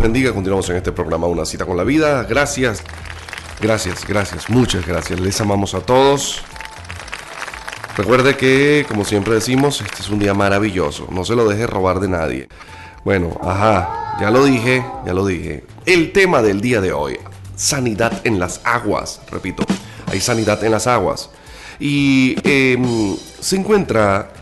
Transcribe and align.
bendiga. 0.00 0.32
Continuamos 0.32 0.68
en 0.70 0.76
este 0.76 0.92
programa 0.92 1.26
Una 1.26 1.44
cita 1.44 1.66
con 1.66 1.76
la 1.76 1.84
vida. 1.84 2.24
Gracias, 2.24 2.82
gracias, 3.60 4.06
gracias, 4.06 4.48
muchas 4.48 4.86
gracias. 4.86 5.20
Les 5.20 5.38
amamos 5.40 5.74
a 5.74 5.80
todos. 5.80 6.42
Recuerde 7.96 8.36
que, 8.36 8.86
como 8.88 9.04
siempre 9.04 9.34
decimos, 9.34 9.82
este 9.82 10.02
es 10.02 10.08
un 10.08 10.18
día 10.18 10.32
maravilloso. 10.32 11.06
No 11.10 11.24
se 11.24 11.36
lo 11.36 11.46
deje 11.46 11.66
robar 11.66 12.00
de 12.00 12.08
nadie. 12.08 12.48
Bueno, 13.04 13.38
ajá, 13.42 14.16
ya 14.20 14.30
lo 14.30 14.44
dije, 14.44 14.84
ya 15.04 15.12
lo 15.12 15.26
dije. 15.26 15.64
El 15.84 16.12
tema 16.12 16.40
del 16.40 16.62
día 16.62 16.80
de 16.80 16.92
hoy, 16.92 17.18
sanidad 17.54 18.22
en 18.24 18.38
las 18.38 18.62
aguas. 18.64 19.20
Repito, 19.30 19.64
hay 20.06 20.20
sanidad 20.20 20.64
en 20.64 20.72
las 20.72 20.86
aguas. 20.86 21.30
Y 21.78 22.36
em, 22.44 23.16
se 23.40 23.56
encuentra 23.56 24.32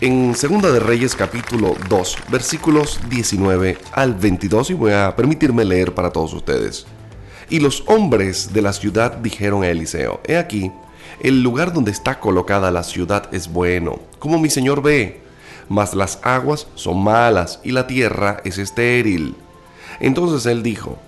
en 0.00 0.34
Segunda 0.34 0.72
de 0.72 0.80
Reyes 0.80 1.14
capítulo 1.14 1.76
2, 1.90 2.16
versículos 2.30 3.00
19 3.10 3.76
al 3.92 4.14
22 4.14 4.70
y 4.70 4.74
voy 4.74 4.92
a 4.92 5.14
permitirme 5.14 5.64
leer 5.64 5.94
para 5.94 6.10
todos 6.10 6.32
ustedes. 6.32 6.86
Y 7.50 7.60
los 7.60 7.84
hombres 7.86 8.52
de 8.52 8.62
la 8.62 8.72
ciudad 8.72 9.18
dijeron 9.18 9.62
a 9.62 9.68
Eliseo, 9.68 10.20
He 10.26 10.38
aquí, 10.38 10.72
el 11.20 11.42
lugar 11.42 11.74
donde 11.74 11.90
está 11.90 12.18
colocada 12.18 12.70
la 12.70 12.82
ciudad 12.82 13.28
es 13.34 13.52
bueno, 13.52 14.00
como 14.18 14.38
mi 14.38 14.48
señor 14.48 14.82
ve, 14.82 15.20
mas 15.68 15.94
las 15.94 16.18
aguas 16.22 16.66
son 16.76 17.02
malas 17.02 17.60
y 17.62 17.72
la 17.72 17.86
tierra 17.86 18.40
es 18.44 18.56
estéril. 18.56 19.34
Entonces 20.00 20.46
él 20.46 20.62
dijo, 20.62 20.98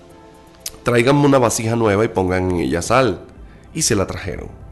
Tráiganme 0.83 1.25
una 1.25 1.39
vasija 1.39 1.75
nueva 1.75 2.05
y 2.05 2.09
pongan 2.09 2.51
en 2.51 2.57
ella 2.57 2.81
sal. 2.81 3.21
Y 3.73 3.81
se 3.81 3.95
la 3.95 4.05
trajeron. 4.05 4.62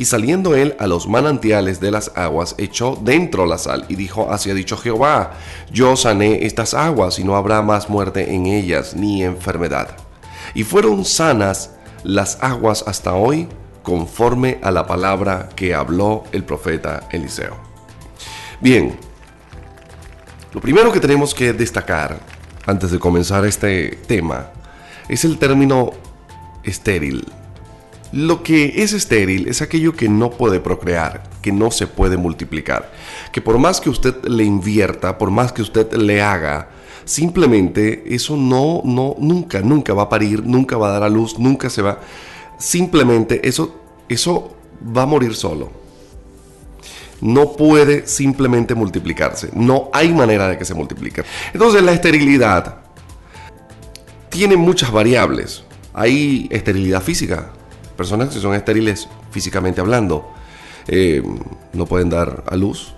Y 0.00 0.06
saliendo 0.06 0.56
él 0.56 0.76
a 0.78 0.86
los 0.86 1.06
manantiales 1.06 1.78
de 1.78 1.90
las 1.90 2.12
aguas, 2.16 2.54
echó 2.56 2.98
dentro 3.02 3.44
la 3.44 3.58
sal 3.58 3.84
y 3.86 3.96
dijo, 3.96 4.32
así 4.32 4.50
ha 4.50 4.54
dicho 4.54 4.78
Jehová, 4.78 5.32
yo 5.70 5.94
sané 5.94 6.46
estas 6.46 6.72
aguas 6.72 7.18
y 7.18 7.24
no 7.24 7.36
habrá 7.36 7.60
más 7.60 7.90
muerte 7.90 8.32
en 8.32 8.46
ellas 8.46 8.96
ni 8.96 9.22
enfermedad. 9.22 9.88
Y 10.54 10.64
fueron 10.64 11.04
sanas 11.04 11.72
las 12.02 12.38
aguas 12.40 12.82
hasta 12.86 13.12
hoy, 13.12 13.46
conforme 13.82 14.58
a 14.62 14.70
la 14.70 14.86
palabra 14.86 15.50
que 15.54 15.74
habló 15.74 16.24
el 16.32 16.44
profeta 16.44 17.06
Eliseo. 17.10 17.58
Bien, 18.58 18.98
lo 20.54 20.62
primero 20.62 20.90
que 20.92 21.00
tenemos 21.00 21.34
que 21.34 21.52
destacar 21.52 22.18
antes 22.64 22.90
de 22.90 22.98
comenzar 22.98 23.44
este 23.44 23.98
tema 24.06 24.46
es 25.10 25.26
el 25.26 25.36
término 25.36 25.90
estéril. 26.64 27.22
Lo 28.12 28.42
que 28.42 28.82
es 28.82 28.92
estéril 28.92 29.46
es 29.46 29.62
aquello 29.62 29.92
que 29.94 30.08
no 30.08 30.30
puede 30.30 30.58
procrear, 30.58 31.22
que 31.42 31.52
no 31.52 31.70
se 31.70 31.86
puede 31.86 32.16
multiplicar, 32.16 32.90
que 33.32 33.40
por 33.40 33.58
más 33.58 33.80
que 33.80 33.88
usted 33.88 34.24
le 34.24 34.42
invierta, 34.42 35.16
por 35.16 35.30
más 35.30 35.52
que 35.52 35.62
usted 35.62 35.92
le 35.92 36.20
haga, 36.20 36.70
simplemente 37.04 38.02
eso 38.12 38.36
no, 38.36 38.82
no, 38.84 39.14
nunca, 39.18 39.60
nunca 39.60 39.94
va 39.94 40.04
a 40.04 40.08
parir, 40.08 40.44
nunca 40.44 40.76
va 40.76 40.88
a 40.88 40.92
dar 40.92 41.04
a 41.04 41.08
luz, 41.08 41.38
nunca 41.38 41.70
se 41.70 41.82
va. 41.82 42.00
Simplemente 42.58 43.46
eso, 43.48 43.80
eso 44.08 44.56
va 44.96 45.02
a 45.02 45.06
morir 45.06 45.36
solo. 45.36 45.70
No 47.20 47.52
puede 47.52 48.08
simplemente 48.08 48.74
multiplicarse. 48.74 49.50
No 49.54 49.88
hay 49.92 50.12
manera 50.12 50.48
de 50.48 50.58
que 50.58 50.64
se 50.64 50.74
multiplique. 50.74 51.22
Entonces 51.52 51.82
la 51.82 51.92
esterilidad 51.92 52.78
tiene 54.30 54.56
muchas 54.56 54.90
variables. 54.90 55.62
Hay 55.92 56.48
esterilidad 56.50 57.02
física, 57.02 57.52
personas 58.00 58.30
que 58.30 58.40
son 58.40 58.54
estériles 58.54 59.10
físicamente 59.30 59.82
hablando. 59.82 60.32
Eh, 60.88 61.22
no 61.74 61.84
pueden 61.84 62.08
dar 62.08 62.44
a 62.46 62.56
luz. 62.56 62.94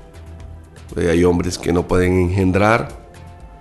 Eh, 0.96 1.10
hay 1.10 1.24
hombres 1.24 1.58
que 1.58 1.72
no 1.72 1.88
pueden 1.88 2.20
engendrar. 2.20 2.86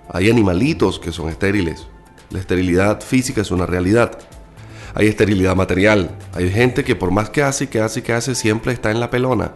Hay 0.08 0.30
animalitos 0.30 1.00
que 1.00 1.10
son 1.10 1.28
estériles. 1.28 1.88
La 2.30 2.38
esterilidad 2.38 3.00
física 3.00 3.40
es 3.40 3.50
una 3.50 3.66
realidad. 3.66 4.20
Hay 4.94 5.08
esterilidad 5.08 5.56
material. 5.56 6.16
Hay 6.32 6.48
gente 6.48 6.84
que 6.84 6.94
por 6.94 7.10
más 7.10 7.28
que 7.28 7.42
hace 7.42 7.68
que 7.68 7.80
hace 7.80 8.04
que 8.04 8.12
hace, 8.12 8.36
siempre 8.36 8.72
está 8.72 8.92
en 8.92 9.00
la 9.00 9.10
pelona. 9.10 9.50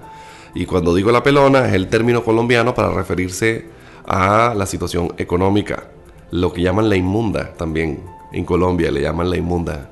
Y 0.57 0.67
cuando 0.67 0.93
digo 0.93 1.13
la 1.13 1.23
pelona 1.23 1.69
es 1.69 1.75
el 1.75 1.87
término 1.87 2.25
colombiano 2.25 2.75
para 2.75 2.91
referirse 2.91 3.69
a 4.09 4.55
la 4.57 4.67
situación 4.67 5.15
económica. 5.19 5.85
Lo 6.33 6.53
que 6.53 6.63
llaman 6.63 6.89
la 6.89 6.97
inmunda 6.97 7.53
también. 7.53 8.03
En 8.33 8.45
Colombia 8.45 8.91
le 8.91 9.03
llaman 9.03 9.31
la 9.31 9.37
inmunda. 9.37 9.91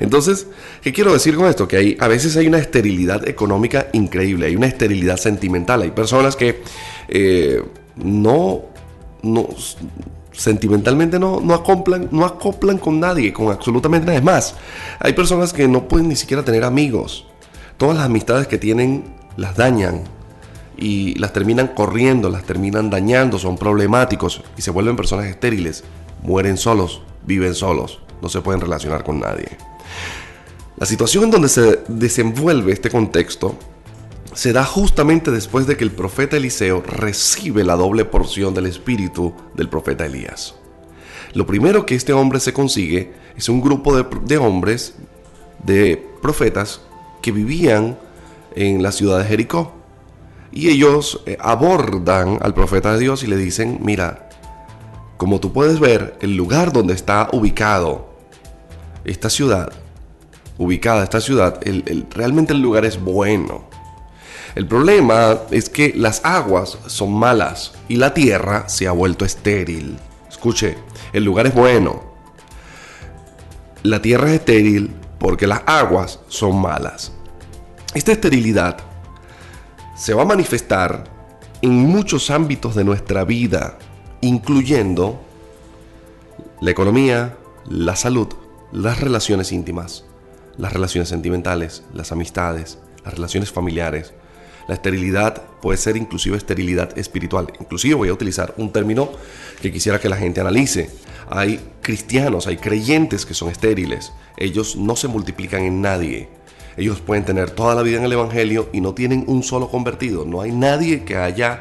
Entonces, 0.00 0.46
¿qué 0.82 0.92
quiero 0.92 1.12
decir 1.12 1.36
con 1.36 1.46
esto? 1.46 1.68
Que 1.68 1.76
hay, 1.76 1.96
a 2.00 2.08
veces 2.08 2.36
hay 2.36 2.46
una 2.46 2.58
esterilidad 2.58 3.28
económica 3.28 3.88
increíble, 3.92 4.46
hay 4.46 4.56
una 4.56 4.66
esterilidad 4.66 5.16
sentimental, 5.16 5.82
hay 5.82 5.90
personas 5.90 6.36
que 6.36 6.62
eh, 7.08 7.62
no, 7.96 8.62
no, 9.22 9.48
sentimentalmente 10.32 11.18
no, 11.18 11.40
no, 11.40 11.54
acoplan, 11.54 12.08
no 12.10 12.24
acoplan 12.24 12.78
con 12.78 13.00
nadie, 13.00 13.32
con 13.32 13.50
absolutamente 13.50 14.06
nada. 14.06 14.20
Más, 14.20 14.54
hay 14.98 15.12
personas 15.12 15.52
que 15.52 15.68
no 15.68 15.88
pueden 15.88 16.08
ni 16.08 16.16
siquiera 16.16 16.44
tener 16.44 16.64
amigos. 16.64 17.26
Todas 17.76 17.96
las 17.96 18.06
amistades 18.06 18.46
que 18.46 18.58
tienen 18.58 19.04
las 19.36 19.56
dañan 19.56 20.02
y 20.76 21.14
las 21.18 21.32
terminan 21.32 21.68
corriendo, 21.68 22.28
las 22.28 22.44
terminan 22.44 22.90
dañando, 22.90 23.38
son 23.38 23.56
problemáticos 23.56 24.42
y 24.56 24.62
se 24.62 24.70
vuelven 24.70 24.96
personas 24.96 25.26
estériles. 25.26 25.84
Mueren 26.22 26.56
solos, 26.56 27.02
viven 27.26 27.54
solos, 27.54 28.00
no 28.22 28.28
se 28.28 28.40
pueden 28.40 28.60
relacionar 28.60 29.04
con 29.04 29.20
nadie. 29.20 29.56
La 30.76 30.86
situación 30.86 31.24
en 31.24 31.30
donde 31.30 31.48
se 31.48 31.80
desenvuelve 31.86 32.72
este 32.72 32.90
contexto 32.90 33.56
se 34.32 34.52
da 34.52 34.64
justamente 34.64 35.30
después 35.30 35.68
de 35.68 35.76
que 35.76 35.84
el 35.84 35.92
profeta 35.92 36.36
Eliseo 36.36 36.82
recibe 36.82 37.62
la 37.62 37.76
doble 37.76 38.04
porción 38.04 38.54
del 38.54 38.66
espíritu 38.66 39.32
del 39.54 39.68
profeta 39.68 40.04
Elías. 40.04 40.56
Lo 41.32 41.46
primero 41.46 41.86
que 41.86 41.94
este 41.94 42.12
hombre 42.12 42.40
se 42.40 42.52
consigue 42.52 43.12
es 43.36 43.48
un 43.48 43.60
grupo 43.60 43.96
de, 43.96 44.36
hombres, 44.36 44.94
de 45.62 46.04
profetas, 46.20 46.80
que 47.22 47.30
vivían 47.30 47.96
en 48.56 48.82
la 48.82 48.90
ciudad 48.90 49.18
de 49.18 49.26
Jericó. 49.26 49.72
Y 50.50 50.70
ellos 50.70 51.22
eh, 51.26 51.36
abordan 51.40 52.38
al 52.42 52.54
profeta 52.54 52.92
de 52.92 52.98
Dios 52.98 53.22
y 53.22 53.28
le 53.28 53.36
dicen, 53.36 53.78
mira, 53.80 54.28
como 55.16 55.38
tú 55.38 55.52
puedes 55.52 55.78
ver, 55.78 56.16
el 56.20 56.36
lugar 56.36 56.72
donde 56.72 56.94
está 56.94 57.28
ubicado 57.32 58.08
esta 59.04 59.30
ciudad 59.30 59.72
ubicada 60.58 61.04
esta 61.04 61.20
ciudad, 61.20 61.60
realmente 62.10 62.52
el 62.52 62.60
lugar 62.60 62.84
es 62.84 63.02
bueno. 63.02 63.64
El 64.54 64.66
problema 64.68 65.40
es 65.50 65.68
que 65.68 65.92
las 65.96 66.24
aguas 66.24 66.78
son 66.86 67.12
malas 67.12 67.72
y 67.88 67.96
la 67.96 68.14
tierra 68.14 68.68
se 68.68 68.86
ha 68.86 68.92
vuelto 68.92 69.24
estéril. 69.24 69.96
Escuche, 70.28 70.76
el 71.12 71.24
lugar 71.24 71.48
es 71.48 71.54
bueno. 71.54 72.02
La 73.82 74.00
tierra 74.00 74.28
es 74.28 74.34
estéril 74.34 74.94
porque 75.18 75.46
las 75.46 75.62
aguas 75.66 76.20
son 76.28 76.60
malas. 76.60 77.12
Esta 77.94 78.12
esterilidad 78.12 78.78
se 79.96 80.14
va 80.14 80.22
a 80.22 80.26
manifestar 80.26 81.04
en 81.60 81.72
muchos 81.72 82.30
ámbitos 82.30 82.74
de 82.74 82.84
nuestra 82.84 83.24
vida, 83.24 83.78
incluyendo 84.20 85.20
la 86.60 86.70
economía, 86.70 87.36
la 87.68 87.96
salud, 87.96 88.28
las 88.70 89.00
relaciones 89.00 89.50
íntimas 89.50 90.04
las 90.58 90.72
relaciones 90.72 91.08
sentimentales, 91.08 91.82
las 91.92 92.12
amistades, 92.12 92.78
las 93.04 93.14
relaciones 93.14 93.52
familiares. 93.52 94.12
La 94.66 94.74
esterilidad 94.74 95.42
puede 95.60 95.76
ser 95.76 95.96
inclusive 95.96 96.36
esterilidad 96.36 96.96
espiritual. 96.98 97.52
Inclusive 97.60 97.94
voy 97.94 98.08
a 98.08 98.14
utilizar 98.14 98.54
un 98.56 98.72
término 98.72 99.10
que 99.60 99.70
quisiera 99.70 100.00
que 100.00 100.08
la 100.08 100.16
gente 100.16 100.40
analice. 100.40 100.90
Hay 101.28 101.60
cristianos, 101.82 102.46
hay 102.46 102.56
creyentes 102.56 103.26
que 103.26 103.34
son 103.34 103.50
estériles. 103.50 104.12
Ellos 104.36 104.76
no 104.76 104.96
se 104.96 105.08
multiplican 105.08 105.62
en 105.62 105.82
nadie. 105.82 106.28
Ellos 106.76 107.00
pueden 107.00 107.24
tener 107.24 107.50
toda 107.50 107.74
la 107.74 107.82
vida 107.82 107.98
en 107.98 108.04
el 108.04 108.12
Evangelio 108.12 108.68
y 108.72 108.80
no 108.80 108.94
tienen 108.94 109.24
un 109.26 109.42
solo 109.42 109.68
convertido. 109.68 110.24
No 110.24 110.40
hay 110.40 110.50
nadie 110.50 111.04
que 111.04 111.16
haya 111.16 111.60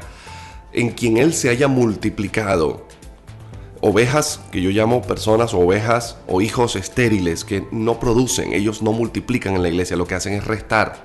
en 0.72 0.90
quien 0.92 1.18
Él 1.18 1.34
se 1.34 1.50
haya 1.50 1.68
multiplicado 1.68 2.88
ovejas 3.84 4.40
que 4.50 4.62
yo 4.62 4.70
llamo 4.70 5.02
personas, 5.02 5.54
ovejas 5.54 6.16
o 6.26 6.42
hijos 6.42 6.78
estériles 6.78 7.44
que 7.44 7.68
no 7.72 8.00
producen, 8.00 8.54
ellos 8.54 8.82
no 8.82 8.94
multiplican 8.94 9.56
en 9.56 9.62
la 9.62 9.68
iglesia, 9.68 9.98
lo 9.98 10.08
que 10.08 10.16
hacen 10.16 10.34
es 10.34 10.46
restar. 10.46 11.04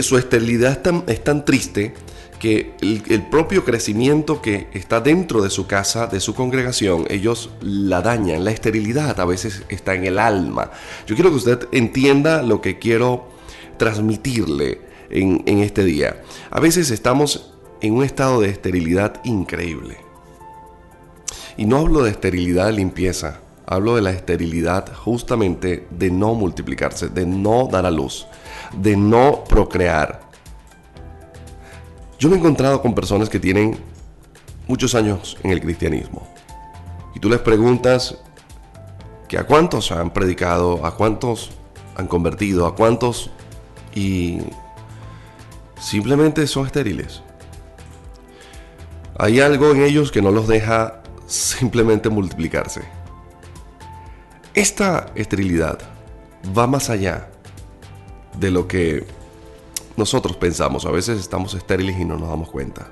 Su 0.00 0.16
esterilidad 0.16 0.72
es 0.72 0.82
tan, 0.82 1.04
es 1.06 1.22
tan 1.22 1.44
triste 1.44 1.92
que 2.38 2.72
el, 2.80 3.26
propio 3.30 3.66
crecimiento 3.66 4.40
que 4.40 4.68
está 4.72 5.00
dentro 5.00 5.42
de 5.42 5.50
su 5.50 5.66
casa, 5.66 6.06
de 6.06 6.20
su 6.20 6.34
congregación, 6.34 7.04
ellos 7.10 7.50
la 7.60 8.00
dañan. 8.00 8.44
La 8.44 8.50
esterilidad 8.50 9.20
a 9.20 9.26
veces 9.26 9.62
está 9.68 9.94
en 9.94 10.06
el 10.06 10.18
alma. 10.18 10.70
Yo 11.06 11.14
quiero 11.14 11.30
que 11.30 11.36
usted 11.36 11.68
entienda 11.70 12.42
lo 12.42 12.62
que 12.62 12.78
quiero 12.78 13.28
transmitirle 13.76 14.80
en, 15.10 15.42
en 15.44 15.58
este 15.58 15.84
día. 15.84 16.22
A 16.50 16.60
veces 16.60 16.90
estamos 16.90 17.52
en 17.82 17.92
un 17.92 18.04
estado 18.04 18.40
de 18.40 18.48
esterilidad 18.48 19.20
increíble. 19.24 20.03
Y 21.56 21.66
no 21.66 21.78
hablo 21.78 22.02
de 22.02 22.10
esterilidad 22.10 22.66
de 22.66 22.72
limpieza, 22.72 23.40
hablo 23.66 23.94
de 23.94 24.02
la 24.02 24.10
esterilidad 24.10 24.92
justamente 24.94 25.86
de 25.90 26.10
no 26.10 26.34
multiplicarse, 26.34 27.08
de 27.08 27.26
no 27.26 27.68
dar 27.70 27.86
a 27.86 27.90
luz, 27.90 28.26
de 28.76 28.96
no 28.96 29.44
procrear. 29.44 30.20
Yo 32.18 32.28
me 32.28 32.36
he 32.36 32.38
encontrado 32.38 32.82
con 32.82 32.94
personas 32.94 33.28
que 33.28 33.38
tienen 33.38 33.78
muchos 34.66 34.94
años 34.94 35.36
en 35.42 35.50
el 35.50 35.60
cristianismo 35.60 36.26
y 37.14 37.20
tú 37.20 37.28
les 37.28 37.40
preguntas 37.40 38.18
que 39.28 39.38
a 39.38 39.46
cuántos 39.46 39.92
han 39.92 40.10
predicado, 40.12 40.84
a 40.84 40.96
cuántos 40.96 41.50
han 41.96 42.08
convertido, 42.08 42.66
a 42.66 42.74
cuántos 42.74 43.30
y 43.94 44.40
simplemente 45.78 46.46
son 46.46 46.66
estériles. 46.66 47.22
Hay 49.16 49.40
algo 49.40 49.70
en 49.70 49.82
ellos 49.82 50.10
que 50.10 50.22
no 50.22 50.32
los 50.32 50.48
deja 50.48 51.03
simplemente 51.26 52.08
multiplicarse. 52.08 52.82
Esta 54.54 55.12
esterilidad 55.14 55.78
va 56.56 56.66
más 56.66 56.90
allá 56.90 57.30
de 58.38 58.50
lo 58.50 58.68
que 58.68 59.04
nosotros 59.96 60.36
pensamos. 60.36 60.86
A 60.86 60.90
veces 60.90 61.20
estamos 61.20 61.54
estériles 61.54 61.98
y 61.98 62.04
no 62.04 62.18
nos 62.18 62.28
damos 62.28 62.50
cuenta. 62.50 62.90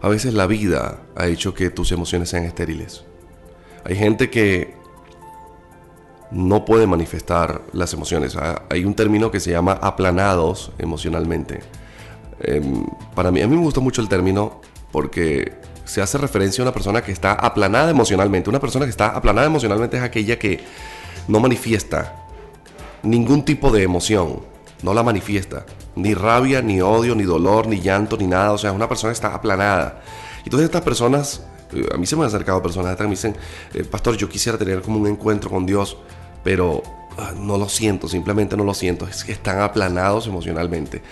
A 0.00 0.08
veces 0.08 0.34
la 0.34 0.46
vida 0.46 1.00
ha 1.16 1.26
hecho 1.26 1.54
que 1.54 1.70
tus 1.70 1.90
emociones 1.92 2.28
sean 2.28 2.44
estériles. 2.44 3.04
Hay 3.84 3.96
gente 3.96 4.30
que 4.30 4.74
no 6.30 6.64
puede 6.64 6.86
manifestar 6.86 7.62
las 7.72 7.92
emociones. 7.94 8.36
Ah, 8.36 8.62
hay 8.70 8.84
un 8.84 8.94
término 8.94 9.30
que 9.30 9.40
se 9.40 9.50
llama 9.50 9.72
aplanados 9.72 10.72
emocionalmente. 10.78 11.60
Em, 12.40 12.86
para 13.14 13.30
mí, 13.30 13.40
a 13.40 13.48
mí 13.48 13.56
me 13.56 13.62
gusta 13.62 13.80
mucho 13.80 14.02
el 14.02 14.08
término 14.08 14.60
porque 14.92 15.52
se 15.88 16.02
hace 16.02 16.18
referencia 16.18 16.62
a 16.62 16.66
una 16.66 16.72
persona 16.72 17.02
que 17.02 17.12
está 17.12 17.32
aplanada 17.32 17.90
emocionalmente. 17.90 18.50
Una 18.50 18.60
persona 18.60 18.84
que 18.84 18.90
está 18.90 19.08
aplanada 19.08 19.46
emocionalmente 19.46 19.96
es 19.96 20.02
aquella 20.02 20.38
que 20.38 20.60
no 21.28 21.40
manifiesta 21.40 22.26
ningún 23.02 23.44
tipo 23.44 23.70
de 23.70 23.82
emoción. 23.82 24.40
No 24.82 24.94
la 24.94 25.02
manifiesta. 25.02 25.64
Ni 25.96 26.14
rabia, 26.14 26.62
ni 26.62 26.80
odio, 26.80 27.14
ni 27.14 27.24
dolor, 27.24 27.66
ni 27.66 27.80
llanto, 27.80 28.16
ni 28.16 28.26
nada. 28.26 28.52
O 28.52 28.58
sea, 28.58 28.72
una 28.72 28.88
persona 28.88 29.12
está 29.12 29.34
aplanada. 29.34 30.02
Entonces 30.44 30.66
estas 30.66 30.82
personas, 30.82 31.42
eh, 31.72 31.88
a 31.92 31.96
mí 31.96 32.06
se 32.06 32.16
me 32.16 32.22
han 32.22 32.28
acercado 32.28 32.62
personas 32.62 32.96
que 32.96 33.04
me 33.04 33.10
dicen, 33.10 33.36
eh, 33.74 33.84
pastor, 33.84 34.16
yo 34.16 34.28
quisiera 34.28 34.58
tener 34.58 34.82
como 34.82 34.98
un 34.98 35.06
encuentro 35.06 35.50
con 35.50 35.66
Dios, 35.66 35.96
pero 36.44 36.82
ah, 37.16 37.32
no 37.34 37.56
lo 37.56 37.68
siento, 37.68 38.08
simplemente 38.08 38.56
no 38.56 38.64
lo 38.64 38.74
siento. 38.74 39.08
Es 39.08 39.24
que 39.24 39.32
están 39.32 39.60
aplanados 39.60 40.26
emocionalmente. 40.26 41.02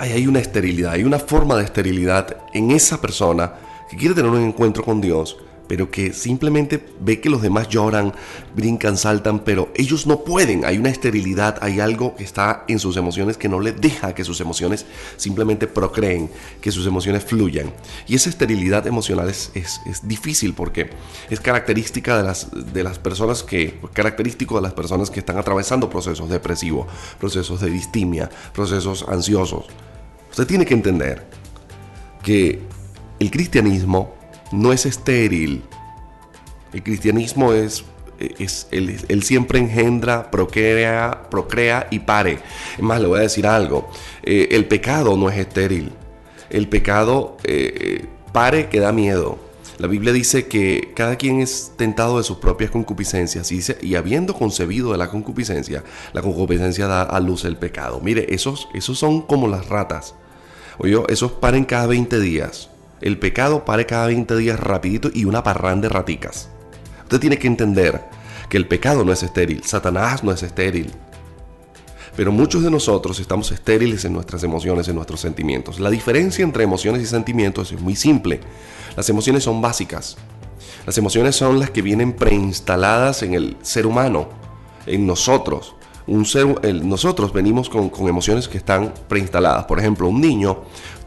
Hay 0.00 0.28
una 0.28 0.38
esterilidad, 0.38 0.92
hay 0.92 1.02
una 1.02 1.18
forma 1.18 1.56
de 1.56 1.64
esterilidad 1.64 2.36
en 2.54 2.70
esa 2.70 3.00
persona 3.00 3.54
que 3.90 3.96
quiere 3.96 4.14
tener 4.14 4.30
un 4.30 4.44
encuentro 4.44 4.84
con 4.84 5.00
Dios, 5.00 5.36
pero 5.66 5.90
que 5.90 6.12
simplemente 6.12 6.82
ve 7.00 7.20
que 7.20 7.28
los 7.28 7.42
demás 7.42 7.68
lloran, 7.68 8.14
brincan, 8.56 8.96
saltan, 8.96 9.40
pero 9.40 9.70
ellos 9.74 10.06
no 10.06 10.24
pueden. 10.24 10.64
Hay 10.64 10.78
una 10.78 10.88
esterilidad, 10.88 11.58
hay 11.60 11.80
algo 11.80 12.16
que 12.16 12.24
está 12.24 12.64
en 12.68 12.78
sus 12.78 12.96
emociones 12.96 13.36
que 13.36 13.48
no 13.48 13.60
les 13.60 13.80
deja 13.80 14.14
que 14.14 14.24
sus 14.24 14.40
emociones 14.40 14.86
simplemente 15.16 15.66
procreen, 15.66 16.30
que 16.60 16.72
sus 16.72 16.86
emociones 16.86 17.24
fluyan. 17.24 17.72
Y 18.06 18.14
esa 18.14 18.30
esterilidad 18.30 18.86
emocional 18.86 19.28
es, 19.28 19.50
es, 19.54 19.80
difícil 20.04 20.54
porque 20.54 20.90
es 21.28 21.40
característica 21.40 22.16
de 22.16 22.22
las, 22.22 22.48
de 22.72 22.84
las 22.84 22.98
personas 22.98 23.42
que, 23.42 23.78
característico 23.92 24.56
de 24.56 24.62
las 24.62 24.72
personas 24.72 25.10
que 25.10 25.20
están 25.20 25.38
atravesando 25.38 25.90
procesos 25.90 26.30
depresivos, 26.30 26.86
procesos 27.18 27.60
de 27.60 27.70
distimia, 27.70 28.30
procesos 28.54 29.04
ansiosos. 29.08 29.66
Usted 30.38 30.50
tiene 30.50 30.66
que 30.66 30.74
entender 30.74 31.24
que 32.22 32.60
el 33.18 33.28
cristianismo 33.28 34.14
no 34.52 34.72
es 34.72 34.86
estéril. 34.86 35.64
El 36.72 36.84
cristianismo 36.84 37.52
es, 37.52 37.84
es 38.20 38.68
él, 38.70 39.24
siempre 39.24 39.58
engendra, 39.58 40.30
procrea, 40.30 41.26
procrea 41.28 41.88
y 41.90 41.98
pare. 41.98 42.38
Es 42.76 42.84
más, 42.84 43.00
le 43.00 43.08
voy 43.08 43.18
a 43.18 43.22
decir 43.22 43.48
algo. 43.48 43.90
Eh, 44.22 44.50
el 44.52 44.66
pecado 44.66 45.16
no 45.16 45.28
es 45.28 45.36
estéril. 45.38 45.90
El 46.50 46.68
pecado 46.68 47.36
eh, 47.42 48.06
pare 48.30 48.68
que 48.68 48.78
da 48.78 48.92
miedo. 48.92 49.40
La 49.78 49.88
Biblia 49.88 50.12
dice 50.12 50.46
que 50.46 50.92
cada 50.94 51.16
quien 51.16 51.40
es 51.40 51.72
tentado 51.74 52.18
de 52.18 52.22
sus 52.22 52.36
propias 52.36 52.70
concupiscencias 52.70 53.50
y, 53.50 53.60
y 53.82 53.96
habiendo 53.96 54.34
concebido 54.34 54.92
de 54.92 54.98
la 54.98 55.10
concupiscencia, 55.10 55.82
la 56.12 56.22
concupiscencia 56.22 56.86
da 56.86 57.02
a 57.02 57.18
luz 57.18 57.44
el 57.44 57.56
pecado. 57.56 58.00
Mire, 58.00 58.32
esos, 58.32 58.68
esos 58.72 58.96
son 59.00 59.22
como 59.22 59.48
las 59.48 59.68
ratas. 59.68 60.14
Oye, 60.78 60.96
esos 61.08 61.32
paren 61.32 61.64
cada 61.64 61.86
20 61.86 62.20
días. 62.20 62.70
El 63.00 63.18
pecado 63.18 63.64
pare 63.64 63.86
cada 63.86 64.06
20 64.06 64.36
días 64.36 64.58
rapidito 64.58 65.10
y 65.12 65.24
una 65.24 65.42
parrán 65.42 65.80
de 65.80 65.88
raticas. 65.88 66.48
Usted 67.02 67.18
tiene 67.18 67.38
que 67.38 67.48
entender 67.48 68.04
que 68.48 68.56
el 68.56 68.68
pecado 68.68 69.04
no 69.04 69.12
es 69.12 69.22
estéril, 69.22 69.64
Satanás 69.64 70.22
no 70.22 70.30
es 70.32 70.42
estéril. 70.42 70.90
Pero 72.16 72.32
muchos 72.32 72.62
de 72.62 72.70
nosotros 72.70 73.20
estamos 73.20 73.50
estériles 73.52 74.04
en 74.04 74.12
nuestras 74.12 74.42
emociones, 74.42 74.88
en 74.88 74.96
nuestros 74.96 75.20
sentimientos. 75.20 75.78
La 75.80 75.90
diferencia 75.90 76.42
entre 76.42 76.64
emociones 76.64 77.02
y 77.02 77.06
sentimientos 77.06 77.72
es 77.72 77.80
muy 77.80 77.94
simple. 77.94 78.40
Las 78.96 79.08
emociones 79.08 79.44
son 79.44 79.60
básicas. 79.60 80.16
Las 80.86 80.98
emociones 80.98 81.36
son 81.36 81.60
las 81.60 81.70
que 81.70 81.82
vienen 81.82 82.12
preinstaladas 82.12 83.22
en 83.22 83.34
el 83.34 83.56
ser 83.62 83.86
humano, 83.86 84.28
en 84.86 85.06
nosotros. 85.06 85.74
Un 86.08 86.26
nosotros 86.88 87.32
venimos 87.32 87.68
con, 87.68 87.90
emociones 88.08 88.48
que 88.48 88.58
están 88.58 88.92
preinstaladas. 89.08 89.64
Por 89.66 89.78
ejemplo, 89.78 90.08
un 90.08 90.20
niño 90.20 90.58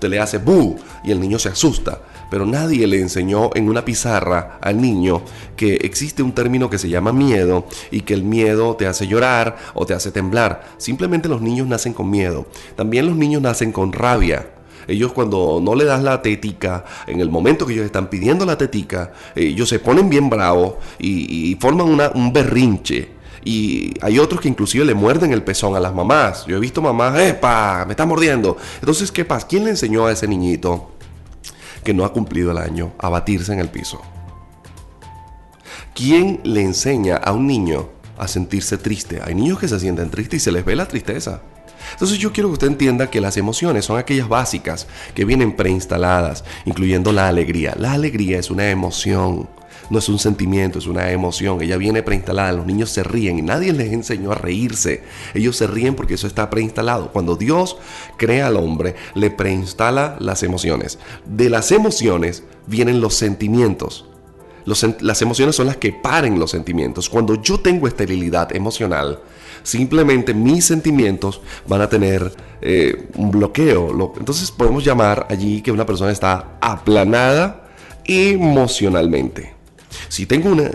Usted 0.01 0.09
le 0.09 0.19
hace 0.19 0.39
bu 0.39 0.79
y 1.03 1.11
el 1.11 1.21
niño 1.21 1.37
se 1.37 1.49
asusta. 1.49 2.01
Pero 2.31 2.43
nadie 2.47 2.87
le 2.87 2.99
enseñó 2.99 3.51
en 3.53 3.69
una 3.69 3.85
pizarra 3.85 4.57
al 4.59 4.81
niño 4.81 5.21
que 5.55 5.75
existe 5.75 6.23
un 6.23 6.31
término 6.31 6.71
que 6.71 6.79
se 6.79 6.89
llama 6.89 7.13
miedo 7.13 7.67
y 7.91 8.01
que 8.01 8.15
el 8.15 8.23
miedo 8.23 8.75
te 8.75 8.87
hace 8.87 9.05
llorar 9.05 9.57
o 9.75 9.85
te 9.85 9.93
hace 9.93 10.09
temblar. 10.09 10.63
Simplemente 10.77 11.29
los 11.29 11.39
niños 11.43 11.67
nacen 11.67 11.93
con 11.93 12.09
miedo. 12.09 12.47
También 12.75 13.05
los 13.05 13.15
niños 13.15 13.43
nacen 13.43 13.71
con 13.71 13.93
rabia. 13.93 14.49
Ellos 14.87 15.13
cuando 15.13 15.59
no 15.61 15.75
le 15.75 15.85
das 15.85 16.01
la 16.01 16.23
tetica, 16.23 16.83
en 17.05 17.19
el 17.19 17.29
momento 17.29 17.67
que 17.67 17.73
ellos 17.73 17.85
están 17.85 18.09
pidiendo 18.09 18.43
la 18.43 18.57
tetica, 18.57 19.13
ellos 19.35 19.69
se 19.69 19.77
ponen 19.77 20.09
bien 20.09 20.31
bravos 20.31 20.77
y, 20.97 21.55
forman 21.61 22.11
un 22.15 22.33
berrinche. 22.33 23.20
Y 23.43 23.93
hay 24.01 24.19
otros 24.19 24.41
que 24.41 24.47
inclusive 24.47 24.85
le 24.85 24.93
muerden 24.93 25.33
el 25.33 25.43
pezón 25.43 25.75
a 25.75 25.79
las 25.79 25.93
mamás. 25.93 26.45
Yo 26.45 26.57
he 26.57 26.59
visto 26.59 26.81
mamás, 26.81 27.19
¡epa! 27.19 27.85
Me 27.85 27.93
está 27.93 28.05
mordiendo. 28.05 28.57
Entonces, 28.79 29.11
¿qué 29.11 29.25
pasa? 29.25 29.47
¿Quién 29.47 29.63
le 29.63 29.71
enseñó 29.71 30.05
a 30.05 30.11
ese 30.11 30.27
niñito 30.27 30.91
que 31.83 31.93
no 31.93 32.05
ha 32.05 32.13
cumplido 32.13 32.51
el 32.51 32.57
año 32.57 32.93
a 32.99 33.09
batirse 33.09 33.53
en 33.53 33.59
el 33.59 33.69
piso? 33.69 34.01
¿Quién 35.93 36.39
le 36.43 36.61
enseña 36.61 37.17
a 37.17 37.31
un 37.31 37.47
niño 37.47 37.89
a 38.17 38.27
sentirse 38.27 38.77
triste? 38.77 39.19
Hay 39.23 39.35
niños 39.35 39.59
que 39.59 39.67
se 39.67 39.79
sienten 39.79 40.09
tristes 40.09 40.41
y 40.41 40.43
se 40.43 40.51
les 40.51 40.63
ve 40.63 40.75
la 40.75 40.87
tristeza. 40.87 41.41
Entonces 41.93 42.17
yo 42.19 42.31
quiero 42.31 42.49
que 42.49 42.53
usted 42.53 42.67
entienda 42.67 43.09
que 43.09 43.21
las 43.21 43.37
emociones 43.37 43.85
son 43.85 43.97
aquellas 43.97 44.29
básicas 44.29 44.87
que 45.15 45.25
vienen 45.25 45.55
preinstaladas, 45.55 46.43
incluyendo 46.65 47.11
la 47.11 47.27
alegría. 47.27 47.75
La 47.77 47.93
alegría 47.93 48.39
es 48.39 48.49
una 48.49 48.69
emoción 48.69 49.49
no 49.91 49.99
es 49.99 50.07
un 50.07 50.19
sentimiento, 50.19 50.79
es 50.79 50.87
una 50.87 51.11
emoción. 51.11 51.61
Ella 51.61 51.75
viene 51.75 52.01
preinstalada. 52.01 52.53
Los 52.53 52.65
niños 52.65 52.89
se 52.89 53.03
ríen 53.03 53.37
y 53.39 53.41
nadie 53.41 53.73
les 53.73 53.91
enseñó 53.91 54.31
a 54.31 54.35
reírse. 54.35 55.03
Ellos 55.33 55.57
se 55.57 55.67
ríen 55.67 55.95
porque 55.95 56.13
eso 56.13 56.27
está 56.27 56.49
preinstalado. 56.49 57.11
Cuando 57.11 57.35
Dios 57.35 57.75
crea 58.15 58.47
al 58.47 58.55
hombre, 58.55 58.95
le 59.15 59.31
preinstala 59.31 60.15
las 60.19 60.43
emociones. 60.43 60.97
De 61.25 61.49
las 61.49 61.73
emociones 61.73 62.43
vienen 62.67 63.01
los 63.01 63.15
sentimientos. 63.15 64.05
las 64.65 65.21
emociones 65.21 65.57
son 65.57 65.67
las 65.67 65.75
que 65.75 65.91
paren 65.91 66.39
los 66.39 66.51
sentimientos. 66.51 67.09
Cuando 67.09 67.41
yo 67.41 67.59
tengo 67.59 67.85
esterilidad 67.85 68.55
emocional, 68.55 69.19
simplemente 69.61 70.33
mis 70.33 70.63
sentimientos 70.63 71.41
van 71.67 71.81
a 71.81 71.89
tener 71.89 72.31
eh, 72.61 73.09
un 73.15 73.29
bloqueo. 73.29 74.13
Entonces 74.17 74.51
podemos 74.51 74.85
llamar 74.85 75.27
allí 75.29 75.61
que 75.61 75.71
una 75.73 75.85
persona 75.85 76.11
está 76.11 76.57
aplanada 76.61 77.67
emocionalmente. 78.05 79.60
Si 80.07 80.25
tengo 80.25 80.49
una, 80.49 80.69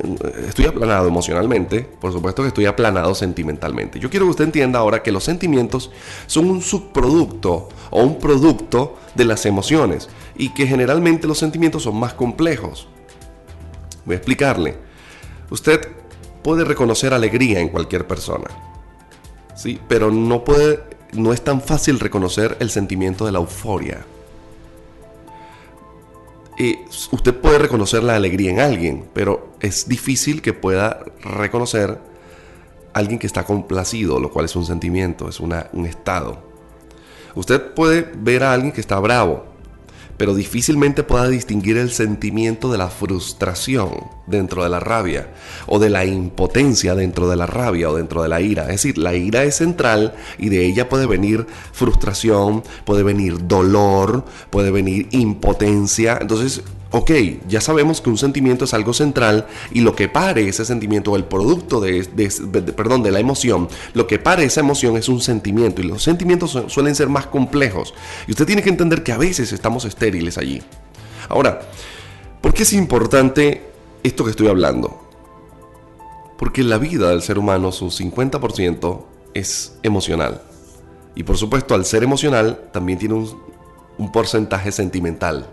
estoy 0.49 0.67
aplanado 0.67 1.09
emocionalmente, 1.09 1.81
por 1.81 2.13
supuesto 2.13 2.43
que 2.43 2.49
estoy 2.49 2.67
aplanado 2.67 3.15
sentimentalmente. 3.15 3.99
Yo 3.99 4.11
quiero 4.11 4.27
que 4.27 4.31
usted 4.31 4.45
entienda 4.45 4.79
ahora 4.79 5.03
que 5.03 5.13
los 5.13 5.25
sentimientos 5.25 5.91
son 6.27 6.51
un 6.51 6.63
subproducto 6.63 7.69
o 7.91 8.03
un 8.03 8.19
producto 8.19 8.97
de 9.15 9.25
las 9.25 9.47
emociones 9.47 10.09
y 10.37 10.51
que 10.51 10.67
generalmente 10.67 11.27
los 11.27 11.39
sentimientos 11.39 11.83
son 11.83 11.99
más 11.99 12.15
complejos. 12.15 12.89
Voy 14.05 14.15
a 14.15 14.19
explicarle. 14.19 14.77
Usted 15.51 15.89
puede 16.43 16.65
reconocer 16.65 17.13
alegría 17.15 17.61
en 17.61 17.69
cualquier 17.69 18.07
persona, 18.07 18.47
sí, 19.55 19.81
pero 19.89 20.11
no 20.11 20.45
puede, 20.45 20.81
no 21.13 21.33
es 21.33 21.43
tan 21.43 21.61
fácil 21.61 21.99
reconocer 21.99 22.57
el 22.61 22.71
sentimiento 22.71 23.27
de 23.27 23.33
la 23.33 23.39
euforia 23.39 24.05
usted 27.13 27.35
puede 27.35 27.59
reconocer 27.59 28.03
la 28.03 28.17
alegría 28.17 28.51
en 28.51 28.61
alguien, 28.61 29.09
pero 29.13 29.53
es 29.61 29.89
difícil 29.89 30.43
que 30.43 30.53
pueda 30.53 31.05
reconocer 31.23 31.91
a 32.93 32.99
alguien 32.99 33.19
que 33.19 33.27
está 33.27 33.45
complacido, 33.45 34.19
lo 34.19 34.31
cual 34.31 34.47
es 34.47 34.57
un 34.57 34.65
sentimiento, 34.65 35.29
es 35.29 35.41
un 35.41 35.53
estado. 35.87 36.39
Usted 37.35 37.75
puede 37.75 38.11
ver 38.17 38.43
a 38.45 38.53
alguien 38.55 38.73
que 38.73 38.81
está 38.81 38.99
bravo, 38.99 39.45
pero 40.17 40.35
difícilmente 40.35 41.03
pueda 41.03 41.29
distinguir 41.29 41.77
el 41.77 41.91
sentimiento 41.91 42.71
de 42.71 42.79
la 42.79 42.89
frustración 42.89 43.91
dentro 44.27 44.63
de 44.63 44.71
la 44.71 44.81
rabia 44.81 45.29
o 45.67 45.79
de 45.79 45.91
la 45.91 46.05
impotencia 46.05 46.95
dentro 46.95 47.29
de 47.29 47.37
la 47.37 47.47
rabia 47.47 47.91
o 47.91 47.97
dentro 47.97 48.23
de 48.23 48.29
la 48.29 48.41
ira. 48.41 48.63
Es 48.65 48.83
decir, 48.83 48.99
la 48.99 49.15
ira 49.15 49.45
es 49.45 49.57
central 49.57 50.15
y 50.39 50.49
de 50.49 50.65
ella 50.65 50.89
puede 50.89 51.07
venir 51.07 51.47
frustración, 51.73 52.63
puede 52.85 53.03
venir 53.03 53.47
dolor, 53.47 54.25
puede 54.51 54.71
venir 54.71 55.09
impotencia. 55.11 56.19
Entonces, 56.21 56.63
ok, 56.91 57.11
ya 57.49 57.61
sabemos 57.61 58.01
que 58.01 58.11
un 58.11 58.19
sentimiento 58.19 58.65
es 58.65 58.75
algo 58.75 58.93
central 58.93 59.47
y 59.73 59.81
lo 59.81 59.95
que 59.95 60.09
pare 60.09 60.49
ese 60.49 60.65
sentimiento 60.65 61.13
o 61.13 61.17
el 61.17 61.25
producto 61.25 61.81
de, 61.81 62.07
perdón, 62.77 63.03
de 63.03 63.11
la 63.11 63.21
emoción, 63.21 63.69
lo 63.95 64.07
que 64.07 64.19
pare 64.19 64.45
esa 64.45 64.61
emoción 64.61 64.97
es 64.97 65.09
un 65.09 65.21
sentimiento 65.21 65.83
y 65.83 65.85
los 65.85 66.03
sentimientos 66.03 66.59
suelen 66.69 66.95
ser 66.95 67.09
más 67.09 67.27
complejos. 67.27 67.95
Y 68.27 68.33
usted 68.33 68.47
tiene 68.47 68.63
que 68.63 68.71
entender 68.71 69.03
que 69.03 69.13
a 69.13 69.19
veces 69.19 69.53
estamos 69.53 69.85
estériles 69.85 70.39
allí. 70.39 70.63
Ahora, 71.29 71.61
¿por 72.41 72.55
qué 72.55 72.63
es 72.63 72.73
importante 72.73 73.65
esto 74.03 74.25
que 74.25 74.31
estoy 74.31 74.49
hablando? 74.49 75.03
Porque 76.39 76.63
la 76.63 76.79
vida 76.79 77.11
del 77.11 77.23
ser 77.23 77.39
humano, 77.39 77.73
su 77.73 77.87
50% 77.87 79.05
es 79.35 79.77
emocional. 79.83 80.43
Y 81.15 81.23
por 81.23 81.39
supuesto, 81.39 81.75
al 81.75 81.85
ser 81.85 82.03
emocional, 82.03 82.69
también 82.73 82.99
tiene 82.99 83.15
un, 83.15 83.43
un 83.97 84.13
porcentaje 84.13 84.71
sentimental. 84.71 85.49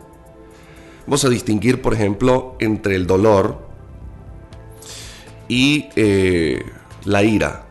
Vamos 1.05 1.25
a 1.25 1.29
distinguir, 1.29 1.81
por 1.81 1.93
ejemplo, 1.93 2.55
entre 2.60 2.95
el 2.95 3.05
dolor 3.05 3.67
y 5.50 5.89
eh, 5.95 6.63
la 7.03 7.24
ira. 7.24 7.65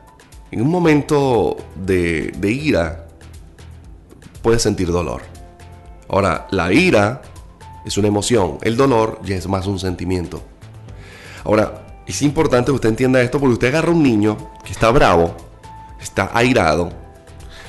En 0.51 0.61
un 0.61 0.69
momento 0.69 1.57
de, 1.75 2.33
ira, 2.43 3.07
puedes 4.43 4.61
sentir 4.61 4.89
dolor. 4.89 5.23
Ahora, 6.09 6.47
la 6.51 6.73
ira 6.75 7.23
es 7.87 7.97
una 7.97 8.09
emoción, 8.09 8.59
el 8.61 8.77
dolor 8.77 9.19
ya 9.25 9.37
es 9.37 9.49
más 9.49 9.67
un 9.67 9.79
sentimiento. 9.79 10.43
Ahora, 11.45 12.03
es 12.07 12.21
importante 12.21 12.67
que 12.67 12.75
usted 12.75 12.91
entienda 12.91 13.23
esto 13.23 13.41
porque 13.41 13.55
usted 13.55 13.69
agarra 13.69 13.89
a 13.89 13.93
un 13.93 14.03
niño 14.03 14.37
que 14.63 14.73
está 14.73 14.91
bravo, 14.91 15.35
está 15.99 16.31
airado, 16.35 16.93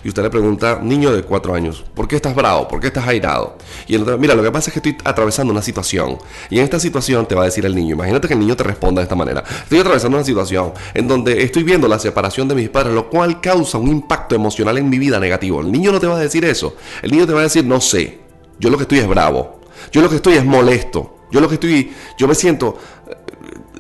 y 0.04 0.10
usted 0.10 0.24
le 0.24 0.30
pregunta, 0.30 0.80
niño 0.82 1.12
de 1.12 1.24
cuatro 1.24 1.56
años, 1.56 1.84
¿por 1.94 2.08
qué 2.08 2.18
estás 2.18 2.36
bravo? 2.36 2.68
¿Por 2.68 2.80
qué 2.80 2.88
estás 2.88 3.08
airado? 3.08 3.58
Y 3.88 3.96
él 3.96 4.06
mira, 4.20 4.36
lo 4.36 4.44
que 4.44 4.52
pasa 4.52 4.70
es 4.70 4.74
que 4.74 4.90
estoy 4.90 4.98
atravesando 5.06 5.52
una 5.52 5.62
situación. 5.62 6.18
Y 6.50 6.58
en 6.58 6.66
esta 6.66 6.80
situación 6.80 7.26
te 7.26 7.36
va 7.36 7.44
a 7.44 7.46
decir 7.46 7.66
el 7.66 7.74
niño, 7.74 7.96
imagínate 7.96 8.28
que 8.28 8.34
el 8.34 8.40
niño 8.40 8.56
te 8.56 8.64
responda 8.64 9.00
de 9.02 9.04
esta 9.04 9.16
manera. 9.16 9.44
Estoy 9.64 9.80
atravesando 9.80 10.18
una 10.18 10.26
situación 10.26 10.74
en 10.94 11.08
donde 11.08 11.44
estoy 11.44 11.64
viendo 11.64 11.88
la 11.88 12.00
separación 12.00 12.48
de 12.48 12.56
mis 12.56 12.70
padres, 12.70 12.94
lo 12.94 13.10
cual 13.10 13.40
causa 13.40 13.78
un 13.78 13.88
impacto 13.88 14.36
emocional 14.36 14.78
en 14.78 14.90
mi 14.90 15.00
vida 15.00 15.20
negativo. 15.20 15.62
El 15.62 15.72
niño 15.72 15.92
no 15.92 16.00
te 16.00 16.08
va 16.08 16.18
a 16.18 16.20
decir 16.20 16.44
eso. 16.44 16.76
El 17.02 17.12
niño 17.12 17.26
te 17.26 17.34
va 17.34 17.40
a 17.40 17.44
decir, 17.44 17.64
no 17.66 17.80
sé, 17.80 18.20
yo 18.60 18.70
lo 18.70 18.78
que 18.78 18.84
estoy 18.84 19.00
es 19.00 19.08
bravo. 19.08 19.62
Yo 19.92 20.02
lo 20.02 20.10
que 20.10 20.18
estoy 20.18 20.36
es 20.36 20.46
molesto. 20.46 21.20
Yo 21.32 21.40
lo 21.40 21.48
que 21.48 21.56
estoy, 21.56 21.92
yo 22.18 22.28
me 22.28 22.36
siento, 22.36 22.78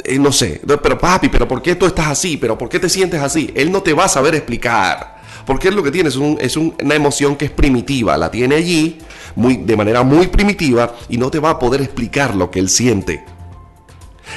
eh, 0.03 0.17
no 0.17 0.31
sé, 0.31 0.59
pero 0.65 0.97
papi, 0.97 1.29
pero 1.29 1.47
¿por 1.47 1.61
qué 1.61 1.75
tú 1.75 1.85
estás 1.85 2.07
así? 2.07 2.37
¿Pero 2.37 2.57
por 2.57 2.67
qué 2.67 2.79
te 2.79 2.89
sientes 2.89 3.21
así? 3.21 3.51
Él 3.55 3.71
no 3.71 3.83
te 3.83 3.93
va 3.93 4.05
a 4.05 4.09
saber 4.09 4.33
explicar. 4.33 5.12
Porque 5.45 5.67
es 5.69 5.75
lo 5.75 5.83
que 5.83 5.91
tiene, 5.91 6.09
es, 6.09 6.17
es 6.39 6.57
una 6.57 6.95
emoción 6.95 7.35
que 7.35 7.45
es 7.45 7.51
primitiva, 7.51 8.17
la 8.17 8.31
tiene 8.31 8.55
allí 8.55 8.99
muy, 9.35 9.57
de 9.57 9.75
manera 9.75 10.03
muy 10.03 10.27
primitiva 10.27 10.95
y 11.09 11.17
no 11.17 11.29
te 11.29 11.39
va 11.39 11.51
a 11.51 11.59
poder 11.59 11.81
explicar 11.81 12.35
lo 12.35 12.49
que 12.49 12.59
él 12.59 12.69
siente. 12.69 13.25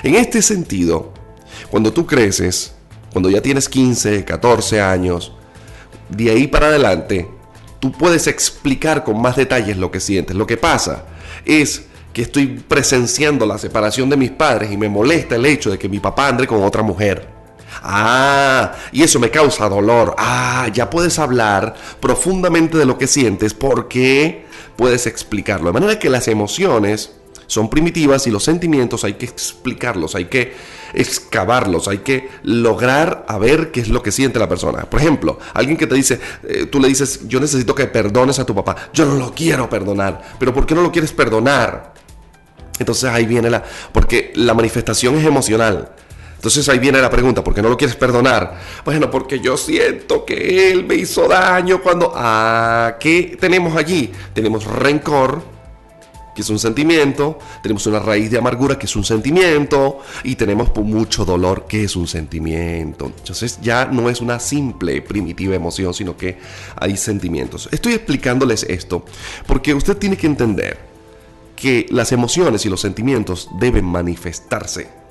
En 0.03 0.15
este 0.17 0.43
sentido, 0.43 1.13
cuando 1.71 1.93
tú 1.93 2.07
creces, 2.07 2.75
cuando 3.13 3.31
ya 3.31 3.41
tienes 3.41 3.69
15, 3.69 4.25
14 4.25 4.81
años, 4.81 5.33
de 6.09 6.31
ahí 6.31 6.47
para 6.47 6.67
adelante, 6.67 7.29
tú 7.81 7.93
puedes 7.93 8.27
explicar 8.27 9.05
con 9.05 9.21
más 9.21 9.37
detalles 9.37 9.77
lo 9.77 9.91
que 9.91 10.01
sientes. 10.01 10.37
Lo 10.37 10.47
que 10.47 10.57
pasa 10.57 11.07
es 11.45 11.87
que 12.13 12.23
estoy 12.23 12.47
presenciando 12.47 13.47
la 13.47 13.59
separación 13.59 14.09
de 14.09 14.17
mis 14.17 14.31
padres 14.31 14.73
y 14.73 14.77
me 14.77 14.89
molesta 14.89 15.37
el 15.37 15.47
hecho 15.47 15.71
de 15.71 15.79
que 15.79 15.89
mi 15.89 16.01
papá 16.01 16.29
ande 16.29 16.47
con 16.47 16.63
otra 16.63 16.83
mujer. 16.83 17.36
Ah, 17.83 18.73
y 18.93 19.03
eso 19.03 19.19
me 19.19 19.31
causa 19.31 19.69
dolor. 19.69 20.15
Ah, 20.19 20.69
ya 20.73 20.91
puedes 20.91 21.19
hablar 21.19 21.75
profundamente 22.01 22.79
de 22.79 22.87
lo 22.87 22.99
que 22.99 23.07
sientes 23.07 23.55
porque 23.55 24.47
puedes 24.77 25.07
explicarlo. 25.07 25.67
De 25.67 25.73
manera 25.73 25.99
que 25.99 26.11
las 26.11 26.29
emociones 26.29 27.13
son 27.47 27.71
primitivas 27.71 28.27
y 28.27 28.31
los 28.31 28.45
sentimientos 28.45 29.05
hay 29.05 29.15
que 29.15 29.27
explicarlos, 29.27 30.15
hay 30.15 30.27
que 30.27 30.55
excavarlos, 30.95 31.89
hay 31.89 31.99
que 31.99 32.29
lograr 32.43 33.25
a 33.29 33.39
ver 33.39 33.71
qué 33.71 33.81
es 33.81 33.89
lo 33.89 34.03
que 34.03 34.13
siente 34.13 34.39
la 34.39 34.49
persona. 34.49 34.83
Por 34.83 35.01
ejemplo, 35.01 35.39
alguien 35.55 35.77
que 35.77 35.87
te 35.87 35.95
dice, 35.95 36.21
eh, 36.43 36.67
tú 36.67 36.81
le 36.81 36.89
dices, 36.89 37.29
yo 37.29 37.41
necesito 37.41 37.75
que 37.75 37.87
perdones 37.87 38.39
a 38.39 38.47
tu 38.47 38.55
papá, 38.55 38.77
yo 38.93 39.05
no 39.05 39.15
lo 39.15 39.33
quiero 39.33 39.69
perdonar, 39.71 40.23
pero 40.39 40.53
¿por 40.53 40.67
qué 40.67 40.75
no 40.75 40.83
lo 40.83 40.93
quieres 40.93 41.13
perdonar? 41.13 41.95
Entonces 42.79 43.11
ahí 43.11 43.27
viene 43.27 43.49
la, 43.49 43.63
porque 43.93 44.33
la 44.35 44.55
manifestación 44.55 45.17
es 45.17 45.25
emocional. 45.25 45.93
Entonces 46.47 46.69
ahí 46.69 46.79
viene 46.79 47.03
la 47.03 47.11
pregunta, 47.11 47.43
¿por 47.43 47.53
qué 47.53 47.61
no 47.61 47.69
lo 47.69 47.77
quieres 47.77 47.97
perdonar? 47.97 48.61
Bueno, 48.85 49.11
porque 49.11 49.41
yo 49.41 49.57
siento 49.57 50.25
que 50.25 50.71
él 50.71 50.85
me 50.85 50.95
hizo 50.95 51.27
daño 51.27 51.83
cuando... 51.83 52.13
Ah, 52.15 52.95
¿qué 53.01 53.37
tenemos 53.41 53.77
allí? 53.77 54.13
Tenemos 54.33 54.65
rencor, 54.65 55.43
que 56.37 56.43
es 56.43 56.49
un 56.49 56.61
sentimiento, 56.61 57.41
tenemos 57.65 57.85
una 57.89 57.99
raíz 57.99 58.31
de 58.31 58.39
amargura, 58.39 58.79
que 58.79 58.87
es 58.87 58.95
un 58.95 59.03
sentimiento, 59.03 59.99
y 60.23 60.37
tenemos 60.37 60.73
mucho 60.77 61.25
dolor, 61.25 61.67
que 61.67 61.83
es 61.83 61.97
un 61.97 62.07
sentimiento. 62.07 63.07
Entonces 63.07 63.59
ya 63.61 63.87
no 63.87 64.09
es 64.09 64.21
una 64.21 64.39
simple, 64.39 65.03
primitiva 65.03 65.57
emoción, 65.57 65.95
sino 65.95 66.17
que 66.17 66.39
hay 66.77 66.97
sentimientos. 66.97 67.69
Estoy 67.73 67.95
explicándoles 67.95 68.63
esto 68.69 69.05
porque 69.49 69.75
usted 69.75 69.97
tiene 69.97 70.17
que 70.17 70.29
entender 70.29 70.79
que 71.57 71.87
las 71.91 72.13
emociones 72.13 72.65
y 72.67 72.69
los 72.69 72.83
sentimientos 72.83 73.51
deben 73.59 73.85
manifestarse 73.85 75.06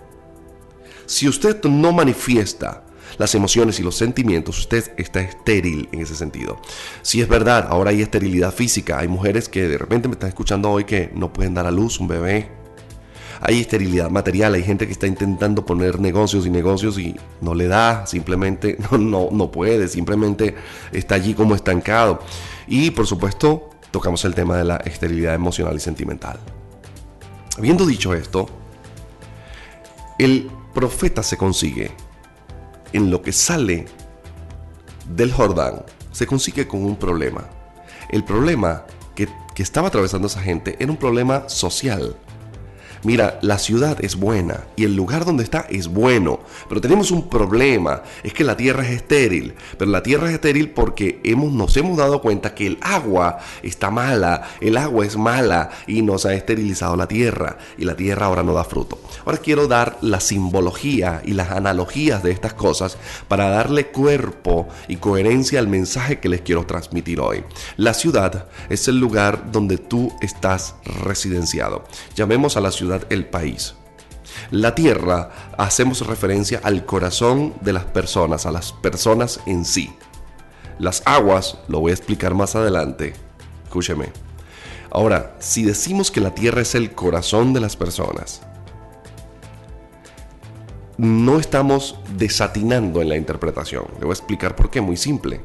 si 1.06 1.28
usted 1.28 1.64
no 1.64 1.92
manifiesta 1.92 2.84
las 3.18 3.36
emociones 3.36 3.80
y 3.80 3.84
los 3.84 3.96
sentimientos, 3.96 4.60
usted 4.60 4.92
está 4.98 5.22
estéril 5.22 5.90
en 5.92 6.02
ese 6.02 6.16
sentido. 6.16 6.60
Si 7.02 7.22
es 7.22 7.28
verdad, 7.28 7.68
ahora 7.70 7.92
hay 7.92 8.02
esterilidad 8.02 8.54
física, 8.54 9.00
hay 9.00 9.08
mujeres 9.08 9.50
que 9.50 9.68
de 9.68 9.78
repente 9.78 10.08
me 10.08 10.14
están 10.14 10.30
escuchando 10.30 10.70
hoy 10.70 10.84
que 10.84 11.12
no 11.14 11.32
pueden 11.32 11.54
dar 11.54 11.66
a 11.66 11.72
luz 11.72 12.00
un 12.00 12.08
bebé. 12.08 12.50
Hay 13.42 13.60
esterilidad 13.60 14.10
material, 14.10 14.54
hay 14.54 14.64
gente 14.64 14.86
que 14.86 14.94
está 14.94 15.08
intentando 15.08 15.66
poner 15.66 16.00
negocios 16.00 16.46
y 16.46 16.50
negocios 16.50 16.98
y 16.98 17.16
no 17.42 17.54
le 17.54 17.68
da, 17.68 18.06
simplemente 18.06 18.78
no, 18.92 18.98
no, 18.98 19.30
no 19.32 19.52
puede, 19.52 19.88
simplemente 19.88 20.56
está 20.92 21.16
allí 21.16 21.34
como 21.34 21.56
estancado. 21.56 22.20
Y 22.68 22.92
por 22.92 23.06
supuesto, 23.08 23.70
tocamos 23.92 24.26
el 24.26 24.34
tema 24.34 24.58
de 24.58 24.64
la 24.64 24.78
esterilidad 24.78 25.36
emocional 25.36 25.76
y 25.76 25.80
sentimental. 25.80 26.40
Habiendo 27.58 27.86
dicho 27.86 28.14
esto, 28.14 28.48
el 30.18 30.50
profeta 30.76 31.24
se 31.24 31.38
consigue 31.38 31.90
en 32.94 33.10
lo 33.10 33.24
que 33.24 33.32
sale 33.32 33.86
del 35.10 35.32
Jordán, 35.32 35.84
se 36.12 36.28
consigue 36.28 36.68
con 36.68 36.84
un 36.84 36.98
problema. 36.98 37.50
El 38.10 38.24
problema 38.24 38.86
que, 39.16 39.28
que 39.56 39.64
estaba 39.64 39.88
atravesando 39.88 40.28
esa 40.28 40.42
gente 40.42 40.76
era 40.80 40.92
un 40.92 40.98
problema 40.98 41.50
social 41.50 42.16
mira, 43.06 43.40
la 43.42 43.60
ciudad 43.60 44.04
es 44.04 44.16
buena 44.16 44.66
y 44.76 44.84
el 44.84 44.96
lugar 44.96 45.26
donde 45.26 45.44
está 45.44 45.66
es 45.70 45.88
bueno, 45.88 46.40
pero 46.68 46.82
tenemos 46.82 47.12
un 47.12 47.30
problema, 47.30 48.02
es 48.24 48.34
que 48.34 48.44
la 48.44 48.58
tierra 48.58 48.84
es 48.84 48.92
estéril, 48.92 49.54
pero 49.78 49.92
la 49.92 50.04
tierra 50.04 50.28
es 50.28 50.34
estéril 50.34 50.72
porque 50.72 51.22
hemos, 51.24 51.54
nos 51.54 51.78
hemos 51.78 51.98
dado 51.98 52.22
cuenta 52.22 52.56
que 52.56 52.68
el 52.68 52.78
agua 52.82 53.40
está 53.64 53.92
mala, 53.92 54.50
el 54.60 54.78
agua 54.78 55.06
es 55.06 55.16
mala 55.18 55.70
y 55.88 56.02
nos 56.02 56.26
ha 56.26 56.34
esterilizado 56.34 56.96
la 56.96 57.08
tierra 57.08 57.58
y 57.78 57.86
la 57.86 57.96
tierra 57.96 58.26
ahora 58.26 58.44
no 58.44 58.54
da 58.54 58.64
fruto. 58.64 59.00
Ahora 59.26 59.38
quiero 59.38 59.68
dar 59.68 59.98
la 60.02 60.20
simbología 60.20 61.22
y 61.24 61.34
las 61.34 61.52
analogías 61.52 62.24
de 62.24 62.32
estas 62.32 62.54
cosas 62.54 62.98
para 63.28 63.50
darle 63.50 63.88
cuerpo 63.88 64.68
y 64.88 64.98
coherencia 64.98 65.60
al 65.60 65.68
mensaje 65.68 66.20
que 66.20 66.30
les 66.30 66.42
quiero 66.42 66.66
transmitir 66.66 67.20
hoy. 67.20 67.44
La 67.78 67.94
ciudad 67.94 68.48
es 68.70 68.88
el 68.88 69.00
lugar 69.00 69.52
donde 69.52 69.78
tú 69.78 70.12
estás 70.22 70.76
residenciado. 71.04 71.84
Llamemos 72.16 72.58
a 72.58 72.62
la 72.62 72.72
ciudad 72.72 72.95
el 73.10 73.26
país. 73.26 73.76
La 74.52 74.76
tierra 74.76 75.30
hacemos 75.58 76.06
referencia 76.06 76.60
al 76.64 76.86
corazón 76.86 77.54
de 77.62 77.74
las 77.74 77.86
personas, 77.86 78.46
a 78.46 78.52
las 78.52 78.74
personas 78.74 79.40
en 79.46 79.66
sí. 79.66 79.96
Las 80.80 81.04
aguas, 81.06 81.58
lo 81.68 81.80
voy 81.80 81.92
a 81.92 81.96
explicar 81.96 82.34
más 82.34 82.56
adelante. 82.56 83.14
Escúcheme. 83.64 84.10
Ahora, 84.92 85.36
si 85.40 85.64
decimos 85.64 86.12
que 86.12 86.22
la 86.22 86.36
tierra 86.36 86.62
es 86.62 86.76
el 86.76 86.92
corazón 86.92 87.54
de 87.54 87.62
las 87.62 87.76
personas, 87.76 88.42
no 90.98 91.40
estamos 91.40 92.00
desatinando 92.18 93.02
en 93.02 93.10
la 93.10 93.18
interpretación. 93.18 93.86
Le 94.00 94.06
voy 94.06 94.12
a 94.12 94.14
explicar 94.14 94.56
por 94.56 94.70
qué, 94.70 94.82
muy 94.82 94.98
simple. 94.98 95.42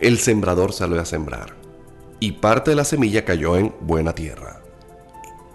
El 0.00 0.18
sembrador 0.18 0.72
salió 0.72 1.00
a 1.00 1.04
sembrar 1.04 1.54
y 2.18 2.32
parte 2.32 2.70
de 2.70 2.76
la 2.76 2.84
semilla 2.84 3.24
cayó 3.24 3.56
en 3.56 3.74
buena 3.80 4.14
tierra. 4.14 4.65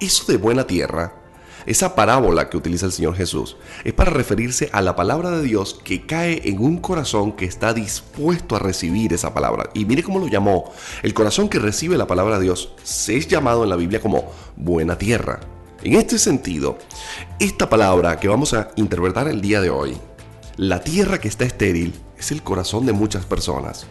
Eso 0.02 0.30
de 0.30 0.38
buena 0.38 0.68
tierra 0.68 1.22
esa 1.66 1.96
parábola 1.96 2.50
que 2.50 2.58
utiliza 2.58 2.86
el 2.86 2.92
Señor 2.92 3.16
Jesús, 3.16 3.58
es 3.84 3.94
para 3.94 4.12
referirse 4.12 4.70
a 4.74 4.82
la 4.82 4.96
palabra 4.96 5.32
de 5.32 5.44
Dios 5.44 5.80
que 5.84 6.06
cae 6.06 6.50
en 6.50 6.60
un 6.60 6.78
corazón 6.78 7.34
que 7.34 7.46
está 7.46 7.74
dispuesto 7.74 8.56
a 8.56 8.60
recibir 8.60 9.14
esa 9.14 9.34
palabra. 9.34 9.70
Y 9.74 9.86
mire 9.86 10.04
cómo 10.04 10.20
lo 10.20 10.28
llamó. 10.28 10.72
El 11.04 11.14
corazón 11.14 11.50
que 11.50 11.60
recibe 11.60 11.98
la 11.98 12.08
palabra 12.08 12.38
de 12.38 12.46
Dios 12.46 12.74
se 12.84 13.18
es 13.18 13.28
llamado 13.28 13.64
en 13.64 13.70
la 13.70 13.76
Biblia 13.76 14.02
como 14.02 14.32
buena 14.56 14.98
tierra. 14.98 15.40
En 15.84 15.94
este 15.96 16.20
sentido, 16.20 16.78
esta 17.40 17.70
palabra 17.70 18.20
que 18.20 18.28
vamos 18.28 18.54
a 18.54 18.70
interpretar 18.76 19.28
el 19.28 19.42
día 19.42 19.62
de 19.62 19.70
hoy, 19.70 19.98
la 20.58 20.82
tierra 20.82 21.20
que 21.20 21.28
está 21.28 21.46
estéril, 21.46 21.94
es 22.18 22.32
el 22.32 22.44
corazón 22.44 22.86
de 22.86 22.94
muchas 22.94 23.26
personas 23.26 23.88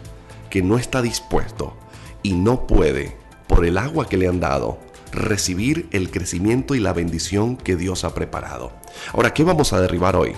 que 0.49 0.61
no 0.61 0.77
está 0.77 1.01
dispuesto 1.01 1.75
y 2.23 2.33
no 2.33 2.65
puede, 2.65 3.17
por 3.47 3.65
el 3.65 3.77
agua 3.77 4.07
que 4.07 4.15
le 4.15 4.27
han 4.27 4.39
dado, 4.39 4.79
recibir 5.11 5.87
el 5.91 6.11
crecimiento 6.11 6.75
y 6.75 6.79
la 6.79 6.93
bendición 6.93 7.57
que 7.57 7.75
Dios 7.75 8.03
ha 8.03 8.13
preparado. 8.13 8.71
Ahora, 9.13 9.33
¿qué 9.33 9.43
vamos 9.43 9.73
a 9.73 9.81
derribar 9.81 10.15
hoy? 10.15 10.33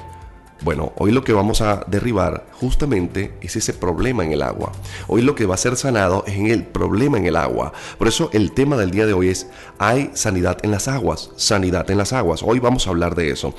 Bueno, 0.63 0.93
hoy 0.95 1.11
lo 1.11 1.25
que 1.25 1.33
vamos 1.33 1.61
a 1.61 1.83
derribar 1.87 2.45
justamente 2.53 3.33
es 3.41 3.57
ese 3.57 3.73
problema 3.73 4.23
en 4.23 4.31
el 4.31 4.41
agua. 4.41 4.71
Hoy 5.07 5.21
lo 5.21 5.35
que 5.35 5.45
va 5.45 5.55
a 5.55 5.57
ser 5.57 5.75
sanado 5.75 6.23
es 6.25 6.35
en 6.35 6.47
el 6.47 6.63
problema 6.63 7.17
en 7.17 7.25
el 7.25 7.35
agua. 7.35 7.73
Por 7.97 8.07
eso 8.07 8.29
el 8.31 8.53
tema 8.53 8.77
del 8.77 8.91
día 8.91 9.05
de 9.05 9.11
hoy 9.11 9.27
es 9.27 9.47
hay 9.77 10.11
sanidad 10.13 10.59
en 10.63 10.71
las 10.71 10.87
aguas, 10.87 11.31
sanidad 11.35 11.91
en 11.91 11.97
las 11.97 12.13
aguas. 12.13 12.43
Hoy 12.43 12.59
vamos 12.59 12.87
a 12.87 12.91
hablar 12.91 13.13
de 13.13 13.31
eso. 13.31 13.53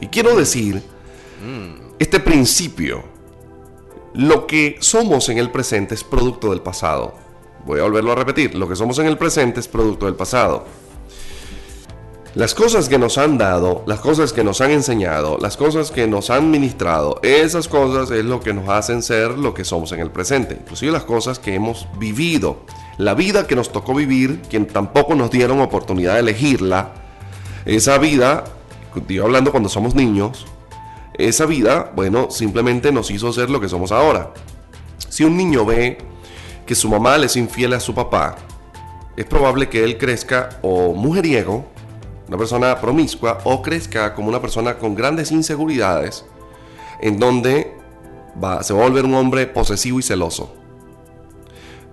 Y 0.00 0.08
quiero 0.08 0.34
decir, 0.36 0.82
este 2.00 2.18
principio, 2.18 3.04
lo 4.14 4.48
que 4.48 4.76
somos 4.80 5.28
en 5.28 5.38
el 5.38 5.52
presente 5.52 5.94
es 5.94 6.02
producto 6.02 6.50
del 6.50 6.60
pasado. 6.60 7.14
Voy 7.66 7.80
a 7.80 7.84
volverlo 7.84 8.12
a 8.12 8.16
repetir, 8.16 8.54
lo 8.54 8.68
que 8.68 8.76
somos 8.76 8.98
en 8.98 9.06
el 9.06 9.16
presente 9.16 9.60
es 9.60 9.68
producto 9.68 10.06
del 10.06 10.14
pasado. 10.14 10.64
Las 12.34 12.52
cosas 12.52 12.88
que 12.88 12.98
nos 12.98 13.16
han 13.16 13.38
dado, 13.38 13.84
las 13.86 14.00
cosas 14.00 14.32
que 14.32 14.42
nos 14.42 14.60
han 14.60 14.72
enseñado, 14.72 15.38
las 15.40 15.56
cosas 15.56 15.92
que 15.92 16.08
nos 16.08 16.30
han 16.30 16.50
ministrado, 16.50 17.20
esas 17.22 17.68
cosas 17.68 18.10
es 18.10 18.24
lo 18.24 18.40
que 18.40 18.52
nos 18.52 18.68
hacen 18.68 19.02
ser 19.02 19.38
lo 19.38 19.54
que 19.54 19.64
somos 19.64 19.92
en 19.92 20.00
el 20.00 20.10
presente. 20.10 20.58
Inclusive 20.60 20.90
las 20.90 21.04
cosas 21.04 21.38
que 21.38 21.54
hemos 21.54 21.86
vivido. 21.96 22.56
La 22.98 23.14
vida 23.14 23.46
que 23.46 23.54
nos 23.54 23.70
tocó 23.70 23.94
vivir, 23.94 24.42
quien 24.50 24.66
tampoco 24.66 25.14
nos 25.14 25.30
dieron 25.30 25.60
oportunidad 25.60 26.14
de 26.14 26.20
elegirla. 26.20 26.92
Esa 27.66 27.98
vida, 27.98 28.42
estoy 28.96 29.20
hablando 29.20 29.52
cuando 29.52 29.68
somos 29.68 29.94
niños, 29.94 30.46
esa 31.16 31.46
vida, 31.46 31.92
bueno, 31.94 32.32
simplemente 32.32 32.90
nos 32.90 33.12
hizo 33.12 33.32
ser 33.32 33.48
lo 33.48 33.60
que 33.60 33.68
somos 33.68 33.92
ahora. 33.92 34.34
Si 35.08 35.22
un 35.22 35.36
niño 35.36 35.64
ve 35.64 35.98
que 36.66 36.74
su 36.74 36.88
mamá 36.88 37.18
le 37.18 37.26
es 37.26 37.36
infiel 37.36 37.72
a 37.74 37.80
su 37.80 37.94
papá, 37.94 38.36
es 39.16 39.24
probable 39.26 39.68
que 39.68 39.84
él 39.84 39.98
crezca 39.98 40.58
o 40.62 40.92
mujeriego, 40.92 41.64
una 42.28 42.38
persona 42.38 42.80
promiscua, 42.80 43.38
o 43.44 43.62
crezca 43.62 44.14
como 44.14 44.28
una 44.28 44.40
persona 44.40 44.78
con 44.78 44.94
grandes 44.94 45.30
inseguridades, 45.30 46.24
en 47.00 47.18
donde 47.18 47.76
va, 48.42 48.62
se 48.62 48.72
va 48.72 48.80
a 48.80 48.88
volver 48.88 49.04
un 49.04 49.14
hombre 49.14 49.46
posesivo 49.46 49.98
y 49.98 50.02
celoso. 50.02 50.54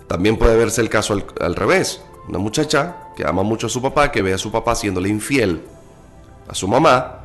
También 0.07 0.37
puede 0.37 0.57
verse 0.57 0.81
el 0.81 0.89
caso 0.89 1.13
al, 1.13 1.25
al 1.39 1.55
revés, 1.55 2.01
una 2.27 2.39
muchacha 2.39 2.95
que 3.15 3.25
ama 3.27 3.43
mucho 3.43 3.67
a 3.67 3.69
su 3.69 3.81
papá, 3.81 4.11
que 4.11 4.21
ve 4.21 4.33
a 4.33 4.37
su 4.37 4.51
papá 4.51 4.75
siéndole 4.75 5.09
infiel 5.09 5.61
a 6.47 6.55
su 6.55 6.67
mamá, 6.67 7.20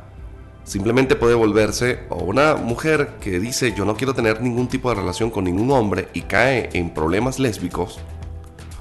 simplemente 0.67 1.15
puede 1.15 1.33
volverse 1.33 2.01
o 2.09 2.17
una 2.17 2.55
mujer 2.55 3.15
que 3.21 3.39
dice 3.39 3.73
yo 3.73 3.85
no 3.85 3.95
quiero 3.95 4.13
tener 4.13 4.41
ningún 4.41 4.67
tipo 4.67 4.89
de 4.89 4.95
relación 4.95 5.31
con 5.31 5.45
ningún 5.45 5.71
hombre 5.71 6.09
y 6.13 6.23
cae 6.23 6.69
en 6.73 6.93
problemas 6.93 7.39
lésbicos 7.39 7.99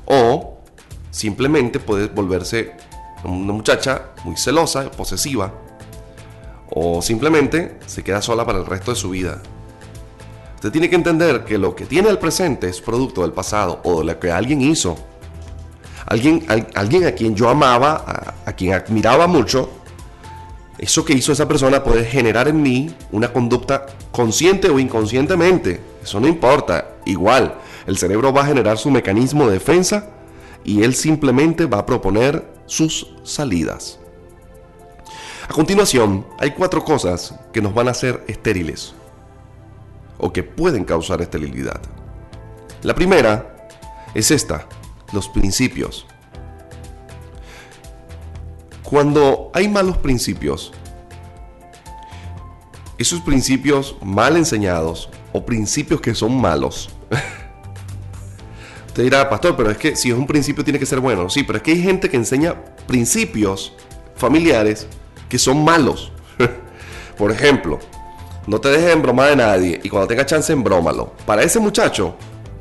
o 0.04 0.58
simplemente 1.12 1.78
puede 1.78 2.08
volverse 2.08 2.72
una 3.22 3.52
muchacha 3.52 4.10
muy 4.24 4.36
celosa, 4.36 4.90
posesiva 4.90 5.54
o 6.70 7.00
simplemente 7.00 7.78
se 7.86 8.02
queda 8.02 8.20
sola 8.20 8.44
para 8.44 8.58
el 8.58 8.66
resto 8.66 8.90
de 8.90 8.96
su 8.96 9.10
vida. 9.10 9.40
Usted 10.56 10.72
tiene 10.72 10.90
que 10.90 10.96
entender 10.96 11.44
que 11.44 11.56
lo 11.56 11.76
que 11.76 11.86
tiene 11.86 12.08
el 12.08 12.18
presente 12.18 12.68
es 12.68 12.80
producto 12.80 13.22
del 13.22 13.32
pasado 13.32 13.80
o 13.84 14.00
de 14.00 14.06
lo 14.06 14.18
que 14.18 14.32
alguien 14.32 14.60
hizo. 14.60 14.96
Alguien, 16.06 16.44
alguien 16.74 17.06
a 17.06 17.12
quien 17.12 17.34
yo 17.36 17.48
amaba, 17.48 18.04
a, 18.44 18.50
a 18.50 18.52
quien 18.54 18.74
admiraba 18.74 19.26
mucho, 19.26 19.70
eso 20.78 21.04
que 21.04 21.14
hizo 21.14 21.32
esa 21.32 21.48
persona 21.48 21.82
puede 21.82 22.04
generar 22.04 22.48
en 22.48 22.60
mí 22.60 22.94
una 23.10 23.32
conducta 23.32 23.86
consciente 24.12 24.68
o 24.68 24.78
inconscientemente. 24.78 25.80
Eso 26.02 26.20
no 26.20 26.28
importa. 26.28 26.96
Igual, 27.06 27.54
el 27.86 27.96
cerebro 27.96 28.32
va 28.32 28.42
a 28.42 28.46
generar 28.46 28.76
su 28.76 28.90
mecanismo 28.90 29.46
de 29.46 29.54
defensa 29.54 30.10
y 30.64 30.82
él 30.82 30.94
simplemente 30.94 31.66
va 31.66 31.78
a 31.78 31.86
proponer 31.86 32.46
sus 32.66 33.14
salidas. 33.22 33.98
A 35.48 35.52
continuación, 35.52 36.26
hay 36.38 36.50
cuatro 36.50 36.84
cosas 36.84 37.34
que 37.52 37.62
nos 37.62 37.72
van 37.72 37.88
a 37.88 37.92
hacer 37.92 38.24
estériles 38.26 38.94
o 40.18 40.32
que 40.32 40.42
pueden 40.42 40.84
causar 40.84 41.22
esterilidad. 41.22 41.80
La 42.82 42.94
primera 42.94 43.68
es 44.14 44.30
esta, 44.30 44.66
los 45.12 45.28
principios. 45.28 46.06
Cuando 48.88 49.50
hay 49.52 49.68
malos 49.68 49.96
principios, 49.96 50.72
esos 52.98 53.20
principios 53.20 53.96
mal 54.00 54.36
enseñados 54.36 55.10
o 55.32 55.44
principios 55.44 56.00
que 56.00 56.14
son 56.14 56.40
malos, 56.40 56.90
usted 58.86 59.02
dirá, 59.02 59.28
pastor, 59.28 59.56
pero 59.56 59.72
es 59.72 59.76
que 59.76 59.96
si 59.96 60.10
es 60.12 60.16
un 60.16 60.28
principio 60.28 60.62
tiene 60.62 60.78
que 60.78 60.86
ser 60.86 61.00
bueno. 61.00 61.28
Sí, 61.28 61.42
pero 61.42 61.56
es 61.56 61.64
que 61.64 61.72
hay 61.72 61.82
gente 61.82 62.08
que 62.08 62.16
enseña 62.16 62.54
principios 62.86 63.74
familiares 64.14 64.86
que 65.28 65.40
son 65.40 65.64
malos. 65.64 66.12
Por 67.18 67.32
ejemplo, 67.32 67.80
no 68.46 68.60
te 68.60 68.68
dejes 68.68 68.92
embromar 68.92 69.30
de 69.30 69.36
nadie 69.36 69.80
y 69.82 69.88
cuando 69.88 70.06
tenga 70.06 70.24
chance 70.24 70.52
embrómalo. 70.52 71.12
Para 71.26 71.42
ese 71.42 71.58
muchacho, 71.58 72.14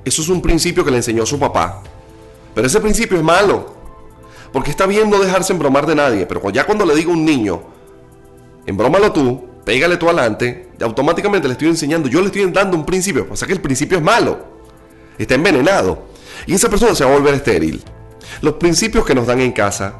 eso 0.03 0.23
es 0.23 0.29
un 0.29 0.41
principio 0.41 0.83
que 0.83 0.89
le 0.89 0.97
enseñó 0.97 1.23
su 1.23 1.37
papá. 1.37 1.83
Pero 2.55 2.65
ese 2.65 2.81
principio 2.81 3.15
es 3.15 3.23
malo. 3.23 3.75
Porque 4.55 4.71
está 4.71 4.85
bien 4.85 5.09
no 5.09 5.19
dejarse 5.19 5.51
embromar 5.51 5.85
de 5.85 5.95
nadie, 5.95 6.25
pero 6.25 6.49
ya 6.49 6.65
cuando 6.65 6.85
le 6.85 6.95
digo 6.95 7.11
a 7.11 7.13
un 7.13 7.25
niño, 7.25 7.61
embrómalo 8.65 9.11
tú, 9.11 9.49
pégale 9.65 9.97
tú 9.97 10.05
adelante, 10.05 10.69
automáticamente 10.79 11.49
le 11.49 11.51
estoy 11.51 11.67
enseñando, 11.67 12.07
yo 12.07 12.21
le 12.21 12.27
estoy 12.27 12.49
dando 12.49 12.77
un 12.77 12.85
principio, 12.85 13.27
sea 13.35 13.49
que 13.49 13.53
el 13.53 13.59
principio 13.59 13.97
es 13.97 14.03
malo, 14.05 14.45
está 15.17 15.35
envenenado, 15.35 16.05
y 16.47 16.53
esa 16.53 16.69
persona 16.69 16.95
se 16.95 17.03
va 17.03 17.11
a 17.11 17.17
volver 17.17 17.33
estéril. 17.33 17.83
Los 18.39 18.53
principios 18.53 19.05
que 19.05 19.13
nos 19.13 19.27
dan 19.27 19.41
en 19.41 19.51
casa, 19.51 19.95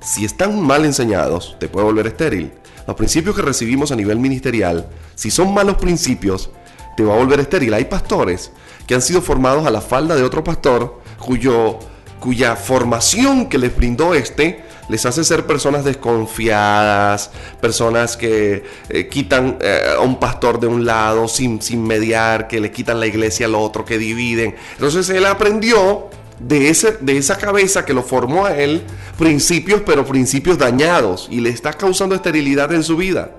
si 0.00 0.24
están 0.24 0.60
mal 0.60 0.84
enseñados, 0.84 1.56
te 1.60 1.68
puede 1.68 1.86
volver 1.86 2.08
estéril. 2.08 2.50
Los 2.88 2.96
principios 2.96 3.36
que 3.36 3.42
recibimos 3.42 3.92
a 3.92 3.94
nivel 3.94 4.18
ministerial, 4.18 4.88
si 5.14 5.30
son 5.30 5.54
malos 5.54 5.76
principios, 5.76 6.50
te 6.96 7.04
va 7.04 7.14
a 7.14 7.18
volver 7.18 7.38
estéril. 7.38 7.72
Hay 7.74 7.84
pastores 7.84 8.50
que 8.88 8.96
han 8.96 9.02
sido 9.02 9.22
formados 9.22 9.64
a 9.64 9.70
la 9.70 9.80
falda 9.80 10.16
de 10.16 10.24
otro 10.24 10.42
pastor 10.42 11.00
cuyo 11.20 11.78
cuya 12.24 12.56
formación 12.56 13.50
que 13.50 13.58
les 13.58 13.76
brindó 13.76 14.14
este 14.14 14.64
les 14.88 15.04
hace 15.04 15.24
ser 15.24 15.44
personas 15.44 15.84
desconfiadas, 15.84 17.30
personas 17.60 18.16
que 18.16 18.64
eh, 18.88 19.08
quitan 19.08 19.58
eh, 19.60 19.94
a 19.98 20.00
un 20.00 20.18
pastor 20.18 20.58
de 20.58 20.66
un 20.66 20.86
lado 20.86 21.28
sin, 21.28 21.60
sin 21.60 21.82
mediar, 21.82 22.48
que 22.48 22.60
le 22.60 22.70
quitan 22.70 22.98
la 22.98 23.06
iglesia 23.06 23.44
al 23.44 23.54
otro, 23.54 23.84
que 23.84 23.98
dividen. 23.98 24.54
Entonces 24.72 25.10
él 25.10 25.26
aprendió 25.26 26.08
de, 26.40 26.70
ese, 26.70 26.92
de 26.98 27.18
esa 27.18 27.36
cabeza 27.36 27.84
que 27.84 27.92
lo 27.92 28.02
formó 28.02 28.46
a 28.46 28.56
él 28.56 28.84
principios, 29.18 29.82
pero 29.84 30.06
principios 30.06 30.56
dañados 30.56 31.28
y 31.30 31.40
le 31.40 31.50
está 31.50 31.74
causando 31.74 32.14
esterilidad 32.14 32.72
en 32.72 32.84
su 32.84 32.96
vida. 32.96 33.32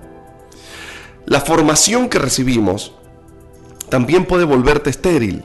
La 1.24 1.40
formación 1.40 2.08
que 2.08 2.20
recibimos 2.20 2.94
también 3.88 4.26
puede 4.26 4.44
volverte 4.44 4.90
estéril. 4.90 5.44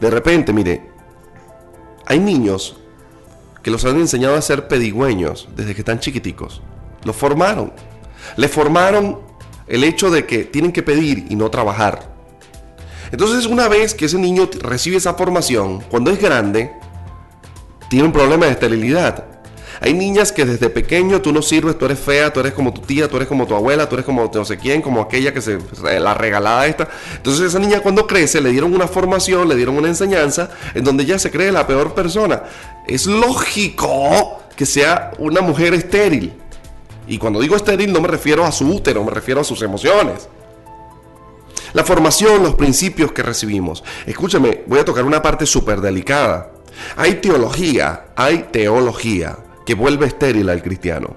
De 0.00 0.10
repente, 0.10 0.52
mire, 0.52 0.93
hay 2.06 2.18
niños 2.18 2.76
que 3.62 3.70
los 3.70 3.84
han 3.84 3.96
enseñado 3.96 4.36
a 4.36 4.42
ser 4.42 4.68
pedigüeños 4.68 5.48
desde 5.56 5.74
que 5.74 5.80
están 5.80 6.00
chiquiticos. 6.00 6.60
Los 7.04 7.16
formaron. 7.16 7.72
Le 8.36 8.48
formaron 8.48 9.20
el 9.66 9.84
hecho 9.84 10.10
de 10.10 10.26
que 10.26 10.44
tienen 10.44 10.72
que 10.72 10.82
pedir 10.82 11.26
y 11.30 11.36
no 11.36 11.50
trabajar. 11.50 12.12
Entonces 13.10 13.46
una 13.46 13.68
vez 13.68 13.94
que 13.94 14.06
ese 14.06 14.18
niño 14.18 14.48
recibe 14.60 14.96
esa 14.96 15.14
formación, 15.14 15.80
cuando 15.90 16.10
es 16.10 16.20
grande, 16.20 16.72
tiene 17.88 18.06
un 18.06 18.12
problema 18.12 18.46
de 18.46 18.52
esterilidad. 18.52 19.33
Hay 19.80 19.94
niñas 19.94 20.32
que 20.32 20.44
desde 20.44 20.70
pequeño 20.70 21.20
tú 21.20 21.32
no 21.32 21.42
sirves, 21.42 21.78
tú 21.78 21.86
eres 21.86 21.98
fea, 21.98 22.32
tú 22.32 22.40
eres 22.40 22.52
como 22.52 22.72
tu 22.72 22.80
tía, 22.82 23.08
tú 23.08 23.16
eres 23.16 23.28
como 23.28 23.46
tu 23.46 23.54
abuela, 23.54 23.88
tú 23.88 23.96
eres 23.96 24.06
como 24.06 24.30
no 24.32 24.44
sé 24.44 24.56
quién, 24.56 24.82
como 24.82 25.00
aquella 25.00 25.32
que 25.32 25.40
se 25.40 25.58
la 26.00 26.14
regalada 26.14 26.66
esta. 26.66 26.88
Entonces 27.16 27.46
esa 27.46 27.58
niña 27.58 27.80
cuando 27.80 28.06
crece 28.06 28.40
le 28.40 28.50
dieron 28.50 28.74
una 28.74 28.86
formación, 28.86 29.48
le 29.48 29.56
dieron 29.56 29.76
una 29.76 29.88
enseñanza 29.88 30.50
en 30.74 30.84
donde 30.84 31.04
ya 31.04 31.18
se 31.18 31.30
cree 31.30 31.50
la 31.52 31.66
peor 31.66 31.94
persona. 31.94 32.44
Es 32.86 33.06
lógico 33.06 34.42
que 34.56 34.66
sea 34.66 35.12
una 35.18 35.40
mujer 35.40 35.74
estéril. 35.74 36.32
Y 37.06 37.18
cuando 37.18 37.40
digo 37.40 37.56
estéril 37.56 37.92
no 37.92 38.00
me 38.00 38.08
refiero 38.08 38.44
a 38.44 38.52
su 38.52 38.68
útero, 38.68 39.04
me 39.04 39.10
refiero 39.10 39.40
a 39.40 39.44
sus 39.44 39.60
emociones. 39.62 40.28
La 41.72 41.82
formación, 41.82 42.42
los 42.44 42.54
principios 42.54 43.10
que 43.10 43.22
recibimos. 43.22 43.82
Escúchame, 44.06 44.62
voy 44.66 44.78
a 44.78 44.84
tocar 44.84 45.04
una 45.04 45.20
parte 45.20 45.44
súper 45.44 45.80
delicada. 45.80 46.52
Hay 46.96 47.14
teología, 47.14 48.06
hay 48.14 48.46
teología 48.52 49.38
que 49.64 49.74
vuelve 49.74 50.06
estéril 50.06 50.48
al 50.48 50.62
cristiano. 50.62 51.16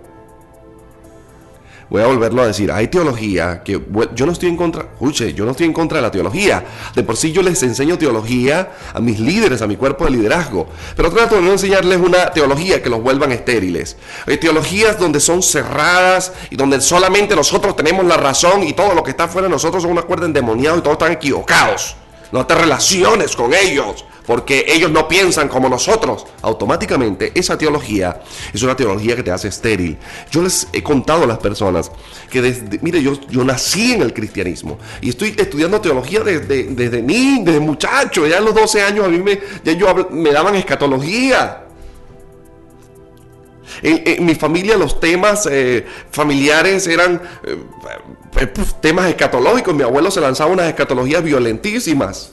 voy 1.89 2.01
a 2.01 2.07
volverlo 2.07 2.41
a 2.41 2.47
decir, 2.47 2.69
hay 2.71 2.89
teología 2.89 3.63
que 3.63 3.81
yo 4.13 4.25
no 4.25 4.31
estoy 4.31 4.49
en 4.49 4.57
contra, 4.57 4.83
escuche, 4.83 5.33
yo 5.33 5.45
no 5.45 5.51
estoy 5.51 5.67
en 5.67 5.73
contra 5.73 5.99
de 5.99 6.01
la 6.01 6.11
teología. 6.11 6.65
De 6.93 7.03
por 7.03 7.15
sí 7.15 7.31
yo 7.31 7.41
les 7.41 7.61
enseño 7.63 7.97
teología 7.97 8.71
a 8.93 8.99
mis 8.99 9.19
líderes, 9.19 9.61
a 9.61 9.67
mi 9.67 9.77
cuerpo 9.77 10.05
de 10.05 10.11
liderazgo, 10.11 10.67
pero 10.95 11.09
trato 11.11 11.35
de 11.35 11.41
no 11.41 11.51
enseñarles 11.51 11.97
una 11.99 12.31
teología 12.31 12.81
que 12.81 12.89
los 12.89 13.01
vuelvan 13.01 13.31
estériles. 13.31 13.97
Hay 14.25 14.37
teologías 14.37 14.99
donde 14.99 15.19
son 15.19 15.41
cerradas 15.41 16.33
y 16.49 16.55
donde 16.55 16.81
solamente 16.81 17.35
nosotros 17.35 17.75
tenemos 17.75 18.05
la 18.05 18.17
razón 18.17 18.63
y 18.63 18.73
todo 18.73 18.93
lo 18.93 19.03
que 19.03 19.11
está 19.11 19.27
fuera 19.27 19.47
de 19.47 19.53
nosotros 19.53 19.83
son 19.83 19.91
una 19.91 20.01
cuerda 20.01 20.25
endemoniada 20.25 20.77
y 20.77 20.81
todos 20.81 20.93
están 20.93 21.13
equivocados. 21.13 21.95
No 22.31 22.45
te 22.45 22.55
relaciones 22.55 23.35
con 23.35 23.53
ellos 23.53 24.05
porque 24.27 24.65
ellos 24.67 24.91
no 24.91 25.07
piensan 25.07 25.47
como 25.47 25.69
nosotros. 25.69 26.27
Automáticamente 26.41 27.31
esa 27.33 27.57
teología 27.57 28.21
es 28.53 28.61
una 28.61 28.75
teología 28.75 29.15
que 29.15 29.23
te 29.23 29.31
hace 29.31 29.47
estéril. 29.47 29.97
Yo 30.29 30.41
les 30.41 30.67
he 30.73 30.83
contado 30.83 31.23
a 31.23 31.27
las 31.27 31.37
personas 31.39 31.89
que 32.29 32.41
desde, 32.41 32.79
mire, 32.81 33.01
yo, 33.01 33.13
yo 33.29 33.43
nací 33.43 33.93
en 33.93 34.01
el 34.01 34.13
cristianismo 34.13 34.77
y 35.01 35.09
estoy 35.09 35.33
estudiando 35.37 35.79
teología 35.79 36.19
desde, 36.19 36.63
desde 36.63 37.01
mí, 37.01 37.41
desde 37.43 37.61
muchacho, 37.61 38.27
ya 38.27 38.37
a 38.39 38.41
los 38.41 38.53
12 38.53 38.81
años 38.81 39.05
a 39.05 39.07
mí 39.07 39.19
me, 39.19 39.39
ya 39.63 39.71
yo, 39.71 39.87
me 40.11 40.31
daban 40.31 40.55
escatología. 40.55 41.63
En, 43.81 44.25
mi 44.25 44.35
familia 44.35 44.77
los 44.77 44.99
temas 44.99 45.47
eh, 45.49 45.85
familiares 46.11 46.87
eran 46.87 47.21
eh, 47.43 47.57
eh, 48.39 48.47
temas 48.81 49.09
escatológicos. 49.09 49.73
Mi 49.75 49.83
abuelo 49.83 50.11
se 50.11 50.21
lanzaba 50.21 50.51
unas 50.51 50.67
escatologías 50.67 51.23
violentísimas. 51.23 52.31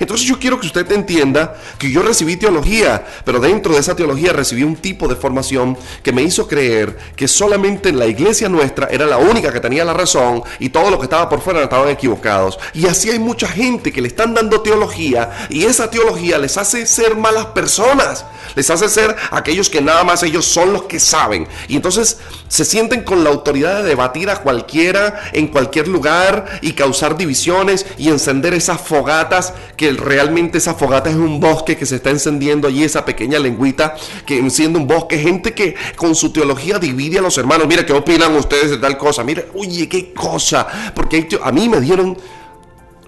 Entonces 0.00 0.26
yo 0.26 0.38
quiero 0.38 0.60
que 0.60 0.66
usted 0.66 0.90
entienda 0.92 1.56
que 1.78 1.90
yo 1.90 2.02
recibí 2.02 2.36
teología, 2.36 3.04
pero 3.24 3.40
dentro 3.40 3.74
de 3.74 3.80
esa 3.80 3.96
teología 3.96 4.32
recibí 4.32 4.62
un 4.62 4.76
tipo 4.76 5.08
de 5.08 5.16
formación 5.16 5.76
que 6.02 6.12
me 6.12 6.22
hizo 6.22 6.46
creer 6.46 6.96
que 7.16 7.28
solamente 7.28 7.92
la 7.92 8.06
iglesia 8.06 8.48
nuestra 8.48 8.88
era 8.90 9.06
la 9.06 9.18
única 9.18 9.52
que 9.52 9.60
tenía 9.60 9.84
la 9.84 9.94
razón 9.94 10.42
y 10.58 10.70
todo 10.70 10.90
lo 10.90 10.98
que 10.98 11.04
estaba 11.04 11.28
por 11.28 11.40
fuera 11.40 11.62
estaban 11.62 11.88
equivocados. 11.88 12.58
Y 12.74 12.86
así 12.86 13.10
hay 13.10 13.18
mucha 13.18 13.48
gente 13.48 13.92
que 13.92 14.00
le 14.00 14.08
están 14.08 14.34
dando 14.34 14.60
teología 14.60 15.46
y 15.48 15.64
esa 15.64 15.90
teología 15.90 16.38
les 16.38 16.56
hace 16.56 16.86
ser 16.86 17.16
malas 17.16 17.46
personas, 17.46 18.24
les 18.54 18.70
hace 18.70 18.88
ser 18.88 19.14
aquellos 19.30 19.68
que 19.68 19.80
nada 19.80 20.04
más 20.04 20.22
ellos 20.22 20.44
son 20.46 20.72
los 20.72 20.84
que 20.84 21.00
saben. 21.00 21.46
Y 21.68 21.76
entonces 21.76 22.18
se 22.48 22.64
sienten 22.64 23.02
con 23.02 23.24
la 23.24 23.30
autoridad 23.30 23.82
de 23.82 23.88
debatir 23.88 24.30
a 24.30 24.40
cualquiera 24.42 25.30
en 25.32 25.48
cualquier 25.48 25.88
lugar 25.88 26.60
y 26.62 26.72
causar 26.72 27.16
divisiones 27.16 27.86
y 27.96 28.08
encender 28.08 28.54
esas 28.54 28.80
fogatas 28.80 29.54
que 29.78 29.92
realmente 29.92 30.58
esa 30.58 30.74
fogata 30.74 31.08
es 31.08 31.14
un 31.14 31.38
bosque 31.38 31.76
que 31.76 31.86
se 31.86 31.96
está 31.96 32.10
encendiendo 32.10 32.66
allí, 32.66 32.82
esa 32.82 33.04
pequeña 33.04 33.38
lengüita 33.38 33.94
que 34.26 34.36
enciende 34.36 34.76
un 34.76 34.88
bosque. 34.88 35.16
Gente 35.18 35.54
que 35.54 35.76
con 35.94 36.16
su 36.16 36.32
teología 36.32 36.80
divide 36.80 37.18
a 37.18 37.22
los 37.22 37.38
hermanos. 37.38 37.68
Mira, 37.68 37.86
¿qué 37.86 37.92
opinan 37.92 38.34
ustedes 38.34 38.72
de 38.72 38.78
tal 38.78 38.98
cosa? 38.98 39.22
Mira, 39.22 39.44
oye, 39.54 39.88
qué 39.88 40.12
cosa. 40.12 40.66
Porque 40.96 41.28
a 41.40 41.52
mí 41.52 41.68
me 41.68 41.80
dieron 41.80 42.18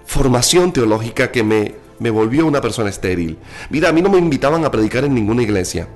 formación 0.05 0.71
teológica 0.71 1.29
que 1.29 1.43
me, 1.43 1.75
me 1.99 2.09
volvió 2.09 2.45
una 2.45 2.61
persona 2.61 2.89
estéril. 2.89 3.37
Mira, 3.69 3.89
a 3.89 3.91
mí 3.91 4.01
no 4.01 4.09
me 4.09 4.17
invitaban 4.17 4.63
a 4.63 4.71
predicar 4.71 5.03
en 5.03 5.13
ninguna 5.13 5.43
iglesia 5.43 5.89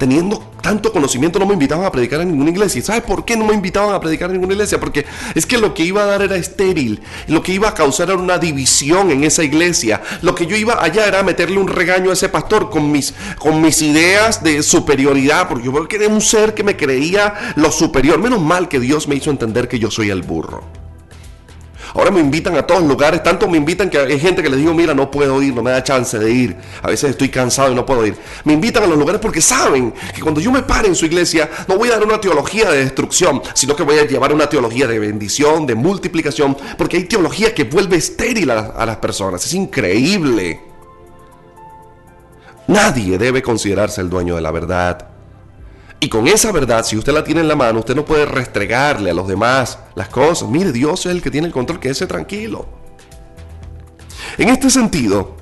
teniendo 0.00 0.42
tanto 0.62 0.92
conocimiento, 0.92 1.38
no 1.38 1.44
me 1.44 1.52
invitaban 1.52 1.84
a 1.84 1.92
predicar 1.92 2.22
en 2.22 2.30
ninguna 2.30 2.50
iglesia. 2.50 2.78
¿Y 2.78 2.82
sabes 2.82 3.02
por 3.02 3.26
qué 3.26 3.36
no 3.36 3.44
me 3.44 3.52
invitaban 3.52 3.94
a 3.94 4.00
predicar 4.00 4.30
en 4.30 4.36
ninguna 4.36 4.54
iglesia? 4.54 4.80
Porque 4.80 5.04
es 5.34 5.44
que 5.44 5.58
lo 5.58 5.74
que 5.74 5.84
iba 5.84 6.02
a 6.02 6.06
dar 6.06 6.22
era 6.22 6.36
estéril. 6.36 7.02
Lo 7.28 7.42
que 7.42 7.52
iba 7.52 7.68
a 7.68 7.74
causar 7.74 8.08
era 8.08 8.18
una 8.18 8.38
división 8.38 9.10
en 9.10 9.24
esa 9.24 9.44
iglesia. 9.44 10.00
Lo 10.22 10.34
que 10.34 10.46
yo 10.46 10.56
iba 10.56 10.82
allá 10.82 11.06
era 11.06 11.22
meterle 11.22 11.58
un 11.58 11.68
regaño 11.68 12.08
a 12.08 12.14
ese 12.14 12.30
pastor 12.30 12.70
con 12.70 12.90
mis, 12.90 13.12
con 13.38 13.60
mis 13.60 13.82
ideas 13.82 14.42
de 14.42 14.62
superioridad. 14.62 15.48
Porque 15.48 15.66
yo 15.66 15.86
era 15.90 16.08
un 16.08 16.22
ser 16.22 16.54
que 16.54 16.64
me 16.64 16.78
creía 16.78 17.52
lo 17.56 17.70
superior. 17.70 18.18
Menos 18.18 18.40
mal 18.40 18.68
que 18.68 18.80
Dios 18.80 19.06
me 19.06 19.16
hizo 19.16 19.30
entender 19.30 19.68
que 19.68 19.78
yo 19.78 19.90
soy 19.90 20.08
el 20.08 20.22
burro. 20.22 20.79
Ahora 21.94 22.10
me 22.10 22.20
invitan 22.20 22.56
a 22.56 22.66
todos 22.66 22.82
lugares, 22.82 23.22
tanto 23.22 23.48
me 23.48 23.56
invitan 23.56 23.90
que 23.90 23.98
hay 23.98 24.18
gente 24.20 24.42
que 24.42 24.48
le 24.48 24.56
digo, 24.56 24.72
mira, 24.74 24.94
no 24.94 25.10
puedo 25.10 25.42
ir, 25.42 25.54
no 25.54 25.62
me 25.62 25.70
da 25.70 25.82
chance 25.82 26.18
de 26.18 26.30
ir. 26.30 26.56
A 26.82 26.88
veces 26.88 27.10
estoy 27.10 27.28
cansado 27.28 27.72
y 27.72 27.74
no 27.74 27.84
puedo 27.84 28.06
ir. 28.06 28.16
Me 28.44 28.52
invitan 28.52 28.84
a 28.84 28.86
los 28.86 28.98
lugares 28.98 29.20
porque 29.20 29.40
saben 29.40 29.92
que 30.14 30.20
cuando 30.20 30.40
yo 30.40 30.50
me 30.52 30.62
pare 30.62 30.88
en 30.88 30.94
su 30.94 31.06
iglesia, 31.06 31.50
no 31.68 31.76
voy 31.76 31.88
a 31.88 31.92
dar 31.92 32.04
una 32.04 32.20
teología 32.20 32.70
de 32.70 32.84
destrucción, 32.84 33.42
sino 33.54 33.74
que 33.74 33.82
voy 33.82 33.98
a 33.98 34.06
llevar 34.06 34.32
una 34.32 34.48
teología 34.48 34.86
de 34.86 34.98
bendición, 34.98 35.66
de 35.66 35.74
multiplicación, 35.74 36.56
porque 36.78 36.98
hay 36.98 37.04
teología 37.04 37.54
que 37.54 37.64
vuelve 37.64 37.96
estéril 37.96 38.50
a, 38.50 38.58
a 38.76 38.86
las 38.86 38.98
personas. 38.98 39.44
Es 39.44 39.54
increíble. 39.54 40.60
Nadie 42.68 43.18
debe 43.18 43.42
considerarse 43.42 44.00
el 44.00 44.08
dueño 44.08 44.36
de 44.36 44.40
la 44.40 44.52
verdad. 44.52 45.09
Y 46.02 46.08
con 46.08 46.26
esa 46.26 46.50
verdad, 46.50 46.82
si 46.84 46.96
usted 46.96 47.12
la 47.12 47.22
tiene 47.22 47.42
en 47.42 47.48
la 47.48 47.56
mano, 47.56 47.80
usted 47.80 47.94
no 47.94 48.06
puede 48.06 48.24
restregarle 48.24 49.10
a 49.10 49.14
los 49.14 49.28
demás 49.28 49.78
las 49.94 50.08
cosas. 50.08 50.48
Mire, 50.48 50.72
Dios 50.72 51.04
es 51.04 51.12
el 51.12 51.20
que 51.20 51.30
tiene 51.30 51.46
el 51.46 51.52
control, 51.52 51.78
quédese 51.78 52.06
tranquilo. 52.06 52.66
En 54.38 54.48
este 54.48 54.70
sentido, 54.70 55.36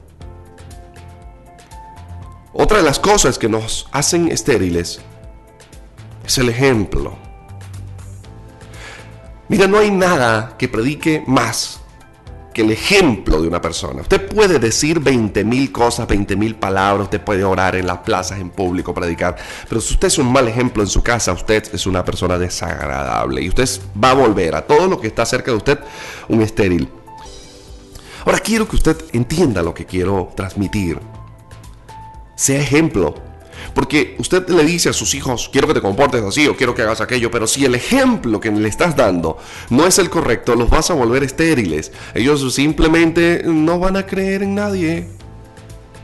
otra 2.53 2.79
de 2.79 2.83
las 2.83 2.99
cosas 2.99 3.39
que 3.39 3.49
nos 3.49 3.89
hacen 3.93 4.33
estériles 4.33 5.01
es 6.27 6.39
el 6.39 6.49
ejemplo. 6.49 7.17
Mira, 9.49 9.69
no 9.69 9.79
hay 9.79 9.93
nada 9.93 10.57
que 10.59 10.69
predique 10.69 11.23
más 11.27 11.78
el 12.63 12.71
ejemplo 12.71 13.41
de 13.41 13.49
una 13.49 13.61
persona. 13.61 14.03
Usted 14.03 14.27
puede 14.29 14.59
decir 14.59 15.01
20 15.01 15.45
mil 15.45 15.73
cosas, 15.73 16.07
20 16.07 16.37
mil 16.37 16.55
palabras, 16.55 17.05
usted 17.05 17.21
puede 17.21 17.45
orar 17.45 17.77
en 17.77 17.87
las 17.87 17.99
plazas, 17.99 18.41
en 18.41 18.51
público, 18.51 18.95
predicar, 18.95 19.37
pero 19.69 19.81
si 19.81 19.95
usted 19.95 20.09
es 20.09 20.19
un 20.19 20.33
mal 20.33 20.49
ejemplo 20.49 20.83
en 20.83 20.89
su 20.89 21.03
casa, 21.03 21.33
usted 21.33 21.65
es 21.73 21.87
una 21.87 22.05
persona 22.05 22.39
desagradable 22.39 23.43
y 23.43 23.49
usted 23.49 23.69
va 24.03 24.11
a 24.11 24.15
volver 24.15 24.55
a 24.55 24.67
todo 24.67 24.87
lo 24.89 25.01
que 25.01 25.09
está 25.09 25.25
cerca 25.27 25.51
de 25.51 25.57
usted 25.57 25.79
un 26.29 26.43
estéril. 26.43 26.89
Ahora 28.25 28.39
quiero 28.41 28.69
que 28.69 28.77
usted 28.77 28.97
entienda 29.13 29.63
lo 29.63 29.73
que 29.73 29.87
quiero 29.87 30.31
transmitir. 30.35 30.99
Sea 32.35 32.61
ejemplo 32.61 33.28
porque 33.79 34.17
usted 34.19 34.49
le 34.49 34.65
dice 34.65 34.89
a 34.89 34.93
sus 34.93 35.15
hijos, 35.15 35.49
quiero 35.53 35.69
que 35.69 35.75
te 35.75 35.81
comportes 35.81 36.21
así 36.25 36.49
o 36.49 36.57
quiero 36.57 36.75
que 36.75 36.83
hagas 36.83 37.01
aquello, 37.01 37.31
pero 37.31 37.47
si 37.47 37.65
el 37.65 37.77
ejemplo 37.77 38.41
que 38.41 38.51
le 38.51 38.69
estás 38.69 38.97
dando 38.97 39.39
no 39.71 39.87
es 39.87 40.01
el 40.01 40.11
correcto, 40.11 40.57
los 40.57 40.69
vas 40.69 40.91
a 40.91 40.95
volver 40.95 41.23
estériles. 41.23 41.93
Ellos 42.13 42.53
simplemente 42.53 43.43
no 43.45 43.79
van 43.79 43.97
a 43.97 44.05
creer 44.05 44.43
en 44.43 44.57
nadie. 44.57 45.07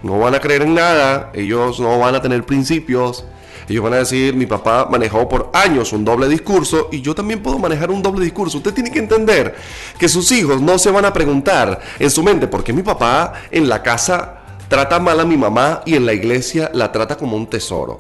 No 0.04 0.20
van 0.20 0.36
a 0.36 0.38
creer 0.38 0.62
en 0.62 0.74
nada. 0.74 1.32
Ellos 1.34 1.80
no 1.80 1.98
van 1.98 2.14
a 2.14 2.22
tener 2.22 2.46
principios. 2.46 3.24
Ellos 3.68 3.82
van 3.82 3.94
a 3.94 3.96
decir, 3.96 4.36
mi 4.36 4.46
papá 4.46 4.86
manejó 4.88 5.28
por 5.28 5.50
años 5.52 5.92
un 5.92 6.04
doble 6.04 6.28
discurso 6.28 6.90
y 6.92 7.00
yo 7.00 7.12
también 7.12 7.42
puedo 7.42 7.58
manejar 7.58 7.90
un 7.90 8.04
doble 8.04 8.24
discurso. 8.24 8.58
Usted 8.58 8.72
tiene 8.72 8.92
que 8.92 9.00
entender 9.00 9.52
que 9.98 10.08
sus 10.08 10.30
hijos 10.30 10.62
no 10.62 10.78
se 10.78 10.92
van 10.92 11.06
a 11.06 11.12
preguntar 11.12 11.80
en 11.98 12.08
su 12.08 12.22
mente, 12.22 12.46
¿por 12.46 12.62
qué 12.62 12.72
mi 12.72 12.84
papá 12.84 13.32
en 13.50 13.68
la 13.68 13.82
casa 13.82 14.43
trata 14.68 14.98
mal 14.98 15.20
a 15.20 15.24
mi 15.24 15.36
mamá 15.36 15.82
y 15.84 15.94
en 15.94 16.06
la 16.06 16.12
iglesia 16.12 16.70
la 16.74 16.92
trata 16.92 17.16
como 17.16 17.36
un 17.36 17.46
tesoro. 17.46 17.98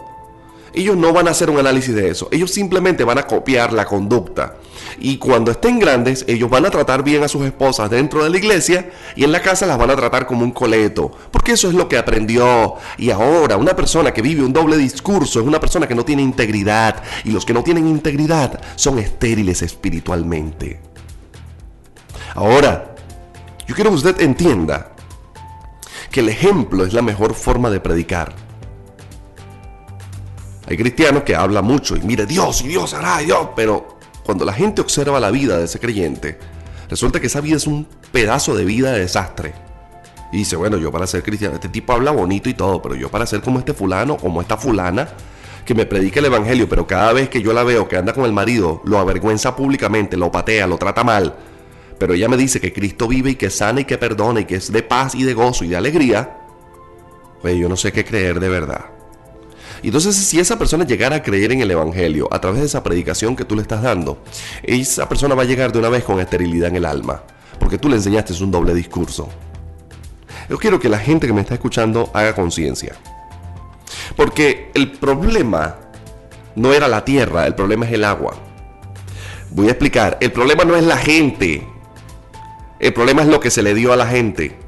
Ellos 0.72 0.96
no 0.96 1.12
van 1.12 1.28
a 1.28 1.30
hacer 1.30 1.50
un 1.50 1.58
análisis 1.58 1.94
de 1.94 2.10
eso, 2.10 2.28
ellos 2.32 2.50
simplemente 2.50 3.04
van 3.04 3.18
a 3.18 3.26
copiar 3.26 3.72
la 3.72 3.84
conducta. 3.84 4.56
Y 4.98 5.18
cuando 5.18 5.52
estén 5.52 5.78
grandes, 5.78 6.24
ellos 6.26 6.50
van 6.50 6.66
a 6.66 6.70
tratar 6.70 7.04
bien 7.04 7.22
a 7.22 7.28
sus 7.28 7.44
esposas 7.44 7.90
dentro 7.90 8.24
de 8.24 8.30
la 8.30 8.36
iglesia 8.36 8.90
y 9.14 9.24
en 9.24 9.32
la 9.32 9.40
casa 9.40 9.66
las 9.66 9.78
van 9.78 9.90
a 9.90 9.96
tratar 9.96 10.26
como 10.26 10.44
un 10.44 10.50
coleto, 10.50 11.12
porque 11.30 11.52
eso 11.52 11.68
es 11.68 11.74
lo 11.74 11.88
que 11.88 11.96
aprendió. 11.96 12.74
Y 12.98 13.10
ahora, 13.10 13.56
una 13.56 13.76
persona 13.76 14.12
que 14.12 14.22
vive 14.22 14.44
un 14.44 14.52
doble 14.52 14.76
discurso 14.76 15.40
es 15.40 15.46
una 15.46 15.60
persona 15.60 15.86
que 15.86 15.94
no 15.94 16.04
tiene 16.04 16.22
integridad, 16.22 17.02
y 17.24 17.30
los 17.30 17.44
que 17.44 17.54
no 17.54 17.62
tienen 17.62 17.86
integridad 17.86 18.60
son 18.74 18.98
estériles 18.98 19.62
espiritualmente. 19.62 20.80
Ahora, 22.34 22.94
yo 23.66 23.74
quiero 23.74 23.90
que 23.90 23.96
usted 23.96 24.20
entienda 24.20 24.93
que 26.14 26.20
el 26.20 26.28
ejemplo 26.28 26.86
es 26.86 26.92
la 26.92 27.02
mejor 27.02 27.34
forma 27.34 27.70
de 27.70 27.80
predicar. 27.80 28.32
Hay 30.68 30.76
cristianos 30.76 31.24
que 31.24 31.34
hablan 31.34 31.64
mucho 31.64 31.96
y 31.96 32.02
mire 32.02 32.24
Dios 32.24 32.62
y 32.62 32.68
Dios 32.68 32.94
hará 32.94 33.18
Dios, 33.18 33.48
pero 33.56 33.98
cuando 34.24 34.44
la 34.44 34.52
gente 34.52 34.80
observa 34.80 35.18
la 35.18 35.32
vida 35.32 35.58
de 35.58 35.64
ese 35.64 35.80
creyente, 35.80 36.38
resulta 36.88 37.18
que 37.18 37.26
esa 37.26 37.40
vida 37.40 37.56
es 37.56 37.66
un 37.66 37.88
pedazo 38.12 38.54
de 38.54 38.64
vida 38.64 38.92
de 38.92 39.00
desastre. 39.00 39.54
Y 40.30 40.36
dice, 40.36 40.54
bueno, 40.54 40.76
yo 40.76 40.92
para 40.92 41.08
ser 41.08 41.24
cristiano, 41.24 41.56
este 41.56 41.68
tipo 41.68 41.92
habla 41.92 42.12
bonito 42.12 42.48
y 42.48 42.54
todo, 42.54 42.80
pero 42.80 42.94
yo 42.94 43.10
para 43.10 43.26
ser 43.26 43.40
como 43.40 43.58
este 43.58 43.74
fulano, 43.74 44.16
como 44.16 44.40
esta 44.40 44.56
fulana, 44.56 45.08
que 45.64 45.74
me 45.74 45.84
predica 45.84 46.20
el 46.20 46.26
evangelio, 46.26 46.68
pero 46.68 46.86
cada 46.86 47.12
vez 47.12 47.28
que 47.28 47.42
yo 47.42 47.52
la 47.52 47.64
veo 47.64 47.88
que 47.88 47.96
anda 47.96 48.12
con 48.12 48.24
el 48.24 48.32
marido, 48.32 48.82
lo 48.84 49.00
avergüenza 49.00 49.56
públicamente, 49.56 50.16
lo 50.16 50.30
patea, 50.30 50.68
lo 50.68 50.78
trata 50.78 51.02
mal, 51.02 51.34
pero 51.98 52.14
ella 52.14 52.28
me 52.28 52.36
dice 52.36 52.60
que 52.60 52.72
Cristo 52.72 53.08
vive 53.08 53.30
y 53.30 53.34
que 53.36 53.50
sana 53.50 53.80
y 53.80 53.84
que 53.84 53.98
perdona 53.98 54.40
y 54.40 54.44
que 54.44 54.56
es 54.56 54.72
de 54.72 54.82
paz 54.82 55.14
y 55.14 55.22
de 55.22 55.34
gozo 55.34 55.64
y 55.64 55.68
de 55.68 55.76
alegría, 55.76 56.38
pues 57.40 57.56
yo 57.56 57.68
no 57.68 57.76
sé 57.76 57.92
qué 57.92 58.04
creer 58.04 58.40
de 58.40 58.48
verdad. 58.48 58.86
Y 59.82 59.88
entonces 59.88 60.16
si 60.16 60.40
esa 60.40 60.58
persona 60.58 60.84
llegara 60.84 61.16
a 61.16 61.22
creer 61.22 61.52
en 61.52 61.60
el 61.60 61.70
Evangelio 61.70 62.26
a 62.32 62.40
través 62.40 62.60
de 62.60 62.66
esa 62.66 62.82
predicación 62.82 63.36
que 63.36 63.44
tú 63.44 63.54
le 63.54 63.62
estás 63.62 63.82
dando, 63.82 64.22
esa 64.62 65.08
persona 65.08 65.34
va 65.34 65.42
a 65.42 65.46
llegar 65.46 65.72
de 65.72 65.78
una 65.78 65.90
vez 65.90 66.04
con 66.04 66.20
esterilidad 66.20 66.70
en 66.70 66.76
el 66.76 66.86
alma, 66.86 67.22
porque 67.60 67.76
tú 67.78 67.88
le 67.88 67.96
enseñaste 67.96 68.32
un 68.42 68.50
doble 68.50 68.74
discurso. 68.74 69.28
Yo 70.48 70.58
quiero 70.58 70.80
que 70.80 70.88
la 70.88 70.98
gente 70.98 71.26
que 71.26 71.32
me 71.32 71.42
está 71.42 71.54
escuchando 71.54 72.10
haga 72.14 72.34
conciencia. 72.34 72.96
Porque 74.16 74.70
el 74.74 74.92
problema 74.92 75.76
no 76.56 76.72
era 76.72 76.88
la 76.88 77.04
tierra, 77.04 77.46
el 77.46 77.54
problema 77.54 77.86
es 77.86 77.92
el 77.92 78.04
agua. 78.04 78.34
Voy 79.50 79.68
a 79.68 79.70
explicar. 79.70 80.18
El 80.20 80.32
problema 80.32 80.64
no 80.64 80.76
es 80.76 80.84
la 80.84 80.96
gente. 80.96 81.66
El 82.84 82.92
problema 82.92 83.22
es 83.22 83.28
lo 83.28 83.40
que 83.40 83.50
se 83.50 83.62
le 83.62 83.72
dio 83.72 83.94
a 83.94 83.96
la 83.96 84.06
gente. 84.06 84.58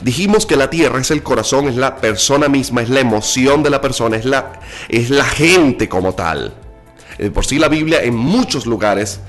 Dijimos 0.00 0.46
que 0.46 0.56
la 0.56 0.68
tierra 0.68 1.00
es 1.00 1.12
el 1.12 1.22
corazón, 1.22 1.68
es 1.68 1.76
la 1.76 1.98
persona 1.98 2.48
misma, 2.48 2.82
es 2.82 2.88
la 2.88 2.98
emoción 2.98 3.62
de 3.62 3.70
la 3.70 3.80
persona, 3.80 4.16
es 4.16 4.24
la, 4.24 4.58
es 4.88 5.08
la 5.08 5.22
gente 5.22 5.88
como 5.88 6.16
tal. 6.16 6.52
Por 7.32 7.46
sí 7.46 7.60
la 7.60 7.68
Biblia 7.68 8.02
en 8.02 8.16
muchos 8.16 8.66
lugares 8.66 9.20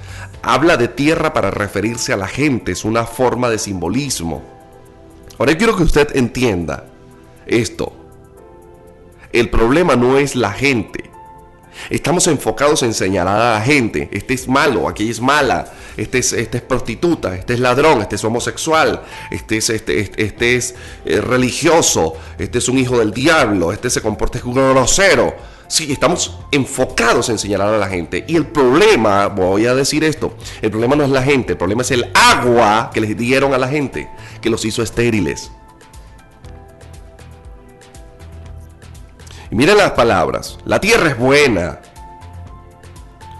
habla 0.41 0.77
de 0.77 0.87
tierra 0.87 1.31
para 1.31 1.51
referirse 1.51 2.11
a 2.11 2.17
la 2.17 2.27
gente, 2.27 2.71
es 2.71 2.85
una 2.85 3.05
forma 3.05 3.51
de 3.51 3.59
simbolismo. 3.59 4.41
Ahora 5.37 5.51
yo 5.51 5.59
quiero 5.59 5.75
que 5.75 5.83
usted 5.83 6.15
entienda 6.15 6.85
esto. 7.45 7.93
El 9.31 9.51
problema 9.51 9.95
no 9.95 10.17
es 10.17 10.35
la 10.35 10.53
gente. 10.53 11.12
Estamos 11.89 12.27
enfocados 12.27 12.83
en 12.83 12.93
señalar 12.93 13.39
a 13.39 13.53
la 13.55 13.61
gente. 13.61 14.09
Este 14.11 14.33
es 14.33 14.47
malo, 14.47 14.87
aquí 14.87 15.09
es 15.09 15.19
mala, 15.19 15.71
este 15.97 16.19
es, 16.19 16.33
este 16.33 16.57
es 16.57 16.63
prostituta, 16.63 17.35
este 17.35 17.53
es 17.53 17.59
ladrón, 17.59 18.01
este 18.01 18.15
es 18.15 18.23
homosexual, 18.23 19.03
este 19.31 19.57
es, 19.57 19.69
este, 19.69 19.99
este, 19.99 20.23
este 20.23 20.55
es 20.55 20.75
eh, 21.05 21.21
religioso, 21.21 22.15
este 22.37 22.57
es 22.57 22.69
un 22.69 22.77
hijo 22.77 22.99
del 22.99 23.11
diablo, 23.11 23.71
este 23.71 23.89
se 23.89 24.01
comporta 24.01 24.39
como 24.39 24.73
grosero. 24.73 25.33
Sí, 25.67 25.91
estamos 25.91 26.37
enfocados 26.51 27.29
en 27.29 27.39
señalar 27.39 27.73
a 27.73 27.77
la 27.77 27.87
gente. 27.87 28.23
Y 28.27 28.35
el 28.35 28.45
problema, 28.45 29.27
voy 29.27 29.65
a 29.65 29.73
decir 29.73 30.03
esto, 30.03 30.35
el 30.61 30.69
problema 30.69 30.95
no 30.95 31.03
es 31.03 31.09
la 31.09 31.23
gente, 31.23 31.53
el 31.53 31.57
problema 31.57 31.81
es 31.81 31.91
el 31.91 32.11
agua 32.13 32.91
que 32.93 33.01
les 33.01 33.17
dieron 33.17 33.53
a 33.53 33.57
la 33.57 33.67
gente, 33.67 34.07
que 34.41 34.49
los 34.49 34.65
hizo 34.65 34.83
estériles. 34.83 35.51
Y 39.53 39.55
miren 39.55 39.77
las 39.77 39.91
palabras. 39.91 40.57
La 40.65 40.81
tierra 40.81 41.11
es 41.11 41.17
buena, 41.19 41.79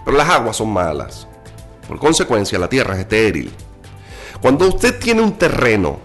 pero 0.04 0.16
las 0.16 0.28
aguas 0.28 0.54
son 0.54 0.72
malas. 0.72 1.26
Por 1.88 1.98
consecuencia, 1.98 2.56
la 2.56 2.68
tierra 2.68 2.94
es 2.94 3.00
estéril. 3.00 3.52
Cuando 4.40 4.68
usted 4.68 4.96
tiene 5.00 5.22
un 5.22 5.32
terreno, 5.32 5.98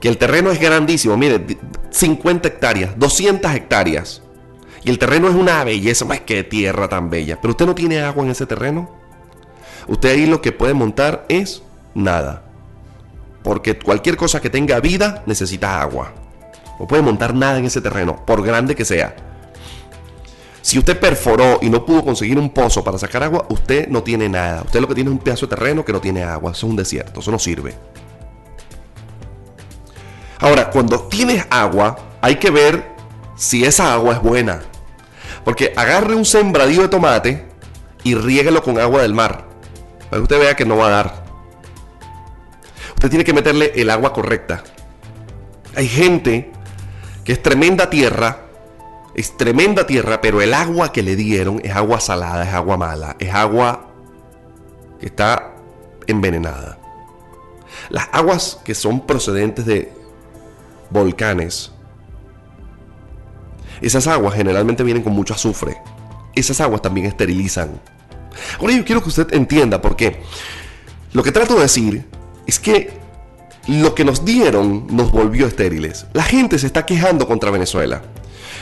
que 0.00 0.06
el 0.06 0.18
terreno 0.18 0.52
es 0.52 0.60
grandísimo, 0.60 1.16
mire, 1.16 1.44
50 1.90 2.46
hectáreas, 2.46 2.96
200 2.96 3.52
hectáreas, 3.56 4.22
y 4.84 4.90
el 4.90 5.00
terreno 5.00 5.28
es 5.28 5.34
una 5.34 5.64
belleza, 5.64 6.04
más 6.04 6.20
que 6.20 6.44
tierra 6.44 6.88
tan 6.88 7.10
bella, 7.10 7.40
pero 7.40 7.50
usted 7.50 7.66
no 7.66 7.74
tiene 7.74 8.02
agua 8.02 8.22
en 8.22 8.30
ese 8.30 8.46
terreno, 8.46 8.88
usted 9.88 10.10
ahí 10.10 10.26
lo 10.26 10.40
que 10.40 10.52
puede 10.52 10.74
montar 10.74 11.26
es 11.28 11.60
nada. 11.92 12.44
Porque 13.42 13.76
cualquier 13.76 14.16
cosa 14.16 14.40
que 14.40 14.48
tenga 14.48 14.78
vida 14.78 15.24
necesita 15.26 15.82
agua. 15.82 16.12
No 16.78 16.86
puede 16.86 17.02
montar 17.02 17.34
nada 17.34 17.58
en 17.58 17.64
ese 17.64 17.80
terreno, 17.80 18.24
por 18.24 18.42
grande 18.42 18.74
que 18.74 18.84
sea. 18.84 19.14
Si 20.66 20.78
usted 20.78 20.98
perforó 20.98 21.60
y 21.62 21.70
no 21.70 21.84
pudo 21.86 22.04
conseguir 22.04 22.38
un 22.38 22.50
pozo 22.50 22.82
para 22.82 22.98
sacar 22.98 23.22
agua, 23.22 23.46
usted 23.50 23.86
no 23.86 24.02
tiene 24.02 24.28
nada. 24.28 24.62
Usted 24.62 24.80
lo 24.80 24.88
que 24.88 24.96
tiene 24.96 25.10
es 25.10 25.16
un 25.16 25.22
pedazo 25.22 25.46
de 25.46 25.54
terreno 25.54 25.84
que 25.84 25.92
no 25.92 26.00
tiene 26.00 26.24
agua. 26.24 26.50
Eso 26.50 26.66
es 26.66 26.70
un 26.70 26.76
desierto, 26.76 27.20
eso 27.20 27.30
no 27.30 27.38
sirve. 27.38 27.74
Ahora, 30.40 30.70
cuando 30.70 31.02
tienes 31.04 31.46
agua, 31.50 31.96
hay 32.20 32.36
que 32.36 32.50
ver 32.50 32.90
si 33.36 33.64
esa 33.64 33.92
agua 33.92 34.14
es 34.14 34.22
buena. 34.22 34.60
Porque 35.44 35.72
agarre 35.76 36.16
un 36.16 36.24
sembradío 36.24 36.82
de 36.82 36.88
tomate 36.88 37.46
y 38.02 38.16
riéguelo 38.16 38.60
con 38.62 38.80
agua 38.80 39.02
del 39.02 39.14
mar. 39.14 39.46
Para 40.10 40.16
que 40.16 40.22
usted 40.22 40.40
vea 40.40 40.56
que 40.56 40.64
no 40.64 40.76
va 40.76 40.88
a 40.88 40.90
dar. 40.90 41.24
Usted 42.94 43.08
tiene 43.08 43.24
que 43.24 43.32
meterle 43.32 43.72
el 43.76 43.88
agua 43.88 44.12
correcta. 44.12 44.64
Hay 45.76 45.86
gente 45.86 46.50
que 47.26 47.32
es 47.32 47.42
tremenda 47.42 47.90
tierra, 47.90 48.46
es 49.12 49.36
tremenda 49.36 49.84
tierra, 49.84 50.20
pero 50.20 50.40
el 50.40 50.54
agua 50.54 50.92
que 50.92 51.02
le 51.02 51.16
dieron 51.16 51.60
es 51.64 51.74
agua 51.74 51.98
salada, 51.98 52.44
es 52.44 52.54
agua 52.54 52.76
mala, 52.76 53.16
es 53.18 53.34
agua 53.34 53.90
que 55.00 55.06
está 55.06 55.56
envenenada. 56.06 56.78
Las 57.90 58.08
aguas 58.12 58.60
que 58.64 58.76
son 58.76 59.04
procedentes 59.04 59.66
de 59.66 59.92
volcanes, 60.90 61.72
esas 63.80 64.06
aguas 64.06 64.34
generalmente 64.36 64.84
vienen 64.84 65.02
con 65.02 65.12
mucho 65.12 65.34
azufre. 65.34 65.78
Esas 66.36 66.60
aguas 66.60 66.80
también 66.80 67.06
esterilizan. 67.06 67.80
Ahora 68.60 68.74
yo 68.74 68.84
quiero 68.84 69.02
que 69.02 69.08
usted 69.08 69.34
entienda 69.34 69.82
porque 69.82 70.22
lo 71.12 71.24
que 71.24 71.32
trato 71.32 71.56
de 71.56 71.62
decir 71.62 72.04
es 72.46 72.60
que 72.60 73.05
lo 73.66 73.94
que 73.94 74.04
nos 74.04 74.24
dieron 74.24 74.86
nos 74.90 75.10
volvió 75.10 75.46
estériles. 75.46 76.06
La 76.12 76.22
gente 76.22 76.58
se 76.58 76.66
está 76.66 76.86
quejando 76.86 77.26
contra 77.26 77.50
Venezuela. 77.50 78.02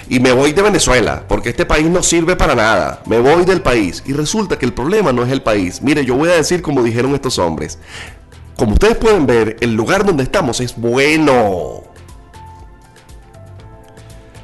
Y 0.08 0.20
me 0.20 0.32
voy 0.32 0.52
de 0.52 0.62
Venezuela, 0.62 1.24
porque 1.28 1.50
este 1.50 1.64
país 1.64 1.86
no 1.86 2.02
sirve 2.02 2.36
para 2.36 2.54
nada. 2.54 3.02
Me 3.06 3.18
voy 3.18 3.44
del 3.44 3.62
país. 3.62 4.02
Y 4.06 4.12
resulta 4.12 4.58
que 4.58 4.66
el 4.66 4.74
problema 4.74 5.12
no 5.12 5.22
es 5.22 5.30
el 5.30 5.42
país. 5.42 5.80
Mire, 5.82 6.04
yo 6.04 6.14
voy 6.14 6.28
a 6.28 6.34
decir 6.36 6.62
como 6.62 6.82
dijeron 6.82 7.14
estos 7.14 7.38
hombres. 7.38 7.78
Como 8.56 8.72
ustedes 8.72 8.96
pueden 8.96 9.26
ver, 9.26 9.56
el 9.60 9.74
lugar 9.74 10.04
donde 10.04 10.22
estamos 10.22 10.60
es 10.60 10.76
bueno. 10.76 11.82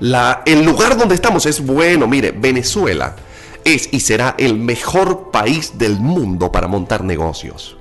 La, 0.00 0.42
el 0.46 0.64
lugar 0.64 0.96
donde 0.96 1.14
estamos 1.14 1.44
es 1.46 1.64
bueno. 1.64 2.06
Mire, 2.06 2.32
Venezuela 2.32 3.16
es 3.64 3.88
y 3.92 4.00
será 4.00 4.34
el 4.38 4.54
mejor 4.54 5.30
país 5.30 5.78
del 5.78 6.00
mundo 6.00 6.50
para 6.50 6.68
montar 6.68 7.04
negocios 7.04 7.76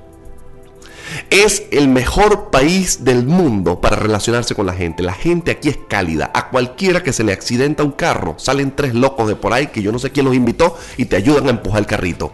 es 1.29 1.63
el 1.71 1.87
mejor 1.87 2.49
país 2.49 3.03
del 3.03 3.25
mundo 3.25 3.81
para 3.81 3.95
relacionarse 3.95 4.55
con 4.55 4.65
la 4.65 4.73
gente. 4.73 5.03
La 5.03 5.13
gente 5.13 5.51
aquí 5.51 5.69
es 5.69 5.79
cálida. 5.87 6.31
A 6.33 6.49
cualquiera 6.49 7.03
que 7.03 7.13
se 7.13 7.23
le 7.23 7.33
accidenta 7.33 7.83
un 7.83 7.91
carro, 7.91 8.35
salen 8.37 8.75
tres 8.75 8.93
locos 8.93 9.27
de 9.27 9.35
por 9.35 9.53
ahí 9.53 9.67
que 9.67 9.81
yo 9.81 9.91
no 9.91 9.99
sé 9.99 10.11
quién 10.11 10.25
los 10.25 10.35
invitó 10.35 10.77
y 10.97 11.05
te 11.05 11.15
ayudan 11.15 11.47
a 11.47 11.51
empujar 11.51 11.79
el 11.81 11.85
carrito. 11.85 12.31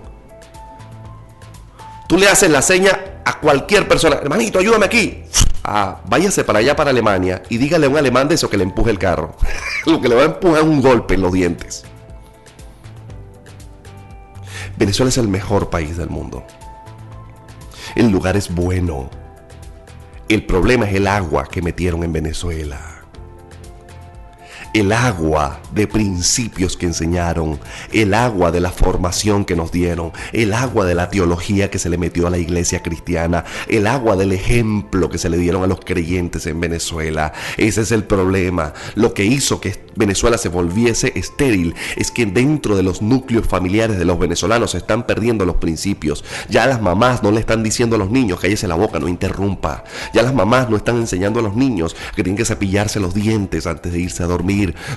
Tú 2.08 2.18
le 2.18 2.28
haces 2.28 2.50
la 2.50 2.62
seña 2.62 3.22
a 3.26 3.40
cualquier 3.40 3.88
persona, 3.88 4.18
hermanito, 4.18 4.60
ayúdame 4.60 4.86
aquí. 4.86 5.24
Ah, 5.64 6.02
váyase 6.08 6.44
para 6.44 6.60
allá, 6.60 6.76
para 6.76 6.92
Alemania, 6.92 7.42
y 7.50 7.58
dígale 7.58 7.88
a 7.88 7.90
un 7.90 7.98
alemán 7.98 8.28
de 8.28 8.36
eso 8.36 8.50
que 8.50 8.58
le 8.58 8.64
empuje 8.64 8.92
el 8.92 9.00
carro. 9.00 9.36
Lo 9.86 10.00
que 10.00 10.08
le 10.08 10.16
va 10.16 10.22
a 10.22 10.26
empujar 10.26 10.60
es 10.60 10.64
un 10.64 10.82
golpe 10.82 11.16
en 11.16 11.22
los 11.22 11.34
dientes. 11.34 11.84
Venezuela 14.78 15.10
es 15.10 15.18
el 15.18 15.28
mejor 15.28 15.70
país 15.70 15.98
del 15.98 16.10
mundo. 16.10 16.44
El 17.96 18.10
lugar 18.10 18.36
es 18.38 18.54
bueno. 18.54 19.10
El 20.28 20.46
problema 20.46 20.86
es 20.86 20.96
el 20.96 21.08
agua 21.08 21.48
que 21.50 21.62
metieron 21.62 22.04
en 22.04 22.14
Venezuela 22.14 22.96
el 24.76 24.92
agua 24.92 25.62
de 25.72 25.88
principios 25.88 26.76
que 26.76 26.86
enseñaron, 26.86 27.58
el 27.94 28.14
agua 28.14 28.52
de 28.52 28.60
la 28.60 28.72
formación 28.72 29.46
que 29.46 29.56
nos 29.56 29.72
dieron, 29.72 30.12
el 30.34 30.54
agua 30.54 30.86
de 30.86 30.96
la 30.96 31.10
teología 31.10 31.72
que 31.72 31.80
se 31.80 31.88
le 31.88 31.98
metió 31.98 32.28
a 32.28 32.30
la 32.30 32.38
iglesia 32.38 32.84
cristiana, 32.84 33.46
el 33.70 33.88
agua 33.88 34.18
del 34.18 34.34
ejemplo 34.34 35.10
que 35.10 35.18
se 35.18 35.30
le 35.30 35.38
dieron 35.38 35.64
a 35.64 35.68
los 35.68 35.80
creyentes 35.80 36.46
en 36.46 36.60
Venezuela. 36.60 37.32
Ese 37.56 37.82
es 37.82 37.94
el 37.94 38.04
problema. 38.04 38.74
Lo 38.96 39.14
que 39.14 39.24
hizo 39.24 39.62
que 39.62 39.70
Venezuela 39.96 40.38
se 40.38 40.50
volviese 40.50 41.14
estéril 41.16 41.76
es 41.96 42.12
que 42.12 42.26
dentro 42.26 42.76
de 42.76 42.84
los 42.84 43.02
núcleos 43.02 43.48
familiares 43.48 43.98
de 43.98 44.06
los 44.06 44.20
venezolanos 44.20 44.72
se 44.72 44.78
están 44.78 45.06
perdiendo 45.06 45.46
los 45.46 45.58
principios. 45.58 46.24
Ya 46.50 46.66
las 46.68 46.82
mamás 46.82 47.24
no 47.24 47.32
le 47.32 47.40
están 47.40 47.64
diciendo 47.64 47.96
a 47.96 48.00
los 48.00 48.12
niños, 48.12 48.40
cállese 48.40 48.68
la 48.68 48.76
boca, 48.76 49.00
no 49.00 49.08
interrumpa. 49.08 49.84
Ya 50.14 50.22
las 50.22 50.34
mamás 50.34 50.70
no 50.70 50.78
están 50.78 50.98
enseñando 50.98 51.40
a 51.40 51.44
los 51.44 51.56
niños 51.56 51.96
que 52.16 52.24
tienen 52.24 52.38
que 52.38 52.46
cepillarse 52.46 53.00
los 53.00 53.14
dientes 53.14 53.68
antes 53.68 53.92
de 53.92 54.00
irse 54.00 54.24
a 54.24 54.28
dormir 54.28 54.46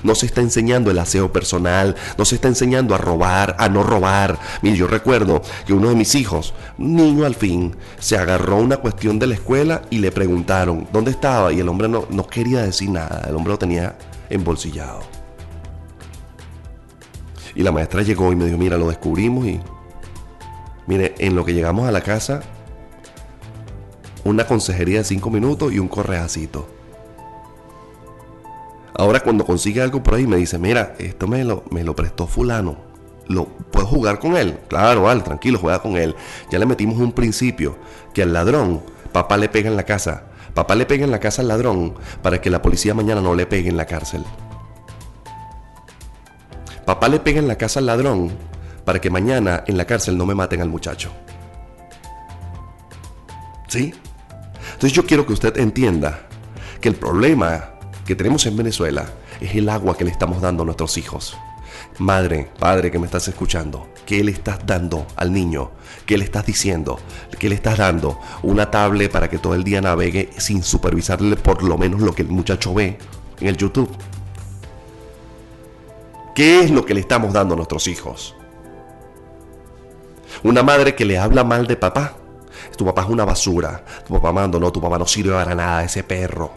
no 0.03 0.15
se 0.15 0.25
está 0.25 0.41
enseñando 0.41 0.91
el 0.91 0.99
aseo 0.99 1.31
personal, 1.31 1.95
no 2.17 2.25
se 2.25 2.35
está 2.35 2.47
enseñando 2.47 2.95
a 2.95 2.97
robar, 2.97 3.55
a 3.59 3.69
no 3.69 3.83
robar. 3.83 4.39
Mire, 4.61 4.77
yo 4.77 4.87
recuerdo 4.87 5.41
que 5.65 5.73
uno 5.73 5.89
de 5.89 5.95
mis 5.95 6.15
hijos, 6.15 6.53
niño 6.77 7.25
al 7.25 7.35
fin, 7.35 7.75
se 7.99 8.17
agarró 8.17 8.57
una 8.57 8.77
cuestión 8.77 9.19
de 9.19 9.27
la 9.27 9.35
escuela 9.35 9.81
y 9.89 9.99
le 9.99 10.11
preguntaron 10.11 10.87
dónde 10.91 11.11
estaba 11.11 11.51
y 11.51 11.59
el 11.59 11.69
hombre 11.69 11.87
no, 11.87 12.05
no 12.09 12.27
quería 12.27 12.61
decir 12.61 12.89
nada, 12.89 13.25
el 13.27 13.35
hombre 13.35 13.53
lo 13.53 13.59
tenía 13.59 13.95
embolsillado. 14.29 15.01
Y 17.55 17.63
la 17.63 17.71
maestra 17.71 18.01
llegó 18.03 18.31
y 18.31 18.35
me 18.35 18.45
dijo, 18.45 18.57
mira, 18.57 18.77
lo 18.77 18.89
descubrimos 18.89 19.45
y... 19.45 19.59
Mire, 20.87 21.13
en 21.19 21.35
lo 21.35 21.45
que 21.45 21.53
llegamos 21.53 21.87
a 21.87 21.91
la 21.91 22.01
casa, 22.01 22.41
una 24.23 24.45
consejería 24.45 24.99
de 24.99 25.03
cinco 25.03 25.29
minutos 25.29 25.71
y 25.71 25.79
un 25.79 25.87
correacito. 25.87 26.67
Ahora 28.95 29.19
cuando 29.21 29.45
consigue 29.45 29.81
algo 29.81 30.03
por 30.03 30.15
ahí 30.15 30.27
me 30.27 30.37
dice, 30.37 30.57
mira, 30.57 30.95
esto 30.99 31.27
me 31.27 31.43
lo, 31.43 31.63
me 31.69 31.83
lo 31.83 31.95
prestó 31.95 32.27
fulano. 32.27 32.77
¿Lo, 33.27 33.45
¿Puedo 33.45 33.85
jugar 33.85 34.19
con 34.19 34.35
él? 34.35 34.59
Claro, 34.67 35.03
vale, 35.03 35.21
tranquilo, 35.21 35.59
juega 35.59 35.81
con 35.81 35.95
él. 35.95 36.15
Ya 36.51 36.57
le 36.59 36.65
metimos 36.65 36.97
un 36.97 37.11
principio, 37.11 37.77
que 38.13 38.23
al 38.23 38.33
ladrón, 38.33 38.81
papá 39.11 39.37
le 39.37 39.47
pega 39.47 39.69
en 39.69 39.75
la 39.75 39.83
casa. 39.83 40.23
Papá 40.53 40.75
le 40.75 40.85
pega 40.85 41.05
en 41.05 41.11
la 41.11 41.19
casa 41.19 41.41
al 41.41 41.47
ladrón 41.47 41.95
para 42.21 42.41
que 42.41 42.49
la 42.49 42.61
policía 42.61 42.93
mañana 42.93 43.21
no 43.21 43.35
le 43.35 43.45
pegue 43.45 43.69
en 43.69 43.77
la 43.77 43.85
cárcel. 43.85 44.23
Papá 46.85 47.07
le 47.07 47.19
pega 47.19 47.39
en 47.39 47.47
la 47.47 47.57
casa 47.57 47.79
al 47.79 47.85
ladrón 47.85 48.31
para 48.83 48.99
que 48.99 49.09
mañana 49.09 49.63
en 49.67 49.77
la 49.77 49.85
cárcel 49.85 50.17
no 50.17 50.25
me 50.25 50.35
maten 50.35 50.61
al 50.61 50.69
muchacho. 50.69 51.11
¿Sí? 53.67 53.93
Entonces 54.73 54.93
yo 54.93 55.05
quiero 55.05 55.25
que 55.25 55.33
usted 55.33 55.57
entienda 55.57 56.21
que 56.81 56.89
el 56.89 56.95
problema 56.95 57.71
que 58.05 58.15
tenemos 58.15 58.45
en 58.47 58.57
Venezuela 58.57 59.05
es 59.39 59.53
el 59.55 59.69
agua 59.69 59.95
que 59.95 60.03
le 60.03 60.11
estamos 60.11 60.41
dando 60.41 60.63
a 60.63 60.65
nuestros 60.65 60.97
hijos. 60.97 61.37
Madre, 61.99 62.49
padre 62.59 62.91
que 62.91 62.99
me 62.99 63.05
estás 63.05 63.27
escuchando, 63.27 63.89
¿qué 64.05 64.23
le 64.23 64.31
estás 64.31 64.65
dando 64.65 65.05
al 65.15 65.33
niño? 65.33 65.71
¿Qué 66.05 66.17
le 66.17 66.23
estás 66.23 66.45
diciendo? 66.45 66.99
¿Qué 67.37 67.49
le 67.49 67.55
estás 67.55 67.77
dando? 67.77 68.19
Una 68.43 68.71
tablet 68.71 69.11
para 69.11 69.29
que 69.29 69.37
todo 69.37 69.53
el 69.53 69.63
día 69.63 69.81
navegue 69.81 70.29
sin 70.37 70.63
supervisarle 70.63 71.35
por 71.35 71.63
lo 71.63 71.77
menos 71.77 72.01
lo 72.01 72.13
que 72.13 72.21
el 72.21 72.29
muchacho 72.29 72.73
ve 72.73 72.97
en 73.39 73.47
el 73.47 73.57
YouTube. 73.57 73.89
¿Qué 76.33 76.61
es 76.61 76.71
lo 76.71 76.85
que 76.85 76.93
le 76.93 77.01
estamos 77.01 77.33
dando 77.33 77.53
a 77.53 77.57
nuestros 77.57 77.87
hijos? 77.87 78.35
Una 80.43 80.63
madre 80.63 80.95
que 80.95 81.05
le 81.05 81.17
habla 81.17 81.43
mal 81.43 81.67
de 81.67 81.75
papá. 81.75 82.13
Tu 82.77 82.85
papá 82.85 83.01
es 83.01 83.09
una 83.09 83.25
basura. 83.25 83.83
Tu 84.07 84.13
papá 84.13 84.31
me 84.31 84.39
abandonó. 84.39 84.71
Tu 84.71 84.79
papá 84.79 84.97
no 84.97 85.05
sirve 85.05 85.33
para 85.33 85.53
nada. 85.53 85.83
Ese 85.83 86.03
perro. 86.03 86.51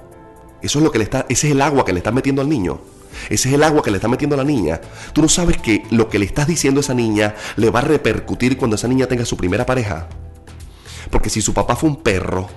Eso 0.63 0.79
es 0.79 0.85
lo 0.85 0.93
que 0.93 0.99
le 0.99 1.05
está. 1.05 1.27
Ese 1.29 1.49
es 1.49 1.53
el 1.53 1.61
agua 1.63 1.85
que 1.85 1.93
le 1.93 1.99
está 1.99 2.13
metiendo 2.13 2.43
al 2.43 2.49
niño. 2.49 2.81
Ese 3.29 3.49
es 3.49 3.55
el 3.55 3.63
agua 3.63 3.83
que 3.83 3.91
le 3.91 3.97
está 3.97 4.09
metiendo 4.09 4.35
a 4.35 4.39
la 4.39 4.45
niña. 4.45 4.81
Tú 5.13 5.23
no 5.23 5.29
sabes 5.29 5.59
que 5.59 5.85
lo 5.91 6.09
que 6.09 6.19
le 6.19 6.25
estás 6.25 6.47
diciendo 6.47 6.81
a 6.81 6.83
esa 6.83 6.95
niña 6.95 7.35
le 7.57 7.71
va 7.71 7.81
a 7.81 7.83
repercutir 7.83 8.57
cuando 8.57 8.77
esa 8.77 8.89
niña 8.89 9.07
tenga 9.07 9.25
su 9.25 9.37
primera 9.37 9.67
pareja. 9.67 10.09
Porque 11.11 11.31
si 11.31 11.43
su 11.43 11.53
papá 11.53 11.77
fue 11.77 11.91
un 11.91 11.97
perro, 11.97 12.49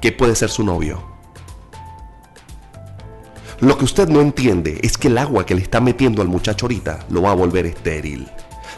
¿qué 0.00 0.12
puede 0.12 0.36
ser 0.36 0.50
su 0.50 0.64
novio? 0.64 1.18
Lo 3.60 3.76
que 3.76 3.84
usted 3.84 4.08
no 4.08 4.20
entiende 4.20 4.78
es 4.82 4.96
que 4.96 5.08
el 5.08 5.18
agua 5.18 5.44
que 5.44 5.56
le 5.56 5.62
está 5.62 5.80
metiendo 5.80 6.22
al 6.22 6.28
muchacho 6.28 6.66
ahorita 6.66 7.06
lo 7.10 7.22
va 7.22 7.32
a 7.32 7.34
volver 7.34 7.66
estéril. 7.66 8.28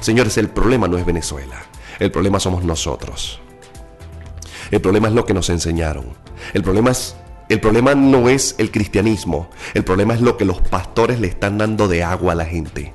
Señores, 0.00 0.38
el 0.38 0.48
problema 0.48 0.88
no 0.88 0.96
es 0.96 1.04
Venezuela. 1.04 1.62
El 1.98 2.10
problema 2.10 2.40
somos 2.40 2.64
nosotros. 2.64 3.40
El 4.70 4.80
problema 4.80 5.08
es 5.08 5.14
lo 5.14 5.26
que 5.26 5.34
nos 5.34 5.50
enseñaron. 5.50 6.06
El 6.54 6.62
problema 6.62 6.92
es 6.92 7.14
el 7.50 7.60
problema 7.60 7.94
no 7.94 8.28
es 8.28 8.54
el 8.58 8.70
cristianismo, 8.70 9.50
el 9.74 9.84
problema 9.84 10.14
es 10.14 10.20
lo 10.20 10.36
que 10.36 10.44
los 10.44 10.60
pastores 10.60 11.20
le 11.20 11.26
están 11.26 11.58
dando 11.58 11.88
de 11.88 12.02
agua 12.02 12.32
a 12.32 12.36
la 12.36 12.46
gente. 12.46 12.94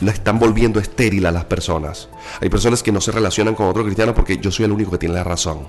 Lo 0.00 0.10
están 0.10 0.38
volviendo 0.38 0.78
estéril 0.78 1.26
a 1.26 1.32
las 1.32 1.44
personas. 1.44 2.08
Hay 2.40 2.48
personas 2.48 2.82
que 2.82 2.92
no 2.92 3.00
se 3.00 3.10
relacionan 3.10 3.54
con 3.54 3.66
otro 3.66 3.84
cristiano 3.84 4.14
porque 4.14 4.38
yo 4.38 4.50
soy 4.52 4.66
el 4.66 4.72
único 4.72 4.92
que 4.92 4.98
tiene 4.98 5.16
la 5.16 5.24
razón. 5.24 5.66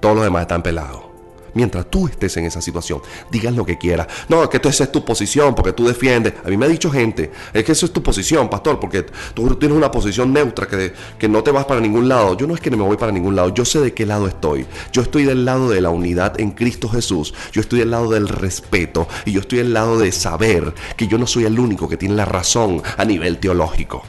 Todos 0.00 0.16
los 0.16 0.24
demás 0.24 0.42
están 0.42 0.62
pelados 0.62 1.09
mientras 1.54 1.90
tú 1.90 2.06
estés 2.06 2.36
en 2.36 2.46
esa 2.46 2.60
situación. 2.60 3.00
Digas 3.30 3.54
lo 3.54 3.64
que 3.64 3.78
quieras. 3.78 4.06
No, 4.28 4.42
es 4.42 4.48
que 4.48 4.60
esa 4.68 4.84
es 4.84 4.92
tu 4.92 5.04
posición 5.04 5.54
porque 5.54 5.72
tú 5.72 5.86
defiendes. 5.86 6.34
A 6.44 6.48
mí 6.48 6.56
me 6.56 6.66
ha 6.66 6.68
dicho 6.68 6.90
gente, 6.90 7.30
es 7.52 7.64
que 7.64 7.72
eso 7.72 7.86
es 7.86 7.92
tu 7.92 8.02
posición, 8.02 8.48
pastor, 8.48 8.78
porque 8.78 9.06
tú 9.34 9.54
tienes 9.56 9.76
una 9.76 9.90
posición 9.90 10.32
neutra 10.32 10.66
que, 10.66 10.92
que 11.18 11.28
no 11.28 11.42
te 11.42 11.50
vas 11.50 11.64
para 11.64 11.80
ningún 11.80 12.08
lado. 12.08 12.36
Yo 12.36 12.46
no 12.46 12.54
es 12.54 12.60
que 12.60 12.70
no 12.70 12.76
me 12.76 12.84
voy 12.84 12.96
para 12.96 13.12
ningún 13.12 13.36
lado, 13.36 13.52
yo 13.54 13.64
sé 13.64 13.80
de 13.80 13.94
qué 13.94 14.06
lado 14.06 14.26
estoy. 14.26 14.66
Yo 14.92 15.02
estoy 15.02 15.24
del 15.24 15.44
lado 15.44 15.70
de 15.70 15.80
la 15.80 15.90
unidad 15.90 16.40
en 16.40 16.52
Cristo 16.52 16.88
Jesús. 16.88 17.34
Yo 17.52 17.60
estoy 17.60 17.80
del 17.80 17.90
lado 17.90 18.10
del 18.10 18.28
respeto 18.28 19.08
y 19.24 19.32
yo 19.32 19.40
estoy 19.40 19.58
del 19.58 19.72
lado 19.72 19.98
de 19.98 20.12
saber 20.12 20.74
que 20.96 21.06
yo 21.06 21.18
no 21.18 21.26
soy 21.26 21.44
el 21.44 21.58
único 21.58 21.88
que 21.88 21.96
tiene 21.96 22.14
la 22.14 22.24
razón 22.24 22.82
a 22.96 23.04
nivel 23.04 23.38
teológico. 23.38 24.02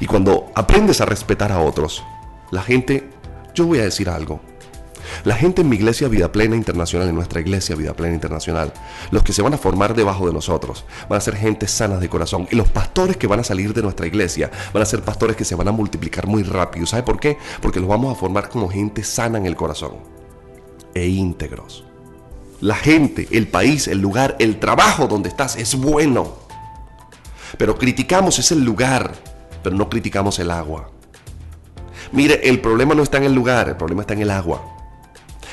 Y 0.00 0.06
cuando 0.06 0.46
aprendes 0.54 1.00
a 1.00 1.04
respetar 1.04 1.52
a 1.52 1.60
otros, 1.60 2.02
la 2.50 2.62
gente 2.62 3.08
yo 3.54 3.66
voy 3.66 3.78
a 3.78 3.84
decir 3.84 4.08
algo. 4.08 4.40
La 5.24 5.34
gente 5.34 5.62
en 5.62 5.68
mi 5.68 5.76
iglesia 5.76 6.08
Vida 6.08 6.32
Plena 6.32 6.56
Internacional, 6.56 7.08
en 7.08 7.14
nuestra 7.14 7.40
iglesia 7.40 7.76
Vida 7.76 7.94
Plena 7.94 8.14
Internacional, 8.14 8.72
los 9.10 9.22
que 9.22 9.32
se 9.32 9.42
van 9.42 9.54
a 9.54 9.58
formar 9.58 9.94
debajo 9.94 10.26
de 10.26 10.32
nosotros, 10.32 10.84
van 11.08 11.18
a 11.18 11.20
ser 11.20 11.36
gente 11.36 11.68
sanas 11.68 12.00
de 12.00 12.08
corazón. 12.08 12.48
Y 12.50 12.56
los 12.56 12.68
pastores 12.68 13.16
que 13.16 13.26
van 13.26 13.40
a 13.40 13.44
salir 13.44 13.74
de 13.74 13.82
nuestra 13.82 14.06
iglesia 14.06 14.50
van 14.72 14.82
a 14.82 14.86
ser 14.86 15.02
pastores 15.02 15.36
que 15.36 15.44
se 15.44 15.54
van 15.54 15.68
a 15.68 15.72
multiplicar 15.72 16.26
muy 16.26 16.42
rápido. 16.42 16.86
¿Sabe 16.86 17.02
por 17.02 17.20
qué? 17.20 17.36
Porque 17.60 17.80
los 17.80 17.88
vamos 17.88 18.14
a 18.14 18.18
formar 18.18 18.48
como 18.48 18.68
gente 18.68 19.04
sana 19.04 19.38
en 19.38 19.46
el 19.46 19.56
corazón 19.56 19.96
e 20.94 21.06
íntegros. 21.06 21.84
La 22.60 22.76
gente, 22.76 23.26
el 23.32 23.48
país, 23.48 23.88
el 23.88 23.98
lugar, 23.98 24.36
el 24.38 24.60
trabajo 24.60 25.08
donde 25.08 25.28
estás 25.28 25.56
es 25.56 25.74
bueno. 25.74 26.36
Pero 27.58 27.76
criticamos 27.76 28.38
ese 28.38 28.54
lugar, 28.54 29.12
pero 29.62 29.74
no 29.74 29.88
criticamos 29.88 30.38
el 30.38 30.50
agua. 30.50 30.91
Mire, 32.12 32.48
el 32.48 32.60
problema 32.60 32.94
no 32.94 33.02
está 33.02 33.18
en 33.18 33.24
el 33.24 33.34
lugar, 33.34 33.68
el 33.68 33.76
problema 33.76 34.02
está 34.02 34.14
en 34.14 34.22
el 34.22 34.30
agua. 34.30 34.72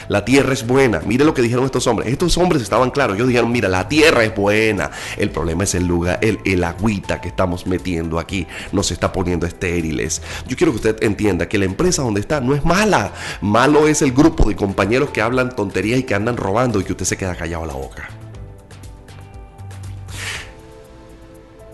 La 0.09 0.25
tierra 0.25 0.53
es 0.53 0.65
buena. 0.65 1.01
Mire 1.05 1.23
lo 1.23 1.35
que 1.35 1.43
dijeron 1.43 1.65
estos 1.65 1.85
hombres. 1.85 2.11
Estos 2.11 2.35
hombres 2.39 2.63
estaban 2.63 2.89
claros. 2.89 3.15
Ellos 3.15 3.27
dijeron, 3.27 3.51
mira, 3.51 3.69
la 3.69 3.87
tierra 3.87 4.23
es 4.23 4.35
buena. 4.35 4.89
El 5.17 5.29
problema 5.29 5.65
es 5.65 5.75
el 5.75 5.85
lugar, 5.85 6.17
el, 6.21 6.39
el 6.45 6.63
agüita 6.63 7.21
que 7.21 7.27
estamos 7.27 7.67
metiendo 7.67 8.17
aquí. 8.17 8.47
Nos 8.71 8.89
está 8.91 9.13
poniendo 9.13 9.45
estériles. 9.45 10.23
Yo 10.47 10.57
quiero 10.57 10.71
que 10.71 10.77
usted 10.77 11.03
entienda 11.03 11.47
que 11.47 11.59
la 11.59 11.65
empresa 11.65 12.01
donde 12.01 12.21
está 12.21 12.41
no 12.41 12.55
es 12.55 12.65
mala. 12.65 13.13
Malo 13.41 13.87
es 13.87 14.01
el 14.01 14.11
grupo 14.11 14.49
de 14.49 14.55
compañeros 14.55 15.11
que 15.11 15.21
hablan 15.21 15.55
tonterías 15.55 15.99
y 15.99 16.03
que 16.03 16.15
andan 16.15 16.37
robando 16.37 16.79
y 16.79 16.83
que 16.83 16.93
usted 16.93 17.05
se 17.05 17.15
queda 17.15 17.35
callado 17.35 17.67
la 17.67 17.73
boca. 17.73 18.09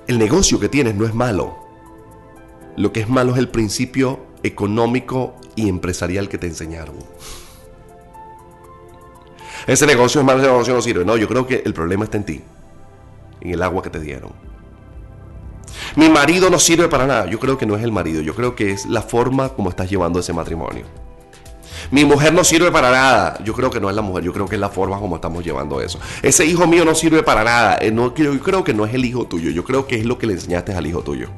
El 0.08 0.20
negocio 0.20 0.60
que 0.60 0.68
tienes 0.68 0.94
no 0.94 1.06
es 1.06 1.14
malo. 1.14 1.58
Lo 2.76 2.92
que 2.92 3.00
es 3.00 3.08
malo 3.08 3.32
es 3.32 3.38
el 3.38 3.48
principio 3.48 4.20
económico 4.46 5.36
y 5.56 5.70
empresarial 5.70 6.30
que 6.30 6.38
te 6.38 6.48
enseñaron. 6.48 6.96
Ese 9.68 9.88
negocio 9.88 10.22
es 10.22 10.28
malo, 10.28 10.40
ese 10.40 10.50
negocio 10.50 10.74
no 10.74 10.82
sirve. 10.82 11.06
No, 11.06 11.18
yo 11.18 11.28
creo 11.28 11.48
que 11.48 11.64
el 11.66 11.74
problema 11.74 12.06
está 12.06 12.18
en 12.18 12.26
ti, 12.26 12.42
en 13.42 13.52
el 13.52 13.64
agua 13.64 13.82
que 13.82 13.90
te 13.90 14.00
dieron. 14.00 14.32
Mi 15.96 16.10
marido 16.10 16.50
no 16.50 16.60
sirve 16.60 16.88
para 16.88 17.08
nada. 17.08 17.26
Yo 17.26 17.40
creo 17.40 17.58
que 17.58 17.66
no 17.66 17.76
es 17.76 17.84
el 17.84 17.92
marido, 17.92 18.22
yo 18.22 18.36
creo 18.36 18.56
que 18.56 18.72
es 18.72 18.86
la 18.86 19.02
forma 19.02 19.50
como 19.50 19.70
estás 19.70 19.90
llevando 19.90 20.20
ese 20.20 20.34
matrimonio. 20.34 20.86
Mi 21.92 22.04
mujer 22.04 22.34
no 22.34 22.44
sirve 22.44 22.72
para 22.72 22.92
nada. 22.92 23.44
Yo 23.44 23.54
creo 23.54 23.70
que 23.70 23.80
no 23.80 23.90
es 23.90 23.96
la 23.96 24.02
mujer, 24.02 24.24
yo 24.24 24.34
creo 24.34 24.48
que 24.48 24.56
es 24.56 24.62
la 24.62 24.70
forma 24.70 25.00
como 25.00 25.16
estamos 25.16 25.44
llevando 25.44 25.82
eso. 25.82 26.00
Ese 26.22 26.46
hijo 26.46 26.68
mío 26.68 26.86
no 26.86 26.96
sirve 26.96 27.24
para 27.24 27.44
nada. 27.44 27.78
Eh, 27.82 27.92
no, 27.92 28.14
yo 28.14 28.40
creo 28.40 28.64
que 28.64 28.74
no 28.74 28.86
es 28.86 28.94
el 28.94 29.06
hijo 29.06 29.26
tuyo, 29.26 29.52
yo 29.52 29.64
creo 29.64 29.88
que 29.88 29.96
es 29.96 30.06
lo 30.06 30.18
que 30.18 30.28
le 30.28 30.34
enseñaste 30.34 30.74
al 30.74 30.86
hijo 30.86 31.02
tuyo. 31.02 31.30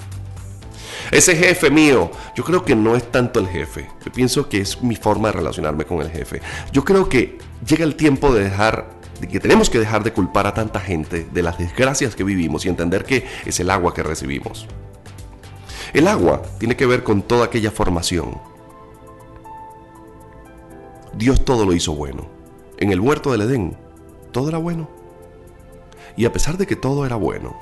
Ese 1.11 1.35
jefe 1.35 1.69
mío, 1.69 2.11
yo 2.35 2.43
creo 2.43 2.65
que 2.65 2.75
no 2.75 2.95
es 2.95 3.11
tanto 3.11 3.39
el 3.39 3.47
jefe. 3.47 3.89
Yo 4.05 4.11
pienso 4.11 4.49
que 4.49 4.59
es 4.59 4.81
mi 4.81 4.95
forma 4.95 5.29
de 5.29 5.33
relacionarme 5.33 5.85
con 5.85 6.01
el 6.01 6.09
jefe. 6.09 6.41
Yo 6.71 6.83
creo 6.83 7.07
que 7.07 7.37
llega 7.65 7.85
el 7.85 7.95
tiempo 7.95 8.33
de 8.33 8.43
dejar 8.43 8.97
de 9.21 9.27
que 9.27 9.39
tenemos 9.39 9.69
que 9.69 9.79
dejar 9.79 10.03
de 10.03 10.13
culpar 10.13 10.45
a 10.47 10.53
tanta 10.53 10.79
gente 10.79 11.27
de 11.31 11.41
las 11.41 11.57
desgracias 11.57 12.15
que 12.15 12.23
vivimos 12.23 12.65
y 12.65 12.69
entender 12.69 13.03
que 13.03 13.25
es 13.45 13.59
el 13.59 13.69
agua 13.69 13.93
que 13.93 14.03
recibimos. 14.03 14.67
El 15.93 16.07
agua 16.07 16.41
tiene 16.59 16.75
que 16.75 16.85
ver 16.85 17.03
con 17.03 17.21
toda 17.21 17.45
aquella 17.45 17.71
formación. 17.71 18.37
Dios 21.15 21.43
todo 21.43 21.65
lo 21.65 21.73
hizo 21.73 21.95
bueno. 21.95 22.27
En 22.77 22.91
el 22.91 22.99
huerto 22.99 23.31
del 23.31 23.41
Edén, 23.41 23.75
todo 24.31 24.49
era 24.49 24.59
bueno. 24.59 24.87
Y 26.15 26.25
a 26.25 26.33
pesar 26.33 26.57
de 26.57 26.67
que 26.67 26.75
todo 26.75 27.05
era 27.05 27.15
bueno, 27.15 27.57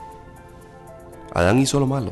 Adán 1.34 1.60
hizo 1.60 1.80
lo 1.80 1.88
malo. 1.88 2.12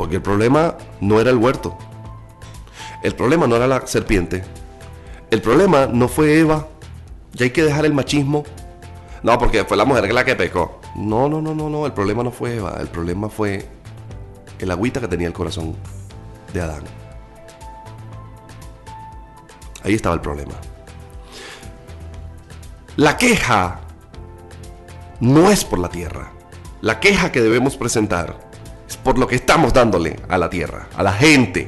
Porque 0.00 0.16
el 0.16 0.22
problema 0.22 0.78
no 1.02 1.20
era 1.20 1.28
el 1.28 1.36
huerto. 1.36 1.76
El 3.02 3.14
problema 3.14 3.46
no 3.46 3.56
era 3.56 3.66
la 3.66 3.86
serpiente. 3.86 4.42
El 5.30 5.42
problema 5.42 5.88
no 5.88 6.08
fue 6.08 6.38
Eva. 6.38 6.68
Ya 7.34 7.44
hay 7.44 7.50
que 7.50 7.62
dejar 7.62 7.84
el 7.84 7.92
machismo. 7.92 8.44
No, 9.22 9.38
porque 9.38 9.62
fue 9.66 9.76
la 9.76 9.84
mujer 9.84 10.10
la 10.14 10.24
que 10.24 10.34
pecó. 10.36 10.80
No, 10.96 11.28
no, 11.28 11.42
no, 11.42 11.54
no, 11.54 11.68
no. 11.68 11.84
El 11.84 11.92
problema 11.92 12.22
no 12.22 12.30
fue 12.30 12.56
Eva. 12.56 12.78
El 12.80 12.86
problema 12.88 13.28
fue 13.28 13.68
el 14.58 14.70
agüita 14.70 15.00
que 15.00 15.08
tenía 15.08 15.26
el 15.26 15.34
corazón 15.34 15.76
de 16.54 16.62
Adán. 16.62 16.84
Ahí 19.84 19.92
estaba 19.92 20.14
el 20.14 20.22
problema. 20.22 20.54
La 22.96 23.18
queja 23.18 23.80
no 25.20 25.50
es 25.50 25.62
por 25.62 25.78
la 25.78 25.90
tierra. 25.90 26.32
La 26.80 27.00
queja 27.00 27.30
que 27.30 27.42
debemos 27.42 27.76
presentar 27.76 28.49
por 29.02 29.18
lo 29.18 29.26
que 29.26 29.36
estamos 29.36 29.72
dándole 29.72 30.16
a 30.28 30.38
la 30.38 30.50
tierra, 30.50 30.88
a 30.96 31.02
la 31.02 31.12
gente. 31.12 31.66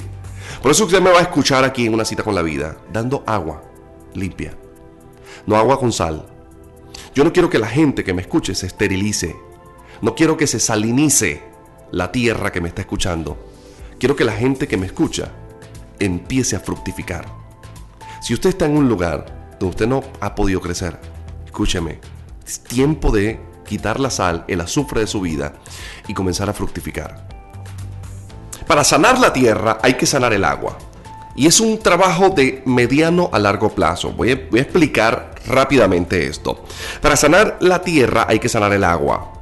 Por 0.61 0.71
eso 0.71 0.85
usted 0.85 1.01
me 1.01 1.11
va 1.11 1.19
a 1.19 1.23
escuchar 1.23 1.65
aquí 1.65 1.87
en 1.87 1.95
una 1.95 2.05
cita 2.05 2.23
con 2.23 2.35
la 2.35 2.43
vida, 2.43 2.77
dando 2.93 3.25
agua 3.27 3.63
limpia, 4.15 4.55
no 5.47 5.57
agua 5.57 5.79
con 5.79 5.93
sal. 5.93 6.27
Yo 7.15 7.25
no 7.25 7.33
quiero 7.33 7.51
que 7.51 7.59
la 7.59 7.69
gente 7.69 8.05
que 8.05 8.15
me 8.15 8.23
escuche 8.23 8.55
se 8.55 8.67
esterilice, 8.67 9.37
no 10.01 10.15
quiero 10.15 10.37
que 10.37 10.47
se 10.47 10.61
salinice 10.61 11.43
la 11.91 12.11
tierra 12.11 12.53
que 12.53 12.61
me 12.61 12.69
está 12.69 12.83
escuchando. 12.83 13.39
Quiero 13.99 14.17
que 14.17 14.25
la 14.25 14.33
gente 14.33 14.67
que 14.67 14.77
me 14.77 14.87
escucha 14.87 15.31
empiece 15.99 16.57
a 16.57 16.61
fructificar. 16.61 17.27
Si 18.21 18.35
usted 18.35 18.51
está 18.51 18.67
en 18.67 18.77
un 18.77 18.89
lugar 18.89 19.57
donde 19.59 19.67
usted 19.67 19.87
no 19.87 20.03
ha 20.21 20.35
podido 20.35 20.61
crecer, 20.61 20.99
escúcheme, 21.45 22.01
es 22.47 22.61
tiempo 22.61 23.13
de 23.13 23.41
quitar 23.67 24.01
la 24.01 24.11
sal, 24.11 24.45
el 24.49 24.61
azufre 24.61 25.01
de 25.01 25.07
su 25.07 25.21
vida 25.21 25.55
y 26.09 26.15
comenzar 26.15 26.49
a 26.51 26.53
fructificar. 26.53 27.32
Para 28.67 28.85
sanar 28.85 29.19
la 29.19 29.33
tierra 29.33 29.79
hay 29.83 29.95
que 29.95 30.07
sanar 30.07 30.33
el 30.33 30.45
agua. 30.45 30.79
Y 31.35 31.47
es 31.47 31.61
un 31.61 31.79
trabajo 31.79 32.31
de 32.31 32.63
mediano 32.67 33.31
a 33.33 33.39
largo 33.39 33.71
plazo. 33.71 34.13
Voy 34.13 34.31
a, 34.31 34.33
explicar 34.61 35.35
rápidamente 35.47 36.27
esto. 36.27 36.65
Para 37.01 37.17
sanar 37.17 37.57
la 37.61 37.81
tierra 37.81 38.27
hay 38.29 38.39
que 38.39 38.49
sanar 38.49 38.73
el 38.73 38.85
agua. 38.85 39.33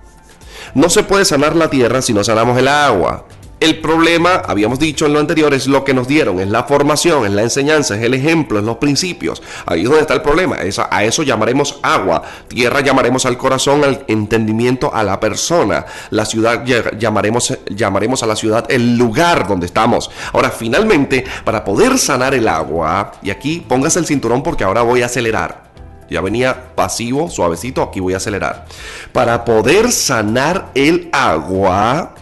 No 0.75 0.89
se 0.89 1.03
puede 1.03 1.25
sanar 1.25 1.57
la 1.57 1.68
tierra 1.68 2.01
si 2.01 2.14
no 2.14 2.23
sanamos 2.23 2.57
el 2.59 2.68
agua. 2.68 3.27
El 3.61 3.79
problema, 3.81 4.43
habíamos 4.47 4.79
dicho 4.79 5.05
en 5.05 5.13
lo 5.13 5.21
anterior, 5.21 5.53
es 5.53 5.67
lo 5.67 5.85
que 5.85 5.93
nos 5.93 6.09
dieron, 6.09 6.41
es 6.41 6.49
la 6.49 6.65
formación, 6.65 7.27
es 7.27 7.33
la 7.33 7.43
enseñanza, 7.43 7.95
es 7.95 8.03
el 8.03 8.15
ejemplo, 8.15 8.59
es 8.59 8.65
los 8.65 8.79
principios. 8.79 9.43
Ahí 9.67 9.83
es 9.83 9.85
donde 9.85 10.01
está 10.01 10.15
el 10.15 10.23
problema. 10.23 10.57
a 10.91 11.05
eso 11.05 11.23
llamaremos 11.23 11.79
agua. 11.83 12.23
Tierra 12.49 12.81
llamaremos 12.81 13.27
al 13.27 13.37
corazón, 13.37 13.85
al 13.85 14.03
entendimiento, 14.09 14.95
a 14.95 15.03
la 15.03 15.21
persona. 15.21 15.85
La 16.09 16.25
ciudad 16.25 16.65
llamaremos, 16.99 17.59
llamaremos 17.69 18.23
a 18.23 18.27
la 18.27 18.35
ciudad 18.35 18.65
el 18.71 18.97
lugar 18.97 19.47
donde 19.47 19.67
estamos. 19.67 20.11
Ahora, 20.33 20.51
finalmente, 20.51 21.23
para 21.45 21.63
poder 21.63 21.99
sanar 21.99 22.33
el 22.33 22.49
agua, 22.49 23.13
y 23.23 23.29
aquí 23.29 23.63
póngase 23.69 23.99
el 23.99 24.07
cinturón 24.07 24.43
porque 24.43 24.65
ahora 24.65 24.81
voy 24.81 25.03
a 25.03 25.07
acelerar. 25.07 25.71
Ya 26.09 26.23
venía 26.23 26.75
pasivo, 26.75 27.31
suavecito, 27.31 27.83
aquí 27.83 28.01
voy 28.01 28.15
a 28.15 28.17
acelerar. 28.17 28.65
Para 29.13 29.45
poder 29.45 29.93
sanar 29.93 30.71
el 30.75 31.09
agua, 31.13 32.15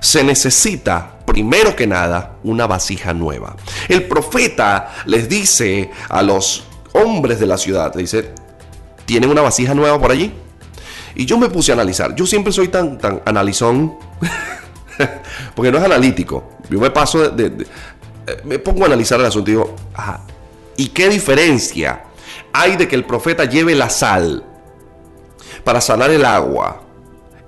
se 0.00 0.24
necesita, 0.24 1.18
primero 1.26 1.76
que 1.76 1.86
nada, 1.86 2.36
una 2.42 2.66
vasija 2.66 3.12
nueva. 3.14 3.56
El 3.88 4.08
profeta 4.08 4.92
les 5.06 5.28
dice 5.28 5.90
a 6.08 6.22
los 6.22 6.64
hombres 6.92 7.38
de 7.38 7.46
la 7.46 7.58
ciudad, 7.58 7.94
dice, 7.94 8.32
¿tienen 9.04 9.30
una 9.30 9.42
vasija 9.42 9.74
nueva 9.74 10.00
por 10.00 10.10
allí? 10.10 10.32
Y 11.14 11.26
yo 11.26 11.38
me 11.38 11.48
puse 11.48 11.72
a 11.72 11.74
analizar. 11.74 12.14
Yo 12.14 12.26
siempre 12.26 12.52
soy 12.52 12.68
tan, 12.68 12.98
tan 12.98 13.22
analizón, 13.26 13.94
porque 15.54 15.70
no 15.70 15.78
es 15.78 15.84
analítico. 15.84 16.50
Yo 16.68 16.80
me 16.80 16.90
paso 16.90 17.30
de, 17.30 17.66
eh, 18.26 18.40
me 18.44 18.58
pongo 18.58 18.84
a 18.84 18.86
analizar 18.86 19.20
el 19.20 19.26
asunto 19.26 19.50
y 19.50 19.54
digo, 19.54 19.76
¿y 20.76 20.88
qué 20.88 21.08
diferencia 21.08 22.04
hay 22.52 22.76
de 22.76 22.88
que 22.88 22.96
el 22.96 23.04
profeta 23.04 23.44
lleve 23.44 23.74
la 23.74 23.90
sal 23.90 24.44
para 25.64 25.80
sanar 25.80 26.10
el 26.10 26.24
agua 26.24 26.82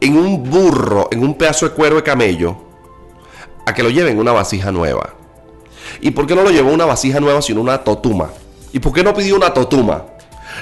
en 0.02 0.16
un 0.16 0.42
burro, 0.42 1.08
en 1.12 1.22
un 1.22 1.34
pedazo 1.34 1.68
de 1.68 1.74
cuero 1.74 1.94
de 1.94 2.02
camello, 2.02 2.56
a 3.64 3.72
que 3.72 3.84
lo 3.84 3.88
lleven 3.88 4.18
una 4.18 4.32
vasija 4.32 4.72
nueva. 4.72 5.14
¿Y 6.00 6.10
por 6.10 6.26
qué 6.26 6.34
no 6.34 6.42
lo 6.42 6.50
llevó 6.50 6.72
una 6.72 6.84
vasija 6.84 7.20
nueva 7.20 7.40
sino 7.40 7.60
una 7.60 7.84
totuma? 7.84 8.30
¿Y 8.72 8.80
por 8.80 8.92
qué 8.92 9.04
no 9.04 9.14
pidió 9.14 9.36
una 9.36 9.54
totuma? 9.54 10.04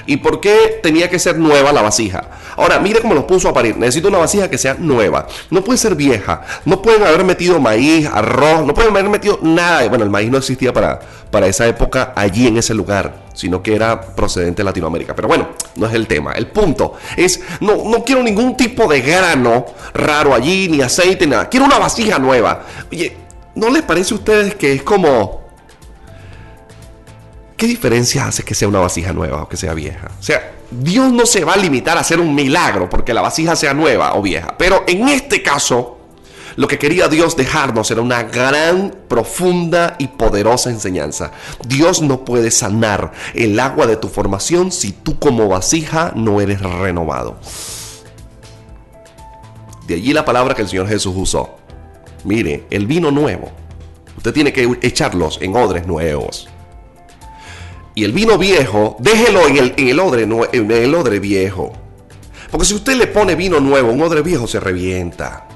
¿Y 0.05 0.17
por 0.17 0.39
qué 0.39 0.79
tenía 0.81 1.09
que 1.09 1.19
ser 1.19 1.37
nueva 1.37 1.71
la 1.71 1.81
vasija? 1.81 2.29
Ahora, 2.57 2.79
mire 2.79 3.01
cómo 3.01 3.13
lo 3.13 3.25
puso 3.27 3.49
a 3.49 3.53
parir. 3.53 3.77
Necesito 3.77 4.07
una 4.07 4.17
vasija 4.17 4.49
que 4.49 4.57
sea 4.57 4.75
nueva. 4.75 5.27
No 5.49 5.63
puede 5.63 5.77
ser 5.77 5.95
vieja. 5.95 6.41
No 6.65 6.81
pueden 6.81 7.03
haber 7.03 7.23
metido 7.23 7.59
maíz, 7.59 8.07
arroz. 8.07 8.65
No 8.65 8.73
pueden 8.73 8.91
haber 8.91 9.09
metido 9.09 9.39
nada. 9.41 9.87
Bueno, 9.87 10.03
el 10.03 10.09
maíz 10.09 10.29
no 10.29 10.37
existía 10.37 10.73
para, 10.73 10.99
para 11.29 11.47
esa 11.47 11.67
época 11.67 12.13
allí 12.15 12.47
en 12.47 12.57
ese 12.57 12.73
lugar, 12.73 13.13
sino 13.33 13.61
que 13.63 13.75
era 13.75 14.01
procedente 14.01 14.61
de 14.61 14.65
Latinoamérica. 14.65 15.15
Pero 15.15 15.27
bueno, 15.27 15.49
no 15.75 15.87
es 15.87 15.93
el 15.93 16.07
tema. 16.07 16.33
El 16.33 16.47
punto 16.47 16.93
es, 17.15 17.41
no, 17.59 17.83
no 17.85 18.03
quiero 18.03 18.23
ningún 18.23 18.55
tipo 18.57 18.87
de 18.87 19.01
grano 19.01 19.65
raro 19.93 20.33
allí, 20.33 20.67
ni 20.69 20.81
aceite, 20.81 21.27
nada. 21.27 21.49
Quiero 21.49 21.65
una 21.65 21.79
vasija 21.79 22.19
nueva. 22.19 22.63
Oye, 22.91 23.17
¿no 23.55 23.69
les 23.69 23.83
parece 23.83 24.13
a 24.13 24.17
ustedes 24.17 24.55
que 24.55 24.73
es 24.73 24.83
como 24.83 25.40
¿Qué 27.61 27.67
diferencia 27.67 28.25
hace 28.25 28.41
que 28.41 28.55
sea 28.55 28.67
una 28.67 28.79
vasija 28.79 29.13
nueva 29.13 29.43
o 29.43 29.47
que 29.47 29.55
sea 29.55 29.75
vieja? 29.75 30.09
O 30.19 30.23
sea, 30.23 30.55
Dios 30.71 31.11
no 31.11 31.27
se 31.27 31.45
va 31.45 31.53
a 31.53 31.57
limitar 31.57 31.95
a 31.95 32.01
hacer 32.01 32.19
un 32.19 32.33
milagro 32.33 32.89
porque 32.89 33.13
la 33.13 33.21
vasija 33.21 33.55
sea 33.55 33.75
nueva 33.75 34.15
o 34.15 34.23
vieja. 34.23 34.55
Pero 34.57 34.83
en 34.87 35.07
este 35.09 35.43
caso, 35.43 35.99
lo 36.55 36.67
que 36.67 36.79
quería 36.79 37.07
Dios 37.07 37.37
dejarnos 37.37 37.91
era 37.91 38.01
una 38.01 38.23
gran, 38.23 38.95
profunda 39.07 39.95
y 39.99 40.07
poderosa 40.07 40.71
enseñanza. 40.71 41.33
Dios 41.67 42.01
no 42.01 42.25
puede 42.25 42.49
sanar 42.49 43.11
el 43.35 43.59
agua 43.59 43.85
de 43.85 43.97
tu 43.97 44.07
formación 44.07 44.71
si 44.71 44.91
tú 44.91 45.19
como 45.19 45.47
vasija 45.47 46.13
no 46.15 46.41
eres 46.41 46.61
renovado. 46.61 47.39
De 49.85 49.93
allí 49.93 50.13
la 50.13 50.25
palabra 50.25 50.55
que 50.55 50.63
el 50.63 50.67
Señor 50.67 50.87
Jesús 50.87 51.13
usó. 51.15 51.57
Mire, 52.23 52.65
el 52.71 52.87
vino 52.87 53.11
nuevo. 53.11 53.51
Usted 54.17 54.33
tiene 54.33 54.51
que 54.51 54.79
echarlos 54.81 55.37
en 55.43 55.55
odres 55.55 55.85
nuevos 55.85 56.50
y 57.93 58.05
el 58.05 58.13
vino 58.13 58.37
viejo, 58.37 58.95
déjelo 58.99 59.47
en 59.47 59.57
el, 59.57 59.73
en 59.77 59.87
el, 59.89 59.99
odre, 59.99 60.23
en 60.23 60.71
el 60.71 60.95
odre 60.95 61.19
viejo. 61.19 61.73
Porque 62.49 62.65
si 62.65 62.73
usted 62.73 62.95
le 62.95 63.07
pone 63.07 63.35
vino 63.35 63.59
nuevo, 63.59 63.91
un 63.91 64.01
odre 64.01 64.21
viejo 64.21 64.47
se 64.47 64.59
revienta. 64.59 65.47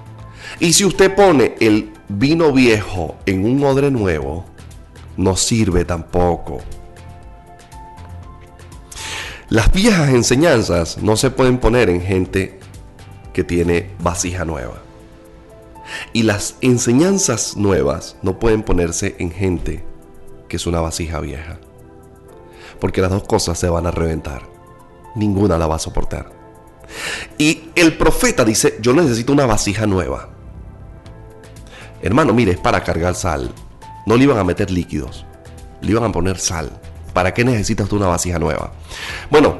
Y 0.59 0.73
si 0.73 0.83
usted 0.85 1.15
pone 1.15 1.55
el 1.59 1.93
vino 2.09 2.51
viejo 2.51 3.15
en 3.25 3.45
un 3.45 3.63
odre 3.63 3.89
nuevo, 3.89 4.45
no 5.15 5.37
sirve 5.37 5.85
tampoco. 5.85 6.59
Las 9.49 9.71
viejas 9.71 10.09
enseñanzas 10.09 10.97
no 10.97 11.15
se 11.15 11.31
pueden 11.31 11.57
poner 11.59 11.89
en 11.89 12.01
gente 12.01 12.59
que 13.33 13.43
tiene 13.43 13.91
vasija 13.99 14.43
nueva. 14.43 14.81
Y 16.11 16.23
las 16.23 16.55
enseñanzas 16.61 17.55
nuevas 17.55 18.17
no 18.21 18.39
pueden 18.39 18.63
ponerse 18.63 19.15
en 19.19 19.31
gente 19.31 19.85
que 20.49 20.57
es 20.57 20.67
una 20.67 20.81
vasija 20.81 21.19
vieja 21.19 21.59
porque 22.85 23.01
las 23.01 23.09
dos 23.09 23.23
cosas 23.23 23.57
se 23.57 23.67
van 23.67 23.87
a 23.87 23.89
reventar. 23.89 24.43
Ninguna 25.15 25.57
la 25.57 25.65
va 25.65 25.77
a 25.77 25.79
soportar. 25.79 26.31
Y 27.35 27.69
el 27.73 27.97
profeta 27.97 28.45
dice, 28.45 28.77
yo 28.79 28.93
necesito 28.93 29.33
una 29.33 29.47
vasija 29.47 29.87
nueva. 29.87 30.29
Hermano, 32.03 32.31
mire, 32.31 32.51
es 32.51 32.59
para 32.59 32.83
cargar 32.83 33.15
sal. 33.15 33.51
No 34.05 34.15
le 34.15 34.25
iban 34.25 34.37
a 34.37 34.43
meter 34.43 34.69
líquidos, 34.69 35.25
le 35.81 35.93
iban 35.93 36.03
a 36.03 36.11
poner 36.11 36.37
sal. 36.37 36.79
¿Para 37.11 37.33
qué 37.33 37.43
necesitas 37.43 37.89
tú 37.89 37.95
una 37.95 38.05
vasija 38.05 38.37
nueva? 38.37 38.71
Bueno, 39.31 39.57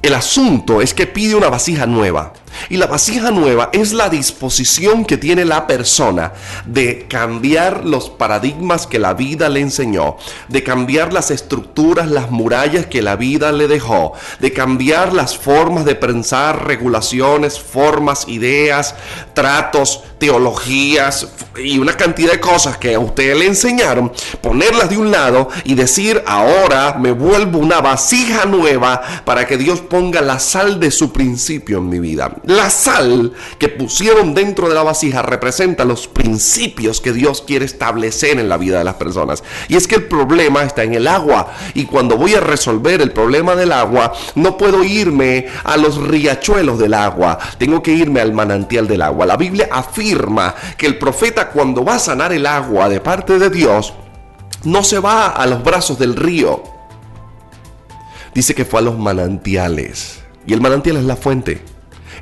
el 0.00 0.14
asunto 0.14 0.80
es 0.80 0.94
que 0.94 1.06
pide 1.06 1.34
una 1.34 1.50
vasija 1.50 1.84
nueva. 1.84 2.32
Y 2.68 2.76
la 2.76 2.86
vasija 2.86 3.30
nueva 3.30 3.70
es 3.72 3.92
la 3.92 4.08
disposición 4.08 5.04
que 5.04 5.16
tiene 5.16 5.44
la 5.44 5.66
persona 5.66 6.32
de 6.66 7.06
cambiar 7.08 7.84
los 7.84 8.10
paradigmas 8.10 8.86
que 8.86 8.98
la 8.98 9.14
vida 9.14 9.48
le 9.48 9.60
enseñó, 9.60 10.16
de 10.48 10.62
cambiar 10.62 11.12
las 11.12 11.30
estructuras, 11.30 12.08
las 12.08 12.30
murallas 12.30 12.86
que 12.86 13.02
la 13.02 13.16
vida 13.16 13.52
le 13.52 13.68
dejó, 13.68 14.12
de 14.40 14.52
cambiar 14.52 15.12
las 15.12 15.36
formas 15.36 15.84
de 15.84 15.94
pensar, 15.94 16.66
regulaciones, 16.66 17.58
formas, 17.58 18.28
ideas, 18.28 18.94
tratos, 19.34 20.02
teologías 20.18 21.26
y 21.56 21.78
una 21.78 21.96
cantidad 21.96 22.32
de 22.32 22.40
cosas 22.40 22.76
que 22.76 22.94
a 22.94 22.98
usted 22.98 23.36
le 23.36 23.46
enseñaron, 23.46 24.12
ponerlas 24.40 24.90
de 24.90 24.98
un 24.98 25.10
lado 25.10 25.48
y 25.64 25.74
decir, 25.74 26.22
ahora 26.26 26.96
me 26.98 27.12
vuelvo 27.12 27.58
una 27.58 27.80
vasija 27.80 28.44
nueva 28.44 29.02
para 29.24 29.46
que 29.46 29.58
Dios 29.58 29.80
ponga 29.80 30.20
la 30.20 30.38
sal 30.38 30.78
de 30.78 30.90
su 30.90 31.12
principio 31.12 31.78
en 31.78 31.88
mi 31.88 31.98
vida 31.98 32.30
la 32.56 32.70
sal 32.70 33.32
que 33.58 33.68
pusieron 33.68 34.34
dentro 34.34 34.68
de 34.68 34.74
la 34.74 34.82
vasija 34.82 35.22
representa 35.22 35.84
los 35.84 36.08
principios 36.08 37.00
que 37.00 37.12
Dios 37.12 37.42
quiere 37.42 37.64
establecer 37.64 38.38
en 38.38 38.48
la 38.48 38.56
vida 38.56 38.78
de 38.78 38.84
las 38.84 38.94
personas. 38.94 39.42
Y 39.68 39.76
es 39.76 39.86
que 39.86 39.96
el 39.96 40.04
problema 40.04 40.62
está 40.62 40.82
en 40.82 40.94
el 40.94 41.06
agua. 41.06 41.52
Y 41.74 41.84
cuando 41.84 42.16
voy 42.16 42.34
a 42.34 42.40
resolver 42.40 43.00
el 43.00 43.12
problema 43.12 43.54
del 43.54 43.72
agua, 43.72 44.12
no 44.34 44.56
puedo 44.56 44.84
irme 44.84 45.46
a 45.64 45.76
los 45.76 45.96
riachuelos 45.96 46.78
del 46.78 46.94
agua. 46.94 47.38
Tengo 47.58 47.82
que 47.82 47.92
irme 47.92 48.20
al 48.20 48.32
manantial 48.32 48.86
del 48.86 49.02
agua. 49.02 49.26
La 49.26 49.36
Biblia 49.36 49.68
afirma 49.70 50.54
que 50.76 50.86
el 50.86 50.98
profeta 50.98 51.48
cuando 51.50 51.84
va 51.84 51.96
a 51.96 52.00
sanar 52.00 52.32
el 52.32 52.46
agua 52.46 52.88
de 52.88 53.00
parte 53.00 53.38
de 53.38 53.50
Dios, 53.50 53.94
no 54.64 54.84
se 54.84 54.98
va 54.98 55.28
a 55.28 55.46
los 55.46 55.62
brazos 55.62 55.98
del 55.98 56.16
río. 56.16 56.62
Dice 58.34 58.54
que 58.54 58.64
fue 58.64 58.80
a 58.80 58.82
los 58.82 58.98
manantiales. 58.98 60.20
Y 60.46 60.54
el 60.54 60.60
manantial 60.60 60.96
es 60.96 61.04
la 61.04 61.16
fuente 61.16 61.71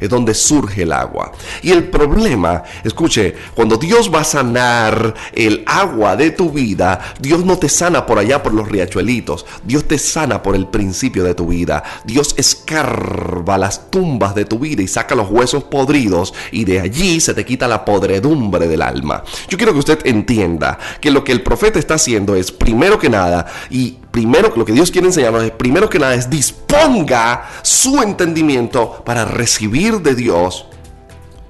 es 0.00 0.08
donde 0.08 0.34
surge 0.34 0.82
el 0.82 0.92
agua. 0.92 1.32
Y 1.62 1.70
el 1.70 1.84
problema, 1.84 2.62
escuche, 2.84 3.34
cuando 3.54 3.76
Dios 3.76 4.10
va 4.12 4.20
a 4.20 4.24
sanar 4.24 5.14
el 5.32 5.62
agua 5.66 6.16
de 6.16 6.30
tu 6.30 6.50
vida, 6.50 7.14
Dios 7.20 7.44
no 7.44 7.58
te 7.58 7.68
sana 7.68 8.06
por 8.06 8.18
allá 8.18 8.42
por 8.42 8.54
los 8.54 8.68
riachuelitos, 8.68 9.46
Dios 9.64 9.84
te 9.84 9.98
sana 9.98 10.42
por 10.42 10.54
el 10.56 10.66
principio 10.66 11.24
de 11.24 11.34
tu 11.34 11.48
vida. 11.48 11.82
Dios 12.04 12.34
escarba 12.36 13.58
las 13.58 13.90
tumbas 13.90 14.34
de 14.34 14.44
tu 14.44 14.58
vida 14.58 14.82
y 14.82 14.88
saca 14.88 15.14
los 15.14 15.30
huesos 15.30 15.64
podridos 15.64 16.34
y 16.50 16.64
de 16.64 16.80
allí 16.80 17.20
se 17.20 17.34
te 17.34 17.44
quita 17.44 17.68
la 17.68 17.84
podredumbre 17.84 18.68
del 18.68 18.82
alma. 18.82 19.22
Yo 19.48 19.56
quiero 19.56 19.72
que 19.72 19.78
usted 19.78 19.98
entienda 20.04 20.78
que 21.00 21.10
lo 21.10 21.24
que 21.24 21.32
el 21.32 21.42
profeta 21.42 21.78
está 21.78 21.94
haciendo 21.94 22.34
es, 22.34 22.52
primero 22.52 22.98
que 22.98 23.08
nada, 23.08 23.46
y 23.70 23.96
primero 24.10 24.52
lo 24.56 24.64
que 24.64 24.72
Dios 24.72 24.90
quiere 24.90 25.06
enseñarnos 25.06 25.44
es, 25.44 25.50
primero 25.52 25.88
que 25.88 25.98
nada, 25.98 26.14
es 26.14 26.28
disponga 26.28 27.48
su 27.62 28.02
entendimiento 28.02 29.02
para 29.04 29.24
recibir 29.24 30.00
de 30.00 30.14
Dios 30.14 30.66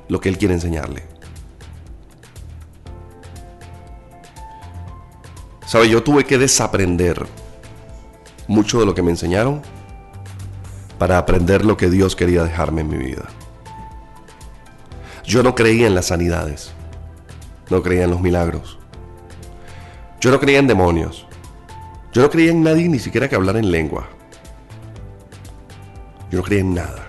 lo 0.09 0.21
que 0.21 0.29
Él 0.29 0.39
quiere 0.39 0.55
enseñarle. 0.55 1.05
¿Sabe? 5.67 5.89
Yo 5.89 6.03
tuve 6.03 6.25
que 6.25 6.37
desaprender 6.37 7.27
mucho 8.49 8.81
de 8.81 8.87
lo 8.87 8.95
que 8.95 9.03
me 9.03 9.11
enseñaron 9.11 9.63
para 10.99 11.17
aprender 11.17 11.65
lo 11.65 11.77
que 11.77 11.89
Dios 11.89 12.17
quería 12.17 12.43
dejarme 12.43 12.81
en 12.81 12.89
mi 12.89 12.97
vida. 12.97 13.29
Yo 15.25 15.45
no 15.45 15.55
creía 15.55 15.87
en 15.87 15.95
las 15.95 16.07
sanidades, 16.07 16.73
no 17.71 17.83
creía 17.83 18.05
en 18.05 18.11
los 18.11 18.21
milagros, 18.21 18.79
yo 20.21 20.33
no 20.33 20.41
creía 20.41 20.59
en 20.59 20.67
demonios, 20.67 21.27
yo 22.13 22.23
no 22.23 22.31
creía 22.31 22.51
en 22.51 22.63
nadie 22.63 22.89
ni 22.89 22.99
siquiera 22.99 23.29
que 23.29 23.37
hablara 23.37 23.59
en 23.59 23.71
lengua. 23.71 24.09
Yo 26.31 26.39
no 26.39 26.45
creía 26.45 26.61
en 26.61 26.75
nada. 26.75 27.07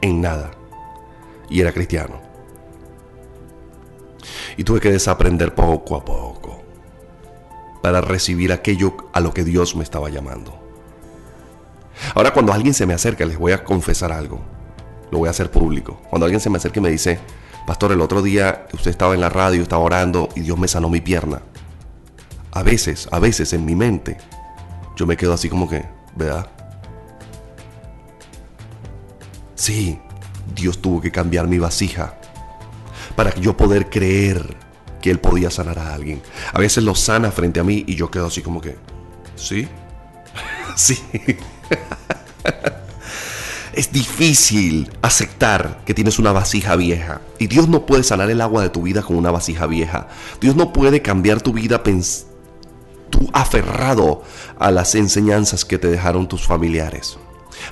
En 0.00 0.20
nada. 0.20 0.50
Y 1.48 1.60
era 1.60 1.72
cristiano. 1.72 2.20
Y 4.56 4.64
tuve 4.64 4.80
que 4.80 4.92
desaprender 4.92 5.54
poco 5.54 5.96
a 5.96 6.04
poco 6.04 6.62
para 7.82 8.00
recibir 8.00 8.52
aquello 8.52 8.96
a 9.12 9.20
lo 9.20 9.32
que 9.32 9.42
Dios 9.42 9.74
me 9.74 9.82
estaba 9.82 10.10
llamando. 10.10 10.58
Ahora 12.14 12.32
cuando 12.32 12.52
alguien 12.52 12.74
se 12.74 12.86
me 12.86 12.94
acerca, 12.94 13.24
les 13.24 13.38
voy 13.38 13.52
a 13.52 13.64
confesar 13.64 14.12
algo. 14.12 14.40
Lo 15.10 15.18
voy 15.18 15.28
a 15.28 15.30
hacer 15.30 15.50
público. 15.50 16.00
Cuando 16.08 16.26
alguien 16.26 16.40
se 16.40 16.50
me 16.50 16.58
acerca 16.58 16.78
y 16.78 16.82
me 16.82 16.90
dice, 16.90 17.18
Pastor, 17.66 17.92
el 17.92 18.00
otro 18.00 18.22
día 18.22 18.66
usted 18.72 18.90
estaba 18.90 19.14
en 19.14 19.20
la 19.20 19.28
radio, 19.28 19.62
estaba 19.62 19.82
orando 19.82 20.28
y 20.36 20.40
Dios 20.40 20.58
me 20.58 20.68
sanó 20.68 20.88
mi 20.88 21.00
pierna. 21.00 21.42
A 22.52 22.62
veces, 22.62 23.08
a 23.12 23.18
veces 23.18 23.52
en 23.52 23.64
mi 23.64 23.74
mente, 23.74 24.16
yo 24.96 25.06
me 25.06 25.16
quedo 25.16 25.32
así 25.32 25.48
como 25.48 25.68
que, 25.68 25.84
¿verdad? 26.16 26.48
Sí, 29.54 29.98
Dios 30.54 30.80
tuvo 30.80 31.00
que 31.00 31.10
cambiar 31.10 31.46
mi 31.46 31.58
vasija 31.58 32.18
para 33.14 33.34
yo 33.34 33.56
poder 33.56 33.90
creer 33.90 34.56
que 35.00 35.10
Él 35.10 35.20
podía 35.20 35.50
sanar 35.50 35.78
a 35.78 35.94
alguien. 35.94 36.22
A 36.52 36.58
veces 36.58 36.82
lo 36.84 36.94
sana 36.94 37.30
frente 37.30 37.60
a 37.60 37.64
mí 37.64 37.84
y 37.86 37.94
yo 37.94 38.10
quedo 38.10 38.26
así 38.26 38.42
como 38.42 38.60
que, 38.60 38.76
¿sí? 39.36 39.68
sí. 40.76 40.98
es 43.72 43.92
difícil 43.92 44.90
aceptar 45.02 45.82
que 45.84 45.94
tienes 45.94 46.18
una 46.18 46.32
vasija 46.32 46.76
vieja. 46.76 47.20
Y 47.38 47.46
Dios 47.46 47.68
no 47.68 47.86
puede 47.86 48.02
sanar 48.02 48.30
el 48.30 48.40
agua 48.40 48.62
de 48.62 48.70
tu 48.70 48.82
vida 48.82 49.02
con 49.02 49.16
una 49.16 49.30
vasija 49.30 49.66
vieja. 49.66 50.08
Dios 50.40 50.56
no 50.56 50.72
puede 50.72 51.02
cambiar 51.02 51.40
tu 51.40 51.52
vida 51.52 51.82
aferrado 53.32 54.22
a 54.58 54.70
las 54.70 54.94
enseñanzas 54.94 55.64
que 55.64 55.78
te 55.78 55.88
dejaron 55.88 56.28
tus 56.28 56.46
familiares 56.46 57.18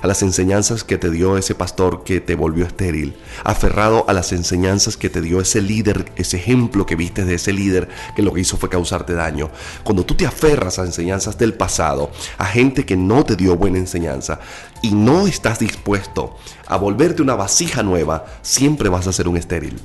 a 0.01 0.07
las 0.07 0.21
enseñanzas 0.21 0.83
que 0.83 0.97
te 0.97 1.09
dio 1.09 1.37
ese 1.37 1.55
pastor 1.55 2.03
que 2.03 2.19
te 2.19 2.35
volvió 2.35 2.65
estéril, 2.65 3.15
aferrado 3.43 4.05
a 4.07 4.13
las 4.13 4.31
enseñanzas 4.31 4.97
que 4.97 5.09
te 5.09 5.21
dio 5.21 5.41
ese 5.41 5.61
líder, 5.61 6.11
ese 6.15 6.37
ejemplo 6.37 6.85
que 6.85 6.95
viste 6.95 7.25
de 7.25 7.35
ese 7.35 7.53
líder 7.53 7.89
que 8.15 8.21
lo 8.21 8.33
que 8.33 8.41
hizo 8.41 8.57
fue 8.57 8.69
causarte 8.69 9.13
daño. 9.13 9.49
Cuando 9.83 10.05
tú 10.05 10.15
te 10.15 10.25
aferras 10.25 10.79
a 10.79 10.85
enseñanzas 10.85 11.37
del 11.37 11.53
pasado, 11.53 12.11
a 12.37 12.45
gente 12.45 12.85
que 12.85 12.97
no 12.97 13.23
te 13.23 13.35
dio 13.35 13.55
buena 13.55 13.77
enseñanza 13.77 14.39
y 14.81 14.91
no 14.91 15.27
estás 15.27 15.59
dispuesto 15.59 16.37
a 16.67 16.77
volverte 16.77 17.21
una 17.21 17.35
vasija 17.35 17.83
nueva, 17.83 18.25
siempre 18.41 18.89
vas 18.89 19.07
a 19.07 19.13
ser 19.13 19.27
un 19.27 19.37
estéril. 19.37 19.79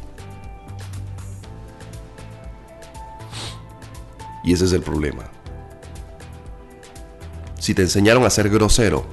Y 4.45 4.53
ese 4.53 4.67
es 4.67 4.73
el 4.73 4.83
problema. 4.83 5.34
Si 7.65 7.73
te 7.75 7.81
enseñaron 7.81 8.25
a 8.27 8.29
ser 8.29 8.51
grosero, 8.51 9.07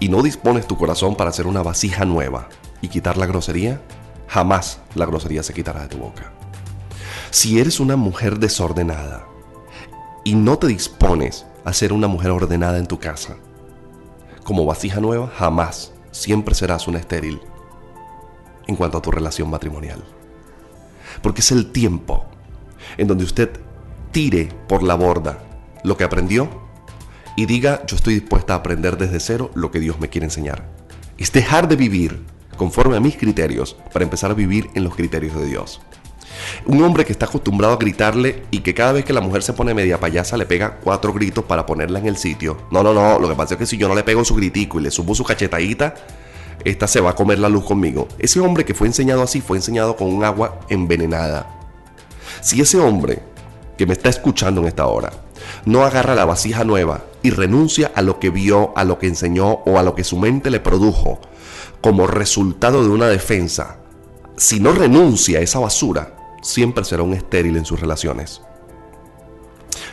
y 0.00 0.08
no 0.08 0.20
dispones 0.20 0.66
tu 0.66 0.76
corazón 0.76 1.14
para 1.14 1.30
hacer 1.30 1.46
una 1.46 1.62
vasija 1.62 2.04
nueva 2.04 2.48
y 2.82 2.88
quitar 2.88 3.16
la 3.16 3.26
grosería, 3.26 3.80
jamás 4.26 4.80
la 4.96 5.06
grosería 5.06 5.44
se 5.44 5.54
quitará 5.54 5.82
de 5.82 5.86
tu 5.86 5.98
boca. 5.98 6.32
Si 7.30 7.60
eres 7.60 7.78
una 7.78 7.94
mujer 7.94 8.40
desordenada 8.40 9.28
y 10.24 10.34
no 10.34 10.58
te 10.58 10.66
dispones 10.66 11.46
a 11.64 11.72
ser 11.72 11.92
una 11.92 12.08
mujer 12.08 12.32
ordenada 12.32 12.78
en 12.78 12.88
tu 12.88 12.98
casa, 12.98 13.36
como 14.42 14.66
vasija 14.66 14.98
nueva, 14.98 15.30
jamás, 15.32 15.92
siempre 16.10 16.56
serás 16.56 16.88
una 16.88 16.98
estéril 16.98 17.40
en 18.66 18.74
cuanto 18.74 18.98
a 18.98 19.02
tu 19.02 19.12
relación 19.12 19.48
matrimonial. 19.48 20.02
Porque 21.22 21.42
es 21.42 21.52
el 21.52 21.70
tiempo 21.70 22.24
en 22.96 23.06
donde 23.06 23.22
usted 23.22 23.52
tire 24.10 24.48
por 24.66 24.82
la 24.82 24.96
borda 24.96 25.38
lo 25.84 25.96
que 25.96 26.02
aprendió 26.02 26.68
y 27.40 27.46
diga, 27.46 27.82
yo 27.86 27.96
estoy 27.96 28.12
dispuesta 28.12 28.52
a 28.52 28.56
aprender 28.56 28.98
desde 28.98 29.18
cero 29.18 29.50
lo 29.54 29.70
que 29.70 29.80
Dios 29.80 29.98
me 29.98 30.10
quiere 30.10 30.26
enseñar. 30.26 30.66
Es 31.16 31.32
dejar 31.32 31.68
de 31.68 31.76
vivir 31.76 32.22
conforme 32.58 32.98
a 32.98 33.00
mis 33.00 33.16
criterios 33.16 33.78
para 33.94 34.04
empezar 34.04 34.30
a 34.30 34.34
vivir 34.34 34.68
en 34.74 34.84
los 34.84 34.94
criterios 34.94 35.34
de 35.34 35.46
Dios. 35.46 35.80
Un 36.66 36.82
hombre 36.82 37.06
que 37.06 37.12
está 37.12 37.24
acostumbrado 37.24 37.72
a 37.72 37.78
gritarle 37.78 38.42
y 38.50 38.60
que 38.60 38.74
cada 38.74 38.92
vez 38.92 39.06
que 39.06 39.14
la 39.14 39.22
mujer 39.22 39.42
se 39.42 39.54
pone 39.54 39.72
media 39.72 39.98
payasa 39.98 40.36
le 40.36 40.44
pega 40.44 40.80
cuatro 40.84 41.14
gritos 41.14 41.42
para 41.44 41.64
ponerla 41.64 41.98
en 41.98 42.08
el 42.08 42.18
sitio. 42.18 42.58
No, 42.70 42.82
no, 42.82 42.92
no, 42.92 43.18
lo 43.18 43.26
que 43.26 43.34
pasa 43.34 43.54
es 43.54 43.58
que 43.58 43.64
si 43.64 43.78
yo 43.78 43.88
no 43.88 43.94
le 43.94 44.02
pego 44.02 44.22
su 44.22 44.34
gritico 44.34 44.78
y 44.78 44.82
le 44.82 44.90
subo 44.90 45.14
su 45.14 45.24
cachetadita, 45.24 45.94
esta 46.62 46.86
se 46.86 47.00
va 47.00 47.10
a 47.10 47.14
comer 47.14 47.38
la 47.38 47.48
luz 47.48 47.64
conmigo. 47.64 48.06
Ese 48.18 48.38
hombre 48.40 48.66
que 48.66 48.74
fue 48.74 48.86
enseñado 48.86 49.22
así 49.22 49.40
fue 49.40 49.56
enseñado 49.56 49.96
con 49.96 50.12
un 50.12 50.24
agua 50.24 50.60
envenenada. 50.68 51.46
Si 52.42 52.60
ese 52.60 52.78
hombre 52.78 53.22
que 53.78 53.86
me 53.86 53.94
está 53.94 54.10
escuchando 54.10 54.60
en 54.60 54.66
esta 54.66 54.86
hora 54.86 55.10
no 55.64 55.84
agarra 55.84 56.14
la 56.14 56.24
vasija 56.24 56.64
nueva 56.64 57.04
y 57.22 57.30
renuncia 57.30 57.92
a 57.94 58.02
lo 58.02 58.18
que 58.18 58.30
vio, 58.30 58.72
a 58.76 58.84
lo 58.84 58.98
que 58.98 59.06
enseñó 59.06 59.60
o 59.66 59.78
a 59.78 59.82
lo 59.82 59.94
que 59.94 60.04
su 60.04 60.16
mente 60.18 60.50
le 60.50 60.60
produjo 60.60 61.20
como 61.80 62.06
resultado 62.06 62.82
de 62.82 62.90
una 62.90 63.08
defensa, 63.08 63.78
si 64.36 64.60
no 64.60 64.72
renuncia 64.72 65.38
a 65.38 65.42
esa 65.42 65.58
basura, 65.58 66.14
siempre 66.42 66.84
será 66.84 67.02
un 67.02 67.14
estéril 67.14 67.56
en 67.56 67.64
sus 67.64 67.80
relaciones. 67.80 68.42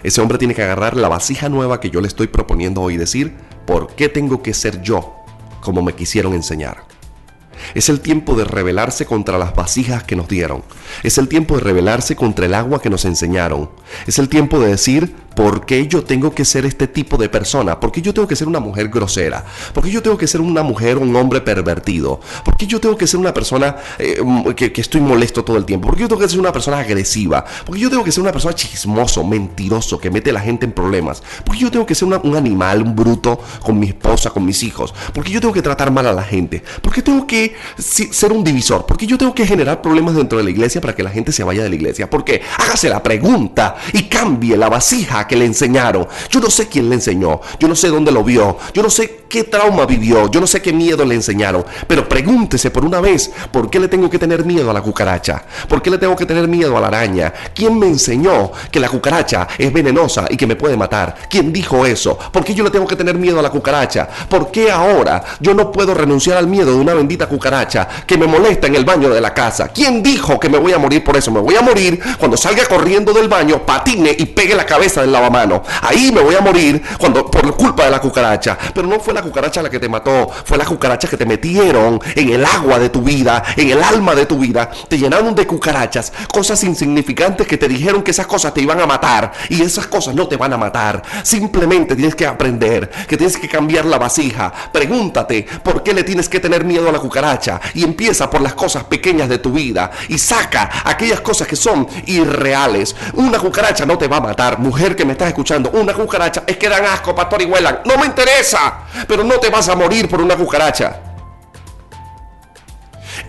Ese 0.04 0.22
hombre 0.22 0.38
tiene 0.38 0.54
que 0.54 0.64
agarrar 0.64 0.96
la 0.96 1.08
vasija 1.08 1.50
nueva 1.50 1.80
que 1.80 1.90
yo 1.90 2.02
le 2.02 2.08
estoy 2.08 2.28
proponiendo 2.28 2.82
hoy 2.82 2.96
y 2.96 2.98
decir, 2.98 3.36
¿por 3.66 3.96
qué 3.96 4.10
tengo 4.10 4.44
que 4.44 4.54
ser 4.54 4.82
yo 4.82 5.16
como 5.62 5.82
me 5.82 5.94
quisieron 5.94 6.34
enseñar? 6.34 6.86
Es 7.74 7.90
el 7.90 8.00
tiempo 8.02 8.36
de 8.36 8.46
rebelarse 8.46 9.06
contra 9.06 9.38
las 9.38 9.56
vasijas 9.56 10.04
que 10.04 10.16
nos 10.16 10.28
dieron. 10.28 10.64
Es 11.04 11.18
el 11.18 11.28
tiempo 11.28 11.56
de 11.56 11.62
rebelarse 11.62 12.16
contra 12.16 12.46
el 12.46 12.54
agua 12.54 12.82
que 12.82 12.90
nos 12.90 13.06
enseñaron. 13.06 13.70
Es 14.06 14.20
el 14.20 14.30
tiempo 14.30 14.60
de 14.60 14.70
decir, 14.70 15.14
¿Por 15.38 15.68
qué 15.68 15.88
yo 15.88 16.04
tengo 16.04 16.32
que 16.32 16.44
ser 16.44 16.66
este 16.66 16.88
tipo 16.88 17.16
de 17.16 17.30
persona? 17.30 17.80
¿Por 17.80 17.92
qué 17.92 18.02
yo 18.02 18.12
tengo 18.12 18.28
que 18.28 18.36
ser 18.36 18.48
una 18.48 18.60
mujer 18.60 18.90
grosera? 18.90 19.46
¿Por 19.72 19.84
qué 19.84 19.92
yo 19.92 20.02
tengo 20.02 20.18
que 20.18 20.26
ser 20.26 20.42
una 20.42 20.64
mujer 20.64 20.98
o 20.98 21.02
un 21.02 21.16
hombre 21.16 21.42
pervertido? 21.42 22.20
¿Por 22.44 22.58
qué 22.58 22.66
yo 22.66 22.80
tengo 22.80 22.98
que 22.98 23.06
ser 23.06 23.20
una 23.20 23.36
persona 23.36 23.76
eh, 24.00 24.20
que, 24.56 24.82
estoy 24.82 25.00
molesto 25.00 25.46
todo 25.46 25.58
el 25.58 25.66
tiempo? 25.66 25.90
¿Por 25.90 25.96
qué 25.96 26.02
yo 26.02 26.08
tengo 26.08 26.22
que 26.22 26.28
ser 26.28 26.40
una 26.40 26.52
persona 26.52 26.80
agresiva? 26.80 27.46
¿Por 27.68 27.76
qué 27.76 27.82
yo 27.82 27.92
tengo 27.92 28.04
que 28.04 28.12
ser 28.12 28.24
una 28.24 28.32
persona 28.32 28.56
chismoso, 28.56 29.24
mentiroso, 29.24 30.00
que 30.00 30.10
mete 30.10 30.32
a 30.32 30.34
la 30.34 30.40
gente 30.40 30.66
en 30.66 30.72
problemas? 30.72 31.22
¿Por 31.46 31.54
qué 31.54 31.62
yo 31.62 31.70
tengo 31.70 31.86
que 31.86 31.94
ser 31.94 32.08
un 32.08 32.36
animal, 32.36 32.82
un 32.82 32.96
bruto 32.96 33.40
con 33.62 33.78
mi 33.78 33.90
esposa, 33.90 34.32
con 34.32 34.44
mis 34.44 34.64
hijos? 34.64 34.92
¿Por 35.14 35.24
qué 35.24 35.30
yo 35.30 35.40
tengo 35.40 35.54
que 35.54 35.62
tratar 35.62 35.92
mal 35.92 36.08
a 36.08 36.14
la 36.14 36.24
gente? 36.24 36.64
¿Por 36.82 36.92
qué 36.92 37.04
tengo 37.04 37.28
que 37.28 37.54
ser 37.78 38.32
un 38.32 38.44
divisor? 38.44 38.88
¿Por 38.88 38.98
qué 38.98 39.06
yo 39.06 39.20
tengo 39.20 39.36
que 39.36 39.46
generar 39.46 39.84
problemas 39.84 40.16
dentro 40.16 40.40
de 40.40 40.46
la 40.46 40.50
iglesia 40.50 40.77
para 40.82 40.96
que 40.96 41.04
la 41.04 41.10
gente 41.10 41.32
se 41.32 41.44
vaya 41.44 41.64
de 41.64 41.70
la 41.70 41.76
iglesia? 41.76 42.10
¿Por 42.10 42.24
qué? 42.24 42.42
Hágase 42.58 42.90
la 42.90 43.02
pregunta 43.02 43.76
y 43.94 44.04
cambie 44.04 44.58
la 44.58 44.70
vasija 44.70 45.28
que 45.28 45.36
le 45.36 45.46
enseñaron. 45.46 46.08
Yo 46.30 46.40
no 46.40 46.50
sé 46.50 46.68
quién 46.68 46.90
le 46.90 46.96
enseñó, 46.96 47.42
yo 47.60 47.68
no 47.68 47.76
sé 47.76 47.90
dónde 47.90 48.12
lo 48.12 48.24
vio, 48.24 48.58
yo 48.74 48.84
no 48.84 48.90
sé 48.90 49.26
qué 49.28 49.44
trauma 49.44 49.86
vivió, 49.86 50.30
yo 50.30 50.40
no 50.40 50.48
sé 50.48 50.62
qué 50.62 50.74
miedo 50.74 51.06
le 51.06 51.16
enseñaron, 51.16 51.66
pero 51.88 52.08
pregúntese 52.08 52.72
por 52.72 52.86
una 52.86 53.02
vez, 53.02 53.32
¿por 53.52 53.70
qué 53.70 53.80
le 53.80 53.88
tengo 53.88 54.10
que 54.10 54.20
tener 54.20 54.46
miedo 54.46 54.70
a 54.70 54.74
la 54.74 54.82
cucaracha? 54.82 55.44
¿Por 55.68 55.82
qué 55.82 55.90
le 55.90 55.98
tengo 55.98 56.16
que 56.16 56.26
tener 56.26 56.48
miedo 56.48 56.78
a 56.78 56.82
la 56.82 56.88
araña? 56.88 57.34
¿Quién 57.54 57.78
me 57.78 57.88
enseñó 57.88 58.52
que 58.72 58.80
la 58.80 58.90
cucaracha 58.90 59.48
es 59.58 59.72
venenosa 59.72 60.26
y 60.30 60.38
que 60.38 60.48
me 60.48 60.56
puede 60.56 60.78
matar? 60.78 61.16
¿Quién 61.30 61.52
dijo 61.52 61.86
eso? 61.86 62.18
¿Por 62.32 62.44
qué 62.44 62.54
yo 62.54 62.64
le 62.64 62.70
tengo 62.70 62.88
que 62.88 62.96
tener 62.96 63.16
miedo 63.16 63.40
a 63.40 63.42
la 63.42 63.50
cucaracha? 63.50 64.08
¿Por 64.30 64.52
qué 64.52 64.72
ahora 64.72 65.24
yo 65.40 65.54
no 65.54 65.72
puedo 65.72 65.94
renunciar 65.94 66.38
al 66.38 66.48
miedo 66.48 66.72
de 66.72 66.78
una 66.78 66.94
bendita 66.94 67.28
cucaracha 67.28 67.88
que 68.06 68.18
me 68.18 68.28
molesta 68.28 68.68
en 68.68 68.76
el 68.76 68.86
baño 68.86 69.10
de 69.10 69.22
la 69.22 69.34
casa? 69.34 69.70
¿Quién 69.70 70.02
dijo 70.02 70.40
que 70.40 70.50
me 70.50 70.58
voy 70.58 70.74
a 70.74 70.78
morir 70.78 71.04
por 71.04 71.18
eso? 71.18 71.32
Me 71.32 71.40
voy 71.40 71.56
a 71.56 71.62
morir 71.62 72.00
cuando 72.18 72.38
salga 72.38 72.66
corriendo 72.66 73.14
del 73.14 73.28
baño, 73.28 73.66
patine 73.66 74.16
y 74.18 74.26
pegue 74.26 74.56
la 74.56 74.66
cabeza 74.66 75.02
del 75.02 75.12
lavamano. 75.12 75.64
Ahí 75.82 76.12
me 76.12 76.22
voy 76.22 76.36
a 76.36 76.42
morir 76.42 76.82
cuando 76.98 77.30
por 77.30 77.56
culpa 77.56 77.86
de 77.86 77.92
la 77.92 78.00
cucaracha. 78.00 78.58
Pero 78.74 78.88
no 78.88 79.00
fue 79.00 79.14
la 79.18 79.24
cucaracha 79.24 79.64
la 79.64 79.70
que 79.70 79.80
te 79.80 79.90
mató, 79.90 80.30
fue 80.46 80.58
la 80.58 80.66
cucaracha 80.66 81.08
que 81.08 81.18
te 81.18 81.26
metieron 81.26 82.00
en 82.16 82.30
el 82.30 82.46
agua 82.46 82.78
de 82.78 82.90
tu 82.90 83.02
vida, 83.02 83.44
en 83.56 83.70
el 83.72 83.84
alma 83.84 84.14
de 84.14 84.28
tu 84.28 84.38
vida. 84.38 84.70
Te 84.88 84.98
llenaron 84.98 85.34
de 85.34 85.48
cucarachas, 85.48 86.14
cosas 86.32 86.64
insignificantes 86.64 87.48
que 87.48 87.58
te 87.58 87.68
dijeron 87.68 88.04
que 88.04 88.12
esas 88.12 88.28
cosas 88.28 88.54
te 88.54 88.62
iban 88.62 88.80
a 88.80 88.86
matar 88.86 89.32
y 89.50 89.62
esas 89.62 89.88
cosas 89.88 90.14
no 90.14 90.28
te 90.28 90.38
van 90.38 90.54
a 90.54 90.58
matar. 90.58 91.02
Simplemente 91.24 91.96
tienes 91.96 92.14
que 92.14 92.28
aprender 92.28 92.90
que 93.08 93.18
tienes 93.18 93.38
que 93.38 93.50
cambiar 93.50 93.86
la 93.86 93.98
vasija. 93.98 94.54
Pregúntate 94.72 95.48
por 95.64 95.82
qué 95.82 95.94
le 95.94 96.04
tienes 96.04 96.30
que 96.30 96.40
tener 96.40 96.64
miedo 96.64 96.90
a 96.90 96.92
la 96.92 97.00
cucaracha 97.00 97.60
y 97.74 97.84
empieza 97.84 98.30
por 98.30 98.42
las 98.42 98.54
cosas 98.54 98.84
pequeñas 98.84 99.30
de 99.30 99.40
tu 99.40 99.52
vida 99.52 99.90
y 100.10 100.20
saca 100.20 100.70
aquellas 100.86 101.22
cosas 101.22 101.48
que 101.48 101.56
son 101.56 101.88
irreales. 102.06 102.96
Una 103.14 103.40
cucaracha 103.40 103.86
no 103.86 103.98
te 103.98 104.08
va 104.08 104.18
a 104.18 104.22
matar, 104.22 104.60
mujer 104.60 104.96
que 104.96 105.06
me 105.06 105.14
estás 105.14 105.30
escuchando. 105.30 105.72
Una 105.72 105.94
cucaracha 105.94 106.44
es 106.46 106.58
que 106.58 106.70
dan 106.70 106.86
asco, 106.86 107.16
pastor 107.16 107.42
y 107.42 107.46
huelan. 107.46 107.80
No 107.86 107.98
me 107.98 108.06
interesa, 108.06 108.82
pero 109.08 109.24
no 109.24 109.40
te 109.40 109.50
vas 109.50 109.70
a 109.70 109.76
morir 109.76 110.10
por 110.10 110.22
una 110.22 110.36
cucaracha. 110.36 111.02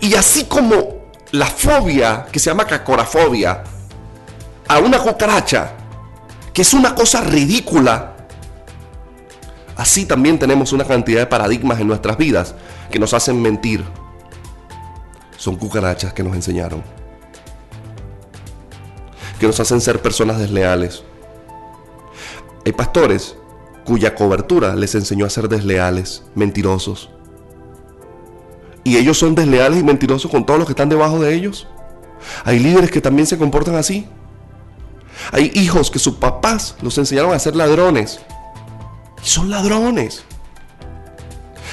Y 0.01 0.15
así 0.15 0.45
como 0.45 0.99
la 1.33 1.47
fobia, 1.47 2.27
que 2.31 2.39
se 2.39 2.51
llama 2.51 2.67
cacorafobia, 2.67 3.63
a 4.67 4.79
una 4.79 4.99
cucaracha, 4.99 5.73
que 6.53 6.63
es 6.63 6.75
una 6.75 6.95
cosa 6.95 7.21
ridícula, 7.21 8.17
así 9.77 10.05
también 10.05 10.39
tenemos 10.39 10.73
una 10.73 10.85
cantidad 10.85 11.21
de 11.21 11.27
paradigmas 11.27 11.81
en 11.81 11.87
nuestras 11.87 12.17
vidas 12.17 12.55
que 12.91 12.99
nos 12.99 13.15
hacen 13.15 13.41
mentir. 13.41 13.85
Son 15.37 15.57
cucarachas 15.57 16.13
que 16.13 16.23
nos 16.23 16.35
enseñaron. 16.35 16.83
Que 19.39 19.47
nos 19.47 19.61
hacen 19.61 19.81
ser 19.81 20.03
personas 20.03 20.39
desleales. 20.39 21.05
Hay 22.67 22.73
pastores 22.73 23.38
cuya 23.89 24.15
cobertura 24.15 24.77
les 24.77 24.95
enseñó 24.95 25.25
a 25.25 25.31
ser 25.31 25.49
desleales, 25.49 26.23
mentirosos. 26.35 27.09
Y 28.85 28.99
ellos 28.99 29.19
son 29.19 29.35
desleales 29.35 29.81
y 29.81 29.83
mentirosos 29.83 30.31
con 30.31 30.45
todos 30.45 30.59
los 30.59 30.69
que 30.69 30.73
están 30.73 30.91
debajo 30.91 31.19
de 31.19 31.35
ellos. 31.35 31.67
Hay 32.45 32.59
líderes 32.59 32.91
que 32.91 33.01
también 33.01 33.27
se 33.27 33.39
comportan 33.39 33.77
así. 33.77 34.07
Hay 35.33 35.51
hijos 35.55 35.91
que 35.91 35.99
sus 35.99 36.17
papás 36.17 36.77
los 36.83 36.99
enseñaron 36.99 37.33
a 37.33 37.39
ser 37.39 37.57
ladrones. 37.57 38.21
Y 39.25 39.27
son 39.27 39.49
ladrones. 39.49 40.23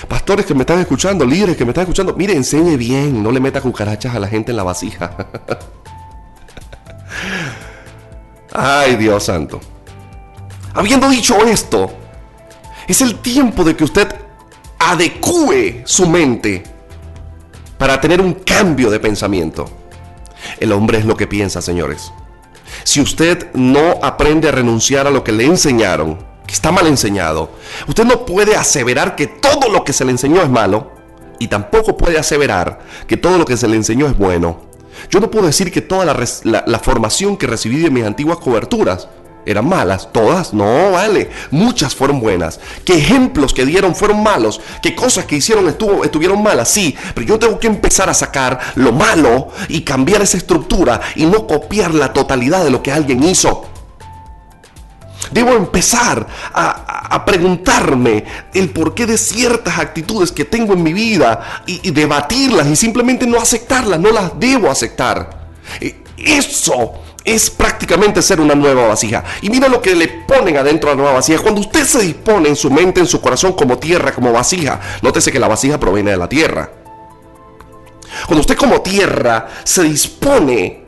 Pastores 0.07 0.45
que 0.45 0.53
me 0.53 0.61
están 0.61 0.80
escuchando, 0.80 1.26
líderes 1.26 1.57
que 1.57 1.66
me 1.66 1.72
están 1.72 1.82
escuchando, 1.82 2.16
mire, 2.16 2.34
enseñe 2.34 2.78
bien, 2.78 3.22
no 3.22 3.30
le 3.30 3.41
meta 3.41 3.59
cucarachas 3.59 4.16
a 4.16 4.20
la 4.20 4.30
gente 4.30 4.51
en 4.51 4.57
la 4.57 4.63
vasija. 4.63 5.18
Ay, 8.53 8.95
Dios 8.95 9.26
santo. 9.26 9.59
Habiendo 10.74 11.09
dicho 11.09 11.45
esto, 11.45 12.05
es 12.88 13.01
el 13.01 13.15
tiempo 13.19 13.63
de 13.63 13.75
que 13.75 13.83
usted 13.83 14.15
adecue 14.79 15.83
su 15.86 16.07
mente 16.07 16.63
para 17.77 17.99
tener 17.99 18.21
un 18.21 18.33
cambio 18.33 18.89
de 18.89 18.99
pensamiento. 18.99 19.65
El 20.59 20.71
hombre 20.71 20.99
es 20.99 21.05
lo 21.05 21.17
que 21.17 21.27
piensa, 21.27 21.61
señores. 21.61 22.11
Si 22.83 23.01
usted 23.01 23.51
no 23.53 23.99
aprende 24.01 24.49
a 24.49 24.51
renunciar 24.51 25.07
a 25.07 25.11
lo 25.11 25.23
que 25.23 25.31
le 25.31 25.45
enseñaron, 25.45 26.17
que 26.45 26.53
está 26.53 26.71
mal 26.71 26.88
enseñado, 26.88 27.49
usted 27.88 28.05
no 28.05 28.25
puede 28.25 28.55
aseverar 28.55 29.15
que 29.15 29.27
todo 29.27 29.69
lo 29.69 29.83
que 29.83 29.93
se 29.93 30.05
le 30.05 30.11
enseñó 30.11 30.41
es 30.41 30.49
malo 30.49 30.91
y 31.39 31.47
tampoco 31.47 31.97
puede 31.97 32.17
aseverar 32.17 32.79
que 33.07 33.17
todo 33.17 33.38
lo 33.38 33.45
que 33.45 33.57
se 33.57 33.67
le 33.67 33.75
enseñó 33.75 34.05
es 34.07 34.17
bueno. 34.17 34.61
Yo 35.09 35.19
no 35.19 35.29
puedo 35.29 35.47
decir 35.47 35.71
que 35.71 35.81
toda 35.81 36.05
la, 36.05 36.79
formación 36.79 37.38
que 37.38 37.47
recibí 37.47 37.79
de 37.79 37.89
mis 37.89 38.05
antiguas 38.05 38.38
coberturas 38.38 39.07
eran 39.45 39.67
malas, 39.67 40.09
todas, 40.11 40.53
no, 40.53 40.91
vale, 40.91 41.29
muchas 41.51 41.93
fueron 41.93 42.19
buenas. 42.19 42.59
¿Qué 42.83 42.97
ejemplos 42.97 43.53
que 43.53 43.65
dieron 43.65 43.95
fueron 43.95 44.23
malos? 44.23 44.59
¿Qué 44.81 44.95
cosas 44.95 45.25
que 45.25 45.35
hicieron 45.35 45.67
estuvo, 45.67 46.03
estuvieron 46.03 46.41
malas? 46.41 46.69
Sí, 46.69 46.95
pero 47.13 47.27
yo 47.27 47.39
tengo 47.39 47.59
que 47.59 47.67
empezar 47.67 48.09
a 48.09 48.13
sacar 48.13 48.59
lo 48.75 48.91
malo 48.91 49.49
y 49.67 49.81
cambiar 49.81 50.21
esa 50.21 50.37
estructura 50.37 50.99
y 51.15 51.25
no 51.25 51.45
copiar 51.45 51.93
la 51.93 52.11
totalidad 52.11 52.63
de 52.63 52.71
lo 52.71 52.81
que 52.81 52.91
alguien 52.91 53.23
hizo. 53.23 53.69
Debo 55.31 55.53
empezar 55.53 56.27
a, 56.53 57.23
preguntarme 57.25 58.25
el 58.53 58.69
porqué 58.69 59.05
de 59.05 59.17
ciertas 59.17 59.79
actitudes 59.79 60.31
que 60.31 60.45
tengo 60.45 60.73
en 60.73 60.83
mi 60.83 60.93
vida 60.93 61.63
y, 61.65 61.87
y 61.87 61.91
debatirlas 61.91 62.67
y 62.67 62.75
simplemente 62.75 63.25
no 63.25 63.39
aceptarlas, 63.39 63.99
no 63.99 64.11
las 64.11 64.37
debo 64.39 64.69
aceptar. 64.69 65.47
E, 65.81 66.03
eso 66.17 66.93
es 67.26 67.49
prácticamente 67.49 68.21
ser 68.21 68.39
una 68.39 68.53
nueva 68.53 68.88
vasija. 68.88 69.23
Y 69.41 69.49
mira 69.49 69.67
lo 69.67 69.82
que 69.82 69.95
le 69.95 70.07
ponen 70.07 70.57
adentro 70.57 70.89
a 70.89 70.93
la 70.93 70.97
nueva 70.97 71.13
vasija. 71.13 71.41
Cuando 71.41 71.61
usted 71.61 71.84
se 71.84 71.99
dispone 71.99 72.49
en 72.49 72.55
su 72.55 72.69
mente, 72.69 72.99
en 72.99 73.07
su 73.07 73.19
corazón, 73.19 73.53
como 73.53 73.80
tierra, 73.80 74.13
como 74.13 74.32
vasija, 74.32 74.80
nótese 75.01 75.32
que 75.32 75.39
la 75.39 75.47
vasija 75.47 75.80
proviene 75.80 76.11
de 76.11 76.17
la 76.17 76.30
tierra. 76.30 76.71
Cuando 78.28 78.41
usted 78.41 78.55
como 78.55 78.82
tierra 78.82 79.47
se 79.63 79.84
dispone 79.84 80.86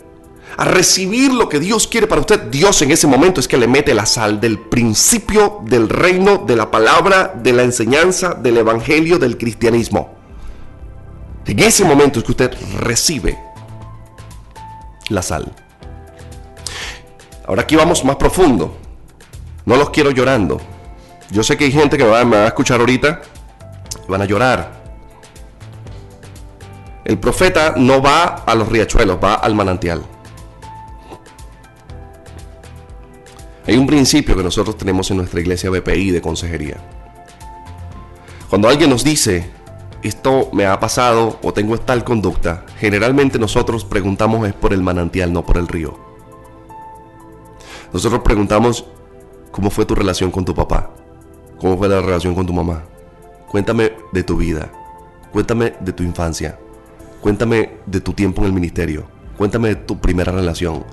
a 0.57 0.65
recibir 0.65 1.33
lo 1.33 1.49
que 1.49 1.59
Dios 1.59 1.88
quiere 1.88 2.07
para 2.07 2.21
usted, 2.21 2.43
Dios 2.43 2.81
en 2.81 2.91
ese 2.91 3.07
momento 3.07 3.39
es 3.39 3.47
que 3.47 3.57
le 3.57 3.67
mete 3.67 3.93
la 3.93 4.05
sal 4.05 4.39
del 4.39 4.59
principio 4.59 5.59
del 5.65 5.89
reino, 5.89 6.43
de 6.47 6.55
la 6.55 6.71
palabra, 6.71 7.33
de 7.35 7.53
la 7.53 7.63
enseñanza, 7.63 8.33
del 8.33 8.57
evangelio, 8.57 9.19
del 9.19 9.38
cristianismo. 9.38 10.15
En 11.45 11.59
ese 11.59 11.83
momento 11.83 12.19
es 12.19 12.25
que 12.25 12.31
usted 12.31 12.57
recibe 12.79 13.38
la 15.09 15.21
sal. 15.21 15.66
Ahora 17.47 17.61
aquí 17.61 17.77
vamos 17.77 18.03
más 18.03 18.17
profundo. 18.17 18.77
No 19.65 19.77
los 19.77 19.89
quiero 19.89 20.11
llorando. 20.11 20.59
Yo 21.31 21.43
sé 21.43 21.57
que 21.57 21.65
hay 21.65 21.71
gente 21.71 21.97
que 21.97 22.03
me 22.03 22.09
va, 22.11 22.43
a 22.43 22.47
escuchar 22.47 22.81
ahorita. 22.81 23.21
Van 24.09 24.21
a 24.21 24.25
llorar. 24.25 24.83
El 27.05 27.17
profeta 27.17 27.73
no 27.77 28.01
va 28.01 28.25
a 28.45 28.53
los 28.53 28.67
riachuelos, 28.67 29.17
va 29.23 29.35
al 29.35 29.55
manantial. 29.55 30.03
Hay 33.65 33.77
un 33.77 33.87
principio 33.87 34.35
que 34.35 34.43
nosotros 34.43 34.77
tenemos 34.77 35.09
en 35.11 35.17
nuestra 35.17 35.39
iglesia 35.39 35.69
BPI 35.69 36.11
de 36.11 36.21
consejería. 36.21 36.77
Cuando 38.49 38.67
alguien 38.67 38.89
nos 38.89 39.03
dice, 39.05 39.49
esto 40.03 40.49
me 40.53 40.65
ha 40.65 40.79
pasado 40.79 41.39
o 41.43 41.53
tengo 41.53 41.77
tal 41.77 42.03
conducta, 42.03 42.65
generalmente 42.77 43.39
nosotros 43.39 43.83
preguntamos 43.83 44.47
es 44.47 44.53
por 44.53 44.73
el 44.73 44.81
manantial, 44.81 45.33
no 45.33 45.45
por 45.45 45.57
el 45.57 45.67
río. 45.67 46.16
Nosotros 47.97 48.21
preguntamos, 48.21 48.85
¿cómo 49.51 49.71
fue 49.71 49.83
tu 49.83 49.95
relación 49.95 50.29
con 50.29 50.45
tu 50.45 50.53
papá? 50.53 50.91
¿Cómo 51.57 51.79
fue 51.79 51.89
la 51.89 51.99
relación 51.99 52.35
con 52.35 52.45
tu 52.45 52.53
mamá? 52.53 52.83
Cuéntame 53.49 53.93
de 54.13 54.21
tu 54.21 54.37
vida. 54.37 54.71
Cuéntame 55.31 55.73
de 55.79 55.93
tu 55.93 56.03
infancia. 56.03 56.59
Cuéntame 57.21 57.71
de 57.87 57.99
tu 57.99 58.13
tiempo 58.13 58.41
en 58.41 58.49
el 58.49 58.53
ministerio. 58.53 59.07
Cuéntame 59.35 59.69
de 59.69 59.75
tu 59.77 59.97
primera 59.97 60.31
relación. 60.31 60.83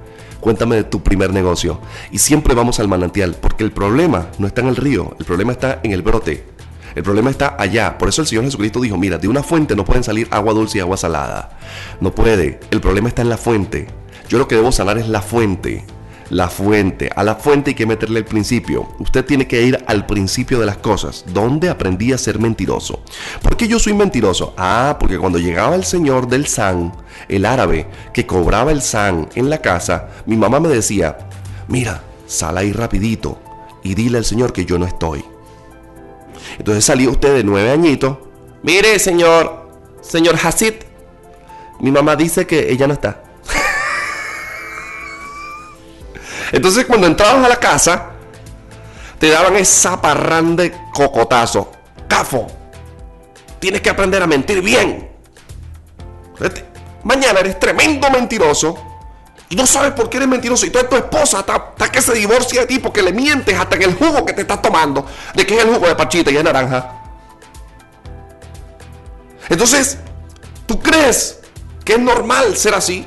Cuéntame 0.40 0.76
de 0.76 0.84
tu 0.84 1.02
primer 1.02 1.30
negocio. 1.30 1.78
Y 2.11 2.20
siempre 2.20 2.55
vamos 2.55 2.80
al 2.80 2.88
manantial, 2.88 3.36
porque 3.38 3.64
el 3.64 3.72
problema 3.72 4.28
no 4.38 4.46
está 4.46 4.62
en 4.62 4.68
el 4.68 4.76
río, 4.76 5.14
el 5.18 5.26
problema 5.26 5.52
está 5.52 5.80
en 5.82 5.92
el 5.92 6.00
brote. 6.00 6.46
El 6.94 7.02
problema 7.02 7.28
está 7.28 7.55
allá. 7.59 7.98
Por 7.98 8.09
eso 8.09 8.22
el 8.22 8.28
Señor 8.28 8.44
Jesucristo 8.44 8.80
dijo, 8.80 8.96
mira, 8.96 9.18
de 9.18 9.28
una 9.28 9.42
fuente 9.42 9.76
no 9.76 9.84
pueden 9.84 10.05
salir 10.05 10.26
agua 10.30 10.55
dulce 10.55 10.78
y 10.78 10.80
agua 10.80 10.96
salada. 10.96 11.59
No 12.00 12.14
puede. 12.14 12.61
El 12.70 12.80
problema 12.80 13.09
está 13.09 13.20
en 13.20 13.28
la 13.28 13.36
fuente. 13.36 13.88
Yo 14.30 14.38
lo 14.38 14.48
que 14.48 14.55
debo 14.55 14.72
sanar 14.72 14.96
es 14.96 15.07
la 15.07 15.20
fuente 15.20 15.84
la 16.31 16.49
fuente. 16.49 17.11
A 17.14 17.22
la 17.22 17.37
fuente 17.37 17.70
hay 17.70 17.75
que 17.75 17.87
meterle 17.87 18.20
el 18.20 18.25
principio. 18.25 18.89
Usted 18.99 19.25
tiene 19.25 19.47
que 19.47 19.62
ir 19.62 19.83
al 19.87 20.07
principio 20.07 20.59
de 20.59 20.66
las 20.66 20.79
cosas. 20.79 21.25
¿Dónde 21.33 21.68
aprendí 21.68 22.12
a 22.12 22.18
ser 22.18 22.39
mentiroso? 22.39 23.03
¿Por 23.43 23.57
qué 23.57 23.68
yo 23.68 23.79
soy 23.79 23.95
mentiroso? 23.95 24.55
Ah, 24.57 24.97
porque 24.99 25.18
cuando 25.18 25.39
llegaba 25.39 25.75
el 25.75 25.85
señor 25.85 26.29
del 26.29 26.47
SAN, 26.47 26.93
el 27.29 27.45
árabe 27.45 27.87
que 28.12 28.27
cobraba 28.27 28.72
el 28.72 28.83
SAN 28.83 29.29
en 29.35 29.51
la 29.51 29.59
casa, 29.59 30.09
mi 30.27 30.37
mamá 30.37 30.61
me 30.61 30.68
decía, 30.68 31.18
mira, 31.68 32.03
sal 32.27 32.59
ahí 32.59 32.72
rapidito 32.72 33.39
y 33.83 33.95
dile 33.95 34.18
al 34.18 34.25
señor 34.25 34.53
que 34.53 34.64
yo 34.64 34.79
no 34.79 34.87
estoy. 34.87 35.25
Entonces 36.59 36.85
salió 36.85 37.11
usted 37.11 37.35
de 37.35 37.45
nueve 37.45 37.70
añitos. 37.70 38.18
Mire, 38.62 38.99
señor, 38.99 39.68
señor 40.01 40.37
Hasid, 40.43 40.75
mi 41.81 41.91
mamá 41.91 42.16
dice 42.16 42.47
que 42.47 42.72
ella 42.72 42.87
no 42.87 42.95
está. 42.95 43.24
Entonces 46.55 46.84
cuando 46.84 47.09
entrabas 47.09 47.44
a 47.44 47.48
la 47.48 47.57
casa, 47.57 48.11
te 49.18 49.28
daban 49.28 49.57
esa 49.57 50.00
parrán 50.00 50.55
de 50.55 50.72
cocotazo. 50.92 51.72
Cafo, 52.07 52.46
tienes 53.59 53.80
que 53.80 53.90
aprender 53.90 54.22
a 54.22 54.28
mentir 54.28 54.62
bien. 54.62 55.11
Mañana 57.02 57.40
eres 57.40 57.59
tremendo 57.59 58.09
mentiroso 58.09 58.78
y 59.48 59.57
no 59.57 59.66
sabes 59.66 59.94
por 59.94 60.09
qué 60.09 60.18
eres 60.18 60.28
mentiroso. 60.28 60.64
Y 60.64 60.70
toda 60.70 60.88
tu 60.88 60.94
esposa 60.94 61.40
hasta, 61.40 61.90
que 61.90 62.00
se 62.00 62.14
divorcia 62.14 62.61
de 62.61 62.66
ti 62.68 62.78
porque 62.78 63.02
le 63.02 63.12
mientes 63.12 63.59
hasta 63.59 63.74
en 63.74 63.82
el 63.82 63.94
jugo 63.96 64.24
que 64.24 64.32
te 64.32 64.42
estás 64.42 64.62
tomando. 64.62 65.05
¿De 65.34 65.44
qué 65.44 65.57
es 65.57 65.64
el 65.64 65.74
jugo 65.74 65.88
de 65.88 65.96
pachita 65.96 66.30
y 66.30 66.34
de 66.34 66.44
naranja? 66.44 67.02
Entonces, 69.48 69.98
¿tú 70.66 70.78
crees 70.78 71.40
que 71.84 71.94
es 71.94 71.98
normal 71.98 72.57
ser 72.57 72.74
así? 72.74 73.05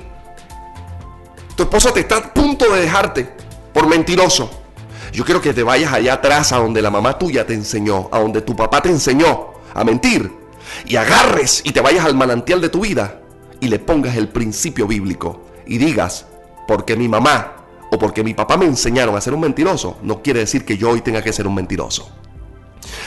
Tu 1.56 1.64
esposa 1.64 1.94
te 1.94 2.02
está 2.02 2.18
a 2.18 2.34
punto 2.34 2.70
de 2.74 2.82
dejarte 2.82 3.37
por 3.78 3.86
mentiroso. 3.88 4.50
Yo 5.14 5.24
quiero 5.24 5.40
que 5.40 5.54
te 5.54 5.62
vayas 5.62 5.94
allá 5.94 6.14
atrás 6.14 6.52
a 6.52 6.58
donde 6.58 6.82
la 6.82 6.90
mamá 6.90 7.20
tuya 7.20 7.46
te 7.46 7.54
enseñó, 7.54 8.10
a 8.12 8.18
donde 8.18 8.42
tu 8.42 8.56
papá 8.56 8.82
te 8.82 8.90
enseñó 8.90 9.50
a 9.72 9.84
mentir. 9.84 10.34
Y 10.88 10.96
agarres 10.96 11.62
y 11.64 11.72
te 11.72 11.80
vayas 11.80 12.04
al 12.04 12.16
manantial 12.16 12.60
de 12.60 12.70
tu 12.70 12.80
vida 12.80 13.22
y 13.60 13.68
le 13.68 13.78
pongas 13.78 14.18
el 14.18 14.30
principio 14.30 14.88
bíblico. 14.88 15.44
Y 15.68 15.78
digas, 15.78 16.26
porque 16.68 16.96
mi 16.96 17.08
mamá 17.08 17.54
o 17.92 18.00
porque 18.00 18.24
mi 18.24 18.34
papá 18.34 18.58
me 18.58 18.66
enseñaron 18.66 19.16
a 19.16 19.22
ser 19.22 19.36
un 19.36 19.42
mentiroso, 19.42 19.98
no 20.02 20.24
quiere 20.24 20.40
decir 20.40 20.66
que 20.66 20.76
yo 20.76 20.90
hoy 20.90 21.02
tenga 21.02 21.22
que 21.22 21.32
ser 21.32 21.46
un 21.46 21.54
mentiroso. 21.54 22.10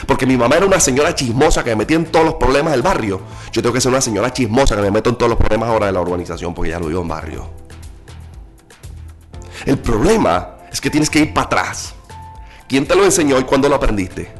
Porque 0.07 0.25
mi 0.25 0.37
mamá 0.37 0.55
era 0.55 0.65
una 0.65 0.79
señora 0.79 1.13
chismosa 1.13 1.65
que 1.65 1.71
me 1.71 1.75
metía 1.77 1.97
en 1.97 2.05
todos 2.05 2.23
los 2.23 2.35
problemas 2.35 2.71
del 2.71 2.81
barrio. 2.81 3.19
Yo 3.51 3.61
tengo 3.61 3.73
que 3.73 3.81
ser 3.81 3.91
una 3.91 3.99
señora 3.99 4.31
chismosa 4.31 4.77
que 4.77 4.83
me 4.83 4.91
meto 4.91 5.09
en 5.09 5.17
todos 5.17 5.31
los 5.31 5.37
problemas 5.37 5.67
ahora 5.67 5.87
de 5.87 5.91
la 5.91 5.99
urbanización 5.99 6.53
porque 6.53 6.71
ya 6.71 6.79
lo 6.79 6.87
vivo 6.87 7.01
en 7.01 7.07
barrio. 7.09 7.49
El 9.65 9.77
problema 9.77 10.60
es 10.71 10.79
que 10.81 10.89
tienes 10.89 11.09
que 11.09 11.19
ir 11.19 11.33
para 11.33 11.45
atrás. 11.47 11.93
¿Quién 12.67 12.87
te 12.87 12.95
lo 12.95 13.03
enseñó 13.03 13.39
y 13.39 13.43
cuándo 13.43 13.67
lo 13.67 13.75
aprendiste? 13.75 14.31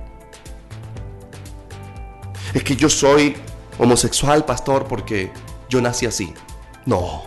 Es 2.53 2.63
que 2.63 2.75
yo 2.75 2.89
soy 2.89 3.35
homosexual, 3.77 4.45
pastor, 4.45 4.87
porque 4.87 5.31
yo 5.69 5.81
nací 5.81 6.05
así. 6.05 6.33
No, 6.85 7.23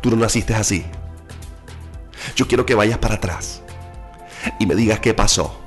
tú 0.00 0.10
no 0.10 0.16
naciste 0.16 0.54
así. 0.54 0.84
Yo 2.36 2.48
quiero 2.48 2.66
que 2.66 2.74
vayas 2.74 2.98
para 2.98 3.16
atrás 3.16 3.62
y 4.58 4.66
me 4.66 4.74
digas 4.74 5.00
qué 5.00 5.14
pasó. 5.14 5.60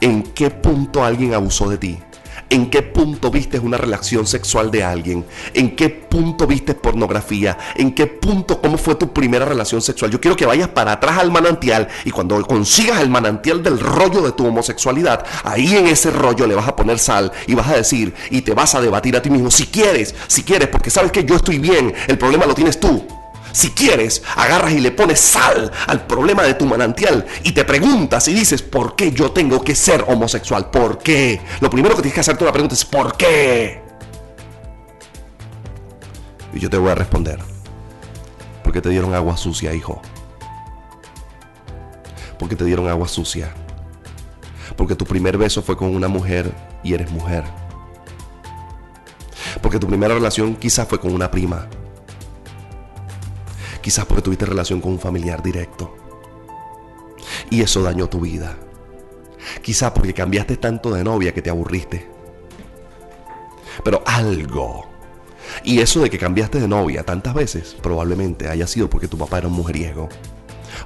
¿En 0.00 0.22
qué 0.22 0.50
punto 0.50 1.04
alguien 1.04 1.34
abusó 1.34 1.68
de 1.68 1.78
ti? 1.78 1.98
¿En 2.50 2.70
qué 2.70 2.82
punto 2.82 3.30
viste 3.30 3.58
una 3.58 3.76
relación 3.76 4.26
sexual 4.26 4.70
de 4.70 4.84
alguien? 4.84 5.24
¿En 5.54 5.74
qué 5.74 5.88
punto 5.88 6.46
viste 6.46 6.74
pornografía? 6.74 7.56
¿En 7.74 7.94
qué 7.94 8.06
punto, 8.06 8.60
cómo 8.60 8.78
fue 8.78 8.94
tu 8.94 9.12
primera 9.12 9.44
relación 9.44 9.80
sexual? 9.80 10.10
Yo 10.10 10.20
quiero 10.20 10.36
que 10.36 10.46
vayas 10.46 10.68
para 10.68 10.92
atrás 10.92 11.18
al 11.18 11.30
manantial 11.30 11.88
y 12.04 12.10
cuando 12.10 12.40
consigas 12.42 13.00
el 13.00 13.08
manantial 13.08 13.62
del 13.62 13.80
rollo 13.80 14.20
de 14.20 14.32
tu 14.32 14.46
homosexualidad, 14.46 15.24
ahí 15.42 15.74
en 15.74 15.86
ese 15.86 16.10
rollo 16.10 16.46
le 16.46 16.54
vas 16.54 16.68
a 16.68 16.76
poner 16.76 16.98
sal 16.98 17.32
y 17.46 17.54
vas 17.54 17.68
a 17.68 17.76
decir 17.76 18.14
y 18.30 18.42
te 18.42 18.54
vas 18.54 18.74
a 18.74 18.80
debatir 18.80 19.16
a 19.16 19.22
ti 19.22 19.30
mismo 19.30 19.50
si 19.50 19.66
quieres, 19.66 20.14
si 20.26 20.42
quieres, 20.42 20.68
porque 20.68 20.90
sabes 20.90 21.12
que 21.12 21.24
yo 21.24 21.36
estoy 21.36 21.58
bien, 21.58 21.94
el 22.06 22.18
problema 22.18 22.46
lo 22.46 22.54
tienes 22.54 22.78
tú. 22.78 23.13
Si 23.54 23.70
quieres, 23.70 24.20
agarras 24.34 24.72
y 24.72 24.80
le 24.80 24.90
pones 24.90 25.20
sal 25.20 25.70
al 25.86 26.08
problema 26.08 26.42
de 26.42 26.54
tu 26.54 26.66
manantial 26.66 27.24
y 27.44 27.52
te 27.52 27.64
preguntas 27.64 28.26
y 28.26 28.34
dices, 28.34 28.62
¿por 28.62 28.96
qué 28.96 29.12
yo 29.12 29.30
tengo 29.30 29.62
que 29.62 29.76
ser 29.76 30.04
homosexual? 30.08 30.70
¿Por 30.70 30.98
qué? 30.98 31.40
Lo 31.60 31.70
primero 31.70 31.94
que 31.94 32.02
tienes 32.02 32.14
que 32.14 32.20
hacerte 32.20 32.44
la 32.44 32.50
pregunta 32.50 32.74
es, 32.74 32.84
¿por 32.84 33.16
qué? 33.16 33.80
Y 36.52 36.58
yo 36.58 36.68
te 36.68 36.76
voy 36.78 36.90
a 36.90 36.96
responder, 36.96 37.38
porque 38.64 38.80
te 38.80 38.88
dieron 38.88 39.14
agua 39.14 39.36
sucia, 39.36 39.72
hijo. 39.72 40.02
Porque 42.40 42.56
te 42.56 42.64
dieron 42.64 42.88
agua 42.88 43.06
sucia. 43.06 43.54
Porque 44.76 44.96
tu 44.96 45.04
primer 45.04 45.38
beso 45.38 45.62
fue 45.62 45.76
con 45.76 45.94
una 45.94 46.08
mujer 46.08 46.52
y 46.82 46.92
eres 46.92 47.08
mujer. 47.12 47.44
Porque 49.62 49.78
tu 49.78 49.86
primera 49.86 50.12
relación 50.12 50.56
quizás 50.56 50.88
fue 50.88 50.98
con 50.98 51.14
una 51.14 51.30
prima. 51.30 51.68
Quizás 53.84 54.06
porque 54.06 54.22
tuviste 54.22 54.46
relación 54.46 54.80
con 54.80 54.92
un 54.92 54.98
familiar 54.98 55.42
directo. 55.42 55.94
Y 57.50 57.60
eso 57.60 57.82
dañó 57.82 58.08
tu 58.08 58.18
vida. 58.18 58.56
Quizás 59.60 59.90
porque 59.92 60.14
cambiaste 60.14 60.56
tanto 60.56 60.90
de 60.94 61.04
novia 61.04 61.34
que 61.34 61.42
te 61.42 61.50
aburriste. 61.50 62.08
Pero 63.84 64.02
algo. 64.06 64.86
Y 65.64 65.80
eso 65.80 66.00
de 66.00 66.08
que 66.08 66.16
cambiaste 66.16 66.60
de 66.60 66.66
novia 66.66 67.04
tantas 67.04 67.34
veces 67.34 67.76
probablemente 67.82 68.48
haya 68.48 68.66
sido 68.66 68.88
porque 68.88 69.06
tu 69.06 69.18
papá 69.18 69.36
era 69.36 69.48
un 69.48 69.52
mujeriego. 69.52 70.08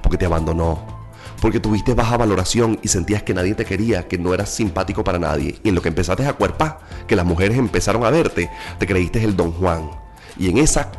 Porque 0.02 0.18
te 0.18 0.26
abandonó 0.26 0.98
porque 1.40 1.60
tuviste 1.60 1.94
baja 1.94 2.16
valoración 2.16 2.80
y 2.82 2.88
sentías 2.88 3.22
que 3.22 3.32
nadie 3.32 3.54
te 3.54 3.64
quería, 3.64 4.08
que 4.08 4.18
no 4.18 4.34
eras 4.34 4.48
simpático 4.48 5.04
para 5.04 5.20
nadie. 5.20 5.60
Y 5.62 5.68
en 5.68 5.76
lo 5.76 5.82
que 5.82 5.88
empezaste 5.88 6.26
a 6.26 6.32
cuerpar, 6.32 6.80
que 7.06 7.14
las 7.14 7.24
mujeres 7.24 7.56
empezaron 7.56 8.04
a 8.04 8.10
verte, 8.10 8.50
te 8.80 8.86
creíste 8.88 9.22
el 9.22 9.36
Don 9.36 9.52
Juan. 9.52 9.88
Y 10.36 10.50
en 10.50 10.58
esa 10.58 10.90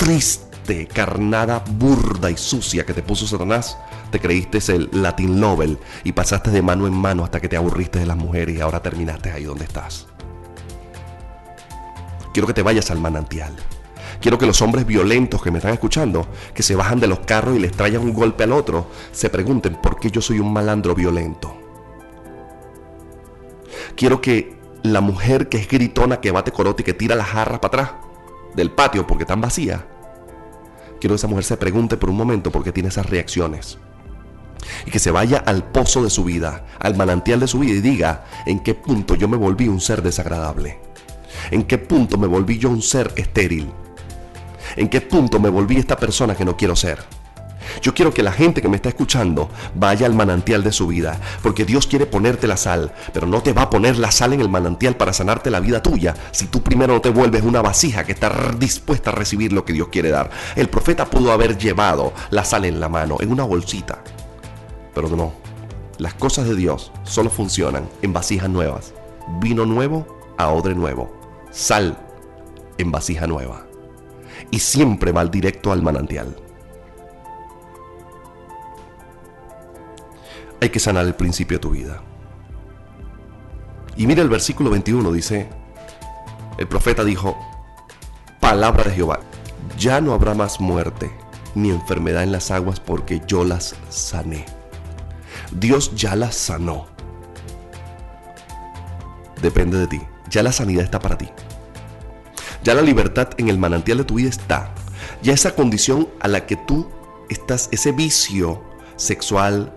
triste, 0.00 0.86
carnada, 0.86 1.62
burda 1.72 2.30
y 2.30 2.36
sucia 2.38 2.86
que 2.86 2.94
te 2.94 3.02
puso 3.02 3.26
Satanás, 3.26 3.76
te 4.10 4.18
creíste 4.18 4.58
el 4.74 4.88
Latin 4.94 5.38
Nobel 5.38 5.78
y 6.04 6.12
pasaste 6.12 6.50
de 6.50 6.62
mano 6.62 6.86
en 6.86 6.94
mano 6.94 7.22
hasta 7.22 7.38
que 7.38 7.50
te 7.50 7.58
aburriste 7.58 7.98
de 7.98 8.06
las 8.06 8.16
mujeres 8.16 8.56
y 8.56 8.62
ahora 8.62 8.80
terminaste 8.80 9.30
ahí 9.30 9.44
donde 9.44 9.66
estás. 9.66 10.06
Quiero 12.32 12.46
que 12.46 12.54
te 12.54 12.62
vayas 12.62 12.90
al 12.90 12.98
manantial. 12.98 13.54
Quiero 14.22 14.38
que 14.38 14.46
los 14.46 14.62
hombres 14.62 14.86
violentos 14.86 15.42
que 15.42 15.50
me 15.50 15.58
están 15.58 15.74
escuchando, 15.74 16.26
que 16.54 16.62
se 16.62 16.76
bajan 16.76 16.98
de 16.98 17.06
los 17.06 17.20
carros 17.20 17.56
y 17.56 17.58
les 17.58 17.72
traigan 17.72 18.00
un 18.00 18.14
golpe 18.14 18.44
al 18.44 18.52
otro, 18.52 18.86
se 19.12 19.28
pregunten 19.28 19.74
por 19.82 20.00
qué 20.00 20.10
yo 20.10 20.22
soy 20.22 20.38
un 20.38 20.50
malandro 20.50 20.94
violento. 20.94 21.54
Quiero 23.96 24.22
que 24.22 24.56
la 24.82 25.02
mujer 25.02 25.50
que 25.50 25.58
es 25.58 25.68
gritona, 25.68 26.22
que 26.22 26.30
bate 26.30 26.52
corote 26.52 26.80
y 26.80 26.84
que 26.86 26.94
tira 26.94 27.16
las 27.16 27.26
jarras 27.26 27.58
para 27.58 27.82
atrás 27.82 28.09
del 28.54 28.70
patio 28.70 29.06
porque 29.06 29.24
están 29.24 29.40
vacías, 29.40 29.80
quiero 31.00 31.14
que 31.14 31.16
esa 31.16 31.28
mujer 31.28 31.44
se 31.44 31.56
pregunte 31.56 31.96
por 31.96 32.10
un 32.10 32.16
momento 32.16 32.50
por 32.50 32.64
qué 32.64 32.72
tiene 32.72 32.88
esas 32.88 33.06
reacciones. 33.06 33.78
Y 34.86 34.90
que 34.90 34.98
se 34.98 35.10
vaya 35.10 35.38
al 35.38 35.64
pozo 35.64 36.04
de 36.04 36.10
su 36.10 36.24
vida, 36.24 36.66
al 36.78 36.96
manantial 36.96 37.40
de 37.40 37.48
su 37.48 37.58
vida 37.58 37.72
y 37.72 37.80
diga 37.80 38.24
en 38.46 38.60
qué 38.60 38.74
punto 38.74 39.14
yo 39.14 39.26
me 39.26 39.36
volví 39.36 39.68
un 39.68 39.80
ser 39.80 40.02
desagradable. 40.02 40.78
En 41.50 41.64
qué 41.64 41.78
punto 41.78 42.18
me 42.18 42.26
volví 42.26 42.58
yo 42.58 42.68
un 42.68 42.82
ser 42.82 43.12
estéril 43.16 43.72
en 44.76 44.88
qué 44.88 45.00
punto 45.00 45.40
me 45.40 45.48
volví 45.48 45.76
esta 45.76 45.96
persona 45.96 46.34
que 46.34 46.44
no 46.44 46.56
quiero 46.56 46.76
ser. 46.76 46.98
Yo 47.82 47.94
quiero 47.94 48.12
que 48.12 48.22
la 48.22 48.32
gente 48.32 48.62
que 48.62 48.68
me 48.68 48.76
está 48.76 48.88
escuchando 48.88 49.50
vaya 49.74 50.06
al 50.06 50.14
manantial 50.14 50.62
de 50.62 50.72
su 50.72 50.86
vida, 50.86 51.20
porque 51.42 51.64
Dios 51.64 51.86
quiere 51.86 52.06
ponerte 52.06 52.46
la 52.46 52.56
sal, 52.56 52.92
pero 53.12 53.26
no 53.26 53.42
te 53.42 53.52
va 53.52 53.62
a 53.62 53.70
poner 53.70 53.98
la 53.98 54.10
sal 54.10 54.32
en 54.32 54.40
el 54.40 54.48
manantial 54.48 54.96
para 54.96 55.12
sanarte 55.12 55.50
la 55.50 55.60
vida 55.60 55.82
tuya 55.82 56.14
si 56.32 56.46
tú 56.46 56.62
primero 56.62 56.94
no 56.94 57.00
te 57.00 57.10
vuelves 57.10 57.42
una 57.42 57.62
vasija 57.62 58.04
que 58.04 58.12
está 58.12 58.52
dispuesta 58.58 59.10
a 59.10 59.14
recibir 59.14 59.52
lo 59.52 59.64
que 59.64 59.72
Dios 59.72 59.88
quiere 59.88 60.10
dar. 60.10 60.30
El 60.56 60.68
profeta 60.68 61.06
pudo 61.06 61.32
haber 61.32 61.58
llevado 61.58 62.12
la 62.30 62.44
sal 62.44 62.64
en 62.64 62.80
la 62.80 62.88
mano, 62.88 63.16
en 63.20 63.32
una 63.32 63.44
bolsita, 63.44 64.02
pero 64.94 65.08
no. 65.08 65.32
Las 65.98 66.14
cosas 66.14 66.48
de 66.48 66.56
Dios 66.56 66.92
solo 67.02 67.28
funcionan 67.28 67.88
en 68.00 68.12
vasijas 68.12 68.48
nuevas. 68.48 68.94
Vino 69.40 69.66
nuevo 69.66 70.18
a 70.38 70.48
odre 70.48 70.74
nuevo. 70.74 71.14
Sal 71.50 71.98
en 72.78 72.90
vasija 72.90 73.26
nueva 73.26 73.66
y 74.50 74.58
siempre 74.58 75.12
va 75.12 75.24
directo 75.26 75.72
al 75.72 75.82
manantial. 75.82 76.34
Hay 80.60 80.70
que 80.70 80.78
sanar 80.78 81.06
el 81.06 81.14
principio 81.14 81.58
de 81.58 81.62
tu 81.62 81.70
vida. 81.70 82.02
Y 83.96 84.06
mira 84.06 84.22
el 84.22 84.28
versículo 84.28 84.70
21, 84.70 85.12
dice, 85.12 85.48
el 86.58 86.68
profeta 86.68 87.04
dijo, 87.04 87.36
palabra 88.40 88.84
de 88.84 88.92
Jehová, 88.92 89.20
ya 89.78 90.00
no 90.00 90.12
habrá 90.12 90.34
más 90.34 90.60
muerte 90.60 91.10
ni 91.54 91.70
enfermedad 91.70 92.22
en 92.22 92.32
las 92.32 92.50
aguas 92.50 92.80
porque 92.80 93.22
yo 93.26 93.44
las 93.44 93.74
sané. 93.88 94.46
Dios 95.52 95.94
ya 95.94 96.14
las 96.16 96.34
sanó. 96.36 96.86
Depende 99.42 99.78
de 99.78 99.86
ti. 99.86 100.00
Ya 100.28 100.42
la 100.42 100.52
sanidad 100.52 100.84
está 100.84 101.00
para 101.00 101.18
ti. 101.18 101.28
Ya 102.62 102.74
la 102.74 102.82
libertad 102.82 103.30
en 103.38 103.48
el 103.48 103.58
manantial 103.58 103.98
de 103.98 104.04
tu 104.04 104.14
vida 104.14 104.28
está. 104.28 104.74
Ya 105.22 105.32
esa 105.32 105.54
condición 105.54 106.08
a 106.20 106.28
la 106.28 106.46
que 106.46 106.56
tú 106.56 106.88
estás, 107.28 107.68
ese 107.72 107.92
vicio 107.92 108.62
sexual, 108.96 109.72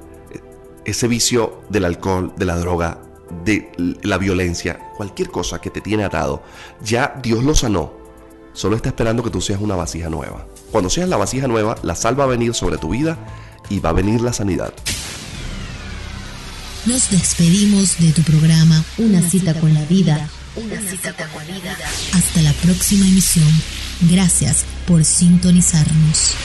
ese 0.85 1.07
vicio 1.07 1.61
del 1.69 1.85
alcohol, 1.85 2.33
de 2.37 2.45
la 2.45 2.57
droga, 2.57 2.99
de 3.43 3.71
la 4.03 4.17
violencia, 4.17 4.79
cualquier 4.97 5.29
cosa 5.29 5.59
que 5.59 5.69
te 5.69 5.81
tiene 5.81 6.03
atado, 6.03 6.43
ya 6.83 7.19
Dios 7.21 7.43
lo 7.43 7.55
sanó. 7.55 7.93
Solo 8.53 8.75
está 8.75 8.89
esperando 8.89 9.23
que 9.23 9.31
tú 9.31 9.41
seas 9.41 9.61
una 9.61 9.75
vasija 9.75 10.09
nueva. 10.09 10.45
Cuando 10.71 10.89
seas 10.89 11.09
la 11.09 11.17
vasija 11.17 11.47
nueva, 11.47 11.75
la 11.81 11.95
sal 11.95 12.19
va 12.19 12.25
a 12.25 12.27
venir 12.27 12.53
sobre 12.53 12.77
tu 12.77 12.89
vida 12.89 13.17
y 13.69 13.79
va 13.79 13.89
a 13.89 13.93
venir 13.93 14.21
la 14.21 14.33
sanidad. 14.33 14.73
Nos 16.85 17.09
despedimos 17.09 17.97
de 17.97 18.11
tu 18.11 18.21
programa 18.23 18.83
Una 18.97 19.21
cita 19.21 19.53
con 19.53 19.73
la 19.73 19.85
vida 19.85 20.29
una 20.55 20.79
cita 20.81 21.13
con 21.13 21.45
vida. 21.47 21.75
Hasta 22.13 22.41
la 22.41 22.53
próxima 22.53 23.07
emisión. 23.07 23.49
Gracias 24.01 24.65
por 24.85 25.03
sintonizarnos. 25.03 26.35